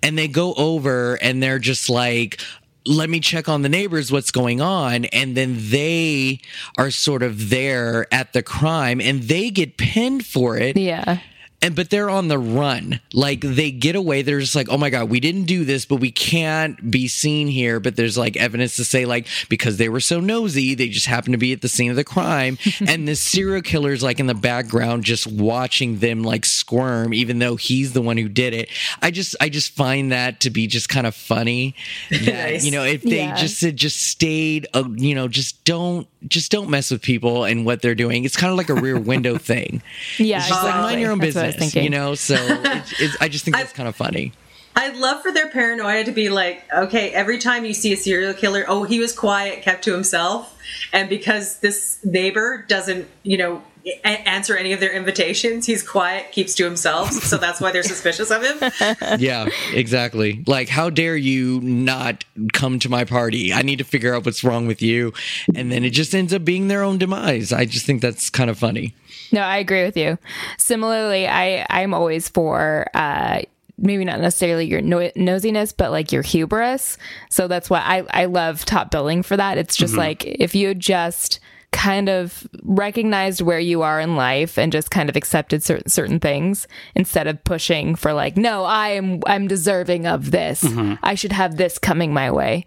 [0.02, 2.40] and they go over and they're just like
[2.84, 6.40] let me check on the neighbors what's going on and then they
[6.76, 11.20] are sort of there at the crime and they get pinned for it Yeah.
[11.62, 14.88] And but they're on the run like they get away they're just like oh my
[14.90, 18.76] god we didn't do this but we can't be seen here but there's like evidence
[18.76, 21.68] to say like because they were so nosy they just happened to be at the
[21.68, 22.56] scene of the crime
[22.86, 27.56] and the serial killer's like in the background just watching them like squirm even though
[27.56, 28.68] he's the one who did it
[29.02, 31.74] i just i just find that to be just kind of funny
[32.10, 32.64] that Nice.
[32.64, 33.36] you know if they Yeah.
[33.36, 37.64] just had just stayed uh, you know just don't just don't mess with people and
[37.66, 39.82] what they're doing it's kind of like a rear window thing
[40.18, 40.38] Yeah.
[40.38, 41.84] it's just like mind your own That's I was thinking.
[41.84, 42.14] you know.
[42.14, 44.32] So it's, it's, I just think that's kind of funny.
[44.76, 48.32] I'd love for their paranoia to be like, okay, every time you see a serial
[48.34, 50.56] killer, oh, he was quiet, kept to himself.
[50.92, 56.30] And because this neighbor doesn't, you know, a- answer any of their invitations, he's quiet,
[56.30, 57.10] keeps to himself.
[57.10, 59.16] So that's why they're suspicious of him.
[59.20, 60.44] Yeah, exactly.
[60.46, 63.52] Like, how dare you not come to my party?
[63.52, 65.12] I need to figure out what's wrong with you,
[65.54, 67.52] and then it just ends up being their own demise.
[67.52, 68.94] I just think that's kind of funny.
[69.32, 70.18] No, I agree with you.
[70.58, 73.42] Similarly, I I'm always for uh
[73.78, 76.98] maybe not necessarily your no- nosiness, but like your hubris.
[77.30, 79.58] So that's why I I love top billing for that.
[79.58, 81.40] It's just like if you just
[81.72, 86.18] kind of recognized where you are in life and just kind of accepted certain certain
[86.18, 86.66] things
[86.96, 90.64] instead of pushing for like no I am I'm deserving of this.
[91.02, 92.66] I should have this coming my way.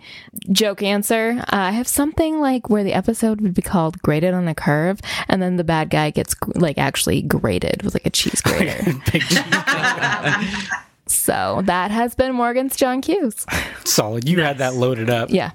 [0.51, 4.47] Joke answer uh, I have something like where the episode would be called graded on
[4.47, 8.41] a curve and then the bad guy gets like actually graded with like a cheese
[8.41, 8.81] grater.
[11.07, 13.45] so that has been Morgan's John Hughes
[13.83, 14.27] solid.
[14.27, 15.29] You had that loaded up.
[15.29, 15.51] yeah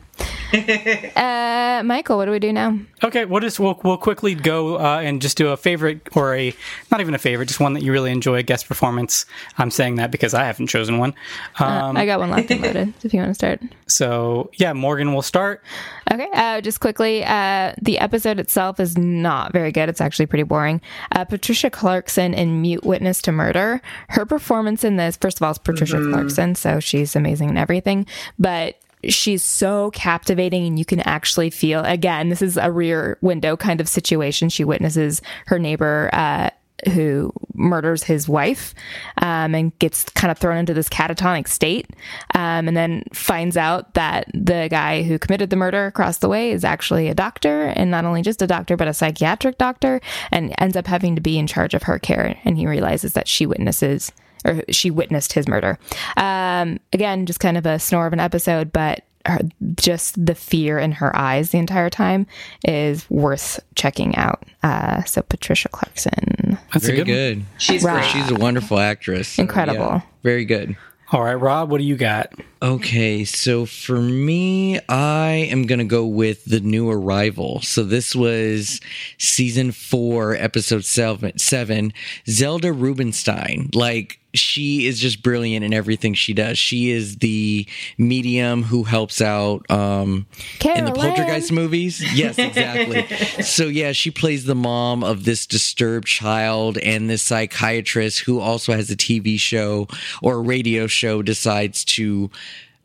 [1.17, 4.99] uh Michael what do we do now Okay, we'll just we'll, we'll quickly go uh,
[4.99, 6.53] and just do a favorite or a
[6.91, 9.25] not even a favorite, just one that you really enjoy guest performance.
[9.57, 11.15] I'm saying that because I haven't chosen one.
[11.61, 15.15] Um, I got one left and loaded if you want to start so yeah, Morgan
[15.15, 15.63] will start.
[16.11, 19.89] Okay, uh, just quickly, uh, the episode itself is not very good.
[19.89, 20.81] It's actually pretty boring.
[21.13, 23.81] Uh, Patricia Clarkson in Mute Witness to Murder.
[24.09, 28.07] Her performance in this, first of all, is Patricia Clarkson, so she's amazing in everything.
[28.39, 31.81] But she's so captivating, and you can actually feel.
[31.85, 34.49] Again, this is a rear window kind of situation.
[34.49, 36.11] She witnesses her neighbor.
[36.13, 36.51] Uh,
[36.93, 38.75] who murders his wife
[39.21, 41.91] um, and gets kind of thrown into this catatonic state
[42.35, 46.53] um, and then finds out that the guy who committed the murder across the way
[46.53, 50.01] is actually a doctor and not only just a doctor but a psychiatric doctor
[50.31, 53.27] and ends up having to be in charge of her care and he realizes that
[53.27, 54.13] she witnesses
[54.45, 55.79] or she witnessed his murder
[56.17, 59.41] um, again just kind of a snore of an episode but her,
[59.77, 62.27] just the fear in her eyes the entire time
[62.65, 64.45] is worth checking out.
[64.63, 67.13] Uh, so Patricia Clarkson, That's Very a good.
[67.39, 67.45] good.
[67.59, 68.01] She's Right.
[68.01, 68.11] great.
[68.11, 69.29] She's a wonderful actress.
[69.29, 69.81] So, Incredible.
[69.81, 70.77] yeah, very good.
[71.11, 72.33] All right, Rob, what do you got?
[72.63, 77.61] Okay, so for me, I am going to go with The New Arrival.
[77.63, 78.81] So this was
[79.19, 81.93] season four, episode seven, seven.
[82.29, 83.71] Zelda Rubinstein.
[83.75, 86.59] Like, she is just brilliant in everything she does.
[86.59, 87.67] She is the
[87.97, 90.27] medium who helps out um,
[90.65, 92.03] in the Poltergeist movies.
[92.17, 93.07] Yes, exactly.
[93.43, 98.73] so yeah, she plays the mom of this disturbed child, and this psychiatrist who also
[98.73, 99.89] has a TV show
[100.23, 102.31] or a radio show decides to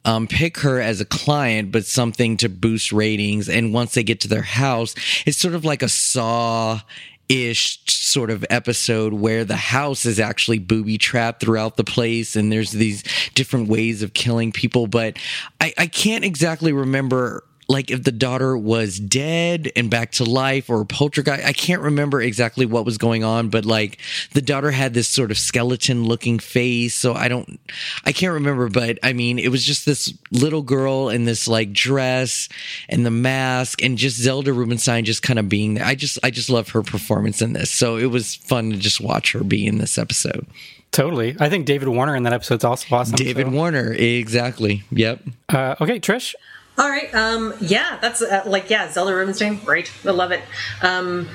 [0.05, 3.47] um, pick her as a client, but something to boost ratings.
[3.47, 6.81] And once they get to their house, it's sort of like a saw
[7.29, 12.51] ish sort of episode where the house is actually booby trapped throughout the place and
[12.51, 14.87] there's these different ways of killing people.
[14.87, 15.17] But
[15.59, 20.69] i, I can't exactly remember like if the daughter was dead and back to life
[20.69, 23.97] or poltergeist i can't remember exactly what was going on but like
[24.33, 27.59] the daughter had this sort of skeleton looking face so i don't
[28.05, 31.71] i can't remember but i mean it was just this little girl in this like
[31.71, 32.49] dress
[32.89, 36.29] and the mask and just zelda rubinstein just kind of being there i just i
[36.29, 39.65] just love her performance in this so it was fun to just watch her be
[39.65, 40.45] in this episode
[40.91, 41.35] Totally.
[41.39, 43.15] I think David Warner in that episode's also awesome.
[43.15, 46.35] david so- warner exactly yep Uh, okay, Trish.
[46.77, 47.13] All right.
[47.13, 49.63] Um, yeah, that's uh, like yeah, Zelda Rubinstein.
[49.63, 49.91] Great.
[50.05, 50.41] I love it.
[50.81, 51.29] Um,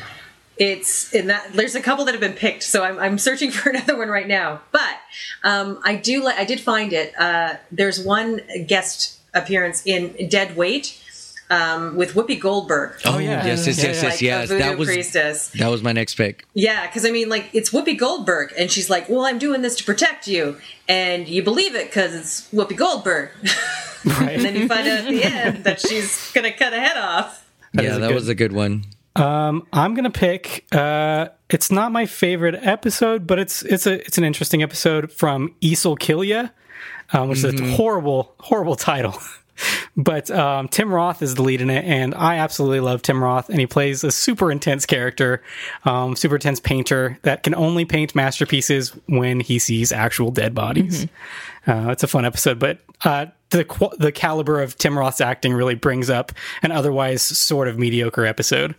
[0.56, 3.70] it's in that there's a couple that have been picked, so I'm, I'm searching for
[3.70, 4.60] another one right now.
[4.72, 4.96] But
[5.44, 7.18] um, I do li- I did find it.
[7.18, 11.00] Uh, there's one guest appearance in Dead Wait.
[11.50, 13.00] Um, with Whoopi Goldberg.
[13.06, 13.46] Oh, yeah.
[13.46, 14.48] yes, yes, yes, yes, like yes.
[14.50, 15.48] That was priestess.
[15.52, 16.44] that was my next pick.
[16.52, 19.74] Yeah, because I mean, like it's Whoopi Goldberg, and she's like, "Well, I'm doing this
[19.76, 20.58] to protect you,"
[20.88, 23.30] and you believe it because it's Whoopi Goldberg.
[24.04, 24.34] Right.
[24.36, 27.44] and then you find out at the end that she's gonna cut a head off.
[27.74, 28.84] That yeah, that good- was a good one.
[29.16, 30.64] Um, I'm gonna pick.
[30.70, 35.52] Uh, it's not my favorite episode, but it's it's a it's an interesting episode from
[35.60, 36.48] Easel Kill Ya,
[37.12, 39.18] um, which is a horrible horrible title.
[39.96, 43.48] but um, Tim Roth is the lead in it, and I absolutely love Tim Roth,
[43.48, 45.42] and he plays a super intense character,
[45.84, 51.06] um, super intense painter that can only paint masterpieces when he sees actual dead bodies.
[51.66, 55.52] Uh, it's a fun episode, but uh, the qu- the caliber of Tim Roth's acting
[55.52, 56.32] really brings up
[56.62, 58.74] an otherwise sort of mediocre episode.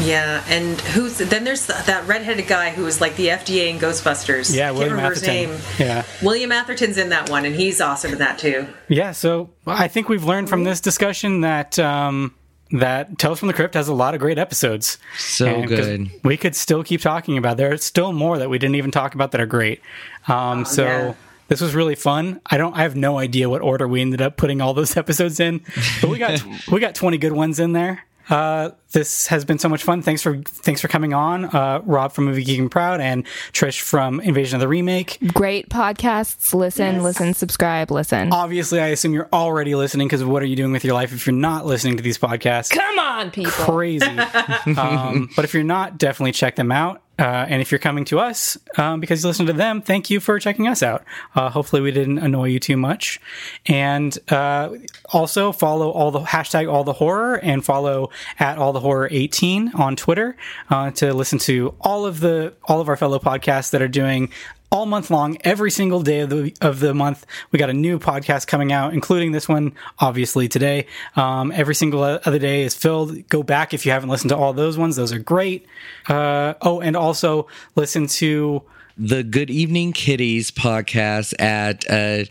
[0.00, 1.44] Yeah, and who's then?
[1.44, 4.54] There's th- that redheaded guy who was like the FDA in Ghostbusters.
[4.54, 5.50] Yeah, Can't William remember his Atherton.
[5.50, 5.60] name.
[5.78, 6.04] Yeah.
[6.22, 8.66] William Atherton's in that one, and he's awesome in that too.
[8.88, 12.34] Yeah, so I think we've learned from this discussion that um,
[12.72, 14.98] that Tales from the Crypt has a lot of great episodes.
[15.18, 16.10] So And 'cause good.
[16.24, 17.56] We could still keep talking about.
[17.58, 19.82] There's still more that we didn't even talk about that are great.
[20.26, 21.14] Um, so yeah.
[21.48, 22.40] this was really fun.
[22.46, 22.74] I don't.
[22.74, 25.60] I have no idea what order we ended up putting all those episodes in,
[26.00, 26.42] but we got
[26.72, 28.04] we got 20 good ones in there.
[28.28, 30.02] Uh, this has been so much fun.
[30.02, 33.80] Thanks for thanks for coming on, uh, Rob from Movie Geek and Proud, and Trish
[33.80, 35.18] from Invasion of the Remake.
[35.32, 36.54] Great podcasts.
[36.54, 38.32] Listen, listen, subscribe, listen.
[38.32, 41.26] Obviously, I assume you're already listening because what are you doing with your life if
[41.26, 42.70] you're not listening to these podcasts?
[42.70, 43.50] Come on, people.
[43.50, 44.06] Crazy.
[44.76, 47.02] um, but if you're not, definitely check them out.
[47.22, 50.18] Uh, and if you're coming to us um, because you listen to them, thank you
[50.18, 51.04] for checking us out.
[51.36, 53.20] Uh, hopefully, we didn't annoy you too much.
[53.66, 54.70] And uh,
[55.12, 59.72] also follow all the hashtag all the horror and follow at all the horror 18
[59.74, 60.36] on Twitter
[60.68, 64.28] uh, to listen to all of the all of our fellow podcasts that are doing
[64.72, 67.26] all month long, every single day of the of the month.
[67.52, 70.86] We got a new podcast coming out, including this one, obviously today.
[71.14, 73.28] Um, every single other day is filled.
[73.28, 75.66] Go back if you haven't listened to all those ones; those are great.
[76.08, 77.46] Uh, oh, and also
[77.76, 78.62] listen to
[78.96, 82.24] the Good Evening Kitties podcast at uh,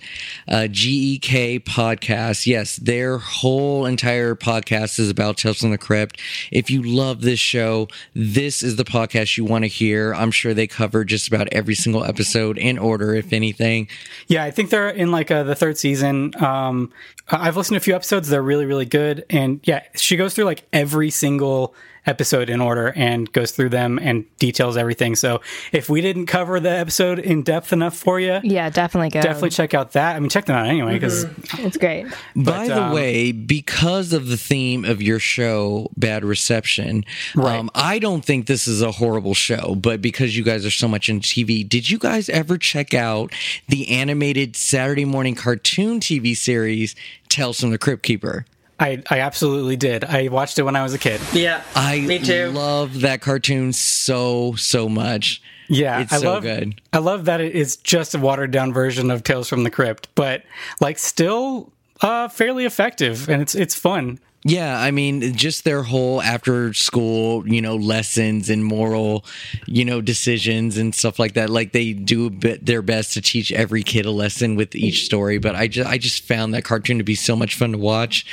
[0.47, 2.45] uh, GEK Podcast.
[2.45, 6.19] Yes, their whole entire podcast is about Tales from the Crypt.
[6.51, 10.13] If you love this show, this is the podcast you want to hear.
[10.13, 13.87] I'm sure they cover just about every single episode in order, if anything.
[14.27, 16.33] Yeah, I think they're in like uh, the third season.
[16.43, 16.91] Um,
[17.29, 19.25] I've listened to a few episodes; they're really, really good.
[19.29, 21.73] And yeah, she goes through like every single
[22.05, 25.15] episode in order and goes through them and details everything.
[25.15, 25.41] So
[25.71, 29.21] if we didn't cover the episode in depth enough for you, Yeah, definitely go.
[29.21, 30.15] definitely check out that.
[30.15, 31.25] I mean, check them out anyway because
[31.59, 32.07] It's great.
[32.35, 37.05] By the um, way, because of the theme of your show, bad reception,
[37.35, 37.59] Right.
[37.59, 39.75] um, I don't think this is a horrible show.
[39.75, 43.31] But because you guys are so much in TV, did you guys ever check out
[43.67, 46.95] the animated Saturday morning cartoon TV series
[47.29, 48.45] Tales from the Crypt Keeper?
[48.81, 50.03] I, I absolutely did.
[50.03, 51.21] I watched it when I was a kid.
[51.33, 52.49] Yeah, I me too.
[52.49, 55.41] love that cartoon so so much.
[55.69, 56.43] Yeah, It's I so love.
[56.43, 56.81] good.
[56.91, 60.09] I love that it is just a watered down version of Tales from the Crypt,
[60.15, 60.43] but
[60.81, 61.71] like still
[62.01, 64.19] uh, fairly effective, and it's it's fun.
[64.43, 69.23] Yeah, I mean, just their whole after school, you know, lessons and moral,
[69.67, 71.51] you know, decisions and stuff like that.
[71.51, 75.05] Like they do a bit their best to teach every kid a lesson with each
[75.05, 75.37] story.
[75.37, 78.25] But I just, I just found that cartoon to be so much fun to watch,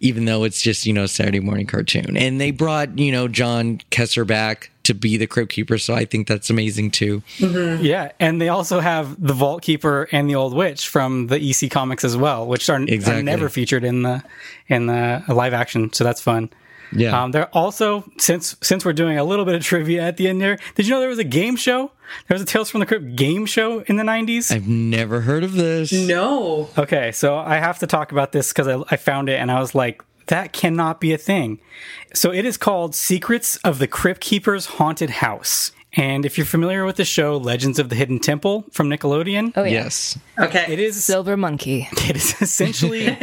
[0.00, 2.16] even though it's just, you know, a Saturday morning cartoon.
[2.16, 5.78] And they brought, you know, John Kassir back to be the Crypt Keeper.
[5.78, 7.22] So I think that's amazing too.
[7.38, 7.84] Mm-hmm.
[7.84, 11.70] Yeah, and they also have the Vault Keeper and the Old Witch from the EC
[11.70, 14.22] comics as well, which are, are never featured in the
[14.68, 15.92] in the live action.
[15.92, 16.50] So that's fun.
[16.92, 17.22] Yeah.
[17.22, 20.40] Um, they're also since since we're doing a little bit of trivia at the end
[20.40, 20.58] there.
[20.74, 21.90] Did you know there was a game show?
[22.26, 24.50] There was a Tales from the Crypt game show in the nineties.
[24.50, 25.92] I've never heard of this.
[25.92, 29.50] no, Okay, so I have to talk about this because I, I found it and
[29.50, 31.60] I was like, that cannot be a thing.
[32.12, 35.70] So it is called Secrets of the Crypt Keeper's Haunted House.
[35.94, 39.62] And if you're familiar with the show Legends of the Hidden Temple from Nickelodeon, Oh
[39.64, 39.70] yeah.
[39.84, 40.18] Yes.
[40.38, 40.66] okay.
[40.68, 41.88] it is Silver Monkey.
[41.92, 43.16] it is essentially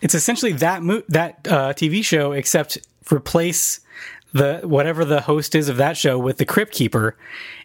[0.00, 2.78] it's essentially that mo- that uh, TV show except
[3.10, 3.80] replace
[4.32, 7.16] the whatever the host is of that show with the Crypt Keeper,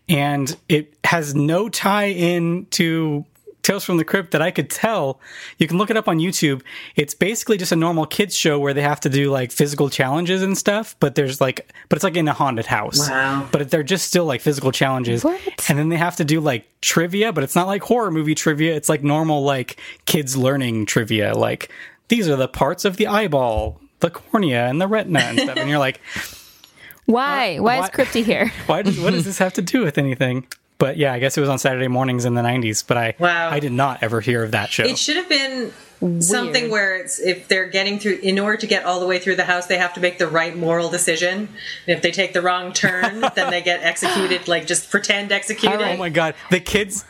[0.08, 3.26] and it has no tie in to
[3.62, 5.20] Tales from the Crypt that I could tell.
[5.58, 6.62] You can look it up on YouTube.
[6.96, 10.42] It's basically just a normal kids show where they have to do like physical challenges
[10.42, 13.10] and stuff, but there's like but it's like in a haunted house.
[13.10, 13.48] Wow.
[13.52, 15.24] But they're just still like physical challenges.
[15.24, 15.40] What?
[15.70, 18.76] And then they have to do like trivia, but it's not like horror movie trivia.
[18.76, 21.36] It's like normal like kids learning trivia.
[21.36, 21.70] Like
[22.08, 25.58] these are the parts of the eyeball, the cornea, and the retina and stuff.
[25.58, 26.02] And you're like,
[27.06, 27.58] Why?
[27.58, 28.52] Uh, why is why- Crypty here?
[28.68, 30.46] why does what does this have to do with anything?
[30.78, 32.86] But yeah, I guess it was on Saturday mornings in the '90s.
[32.86, 33.50] But I Wow.
[33.50, 34.84] I did not ever hear of that show.
[34.84, 35.74] It should have been
[36.22, 39.36] something where it's if they're getting through in order to get all the way through
[39.36, 41.50] the house they have to make the right moral decision and
[41.88, 45.98] if they take the wrong turn then they get executed like just pretend executed Oh
[45.98, 47.04] my god, the kids,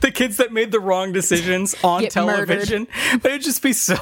[0.00, 2.86] the kids that made the wrong decisions on Get television.
[3.22, 3.96] They would just be so.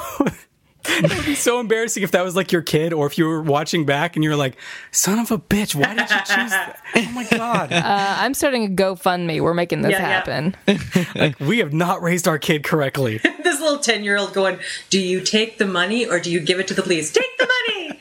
[0.84, 3.40] It would be so embarrassing if that was like your kid, or if you were
[3.42, 4.56] watching back and you're like,
[4.90, 8.64] "Son of a bitch, why did you choose that?" Oh my god, Uh, I'm starting
[8.64, 9.40] a GoFundMe.
[9.40, 10.44] We're making this Yeah, yeah.
[10.66, 11.36] happen.
[11.46, 13.18] we have not raised our kid correctly.
[13.42, 14.58] this little 10 year old going
[14.90, 17.46] do you take the money or do you give it to the police take the
[17.46, 18.00] money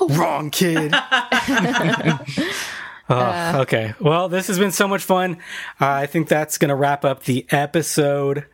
[0.00, 0.08] no!
[0.16, 0.92] Wrong kid.
[3.08, 3.94] Oh, okay.
[4.00, 5.34] Well, this has been so much fun.
[5.80, 8.46] Uh, I think that's going to wrap up the episode.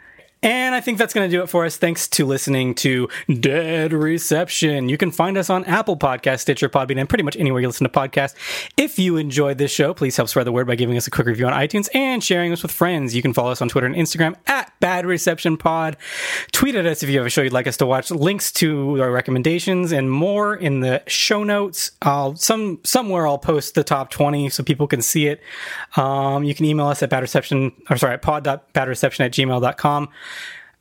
[0.43, 1.77] And I think that's going to do it for us.
[1.77, 3.09] Thanks to listening to
[3.41, 4.89] Dead Reception.
[4.89, 7.89] You can find us on Apple Podcast, Stitcher, Podbean, and pretty much anywhere you listen
[7.89, 8.35] to podcasts.
[8.77, 11.27] If you enjoyed this show, please help spread the word by giving us a quick
[11.27, 13.15] review on iTunes and sharing us with friends.
[13.15, 15.97] You can follow us on Twitter and Instagram at Bad Reception Pod.
[16.53, 18.11] Tweet at us if you have a show you'd like us to watch.
[18.11, 21.93] Links to our recommendations and more in the show notes.
[22.03, 25.41] I'll some somewhere I'll post the top twenty so people can see it.
[25.97, 30.09] Um, you can email us at bad badreception or sorry at pod.badreception at gmail.com.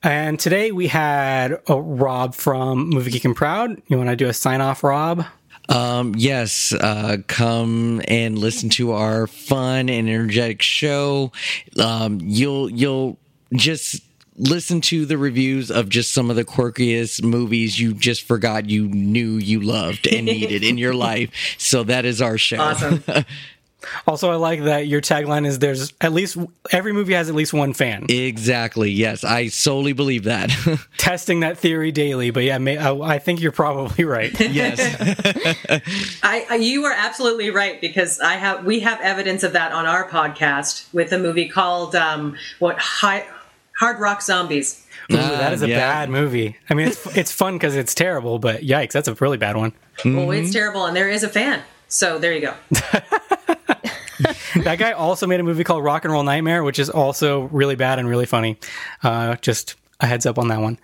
[0.03, 3.81] And today we had uh, Rob from Movie Geek and Proud.
[3.87, 5.25] You want to do a sign off, Rob?
[5.69, 11.31] Um, yes, uh, come and listen to our fun and energetic show.
[11.79, 13.19] Um, you'll you'll
[13.53, 14.03] just
[14.37, 18.87] listen to the reviews of just some of the quirkiest movies you just forgot you
[18.87, 21.29] knew you loved and needed in your life.
[21.59, 22.59] So that is our show.
[22.59, 23.03] awesome
[24.05, 26.37] Also, I like that your tagline is there's at least
[26.71, 28.05] every movie has at least one fan.
[28.09, 28.91] Exactly.
[28.91, 30.51] Yes, I solely believe that.
[30.97, 34.37] Testing that theory daily, but yeah, may, I, I think you're probably right.
[34.39, 34.79] yes.
[36.23, 39.85] I, I you are absolutely right because I have we have evidence of that on
[39.85, 43.25] our podcast with a movie called um, what Hi,
[43.79, 44.85] Hard Rock Zombies.
[45.11, 45.77] Ooh, that ah, is a yeah.
[45.77, 46.55] bad movie.
[46.69, 49.73] I mean, it's it's fun because it's terrible, but yikes, that's a really bad one.
[50.05, 50.51] Oh, it's mm-hmm.
[50.51, 51.63] terrible, and there is a fan.
[51.91, 52.53] So there you go.
[54.63, 57.75] That guy also made a movie called Rock and Roll Nightmare, which is also really
[57.75, 58.57] bad and really funny.
[59.01, 60.77] Uh, just a heads up on that one.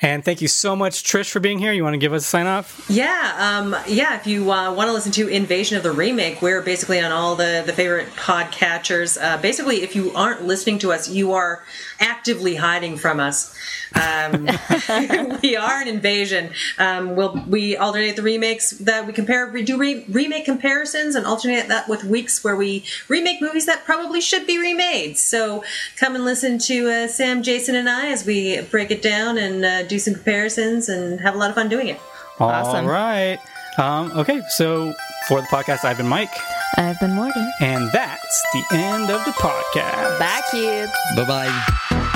[0.00, 1.72] And thank you so much, Trish, for being here.
[1.72, 2.86] You want to give us a sign off?
[2.88, 4.16] Yeah, um, yeah.
[4.16, 7.36] If you uh, want to listen to Invasion of the Remake, we're basically on all
[7.36, 9.22] the the favorite podcatchers.
[9.22, 11.62] Uh, basically, if you aren't listening to us, you are
[12.00, 13.54] actively hiding from us.
[13.94, 14.48] Um,
[15.42, 16.50] we are an invasion.
[16.78, 19.50] Um, we'll we alternate the remakes that we compare.
[19.50, 23.84] We do re- remake comparisons and alternate that with weeks where we remake movies that
[23.84, 25.18] probably should be remade.
[25.18, 25.64] So
[25.96, 29.64] come and listen to uh, Sam, Jason, and I as we break it down and
[29.64, 32.00] uh, do some comparisons and have a lot of fun doing it.
[32.38, 32.86] Awesome.
[32.86, 33.38] All right.
[33.78, 34.92] Um, okay, so
[35.28, 36.34] for the podcast, I've been Mike,
[36.76, 37.50] I've been Morgan.
[37.60, 40.18] and that's the end of the podcast.
[40.18, 40.92] Bye, kids.
[41.16, 42.08] bye bye.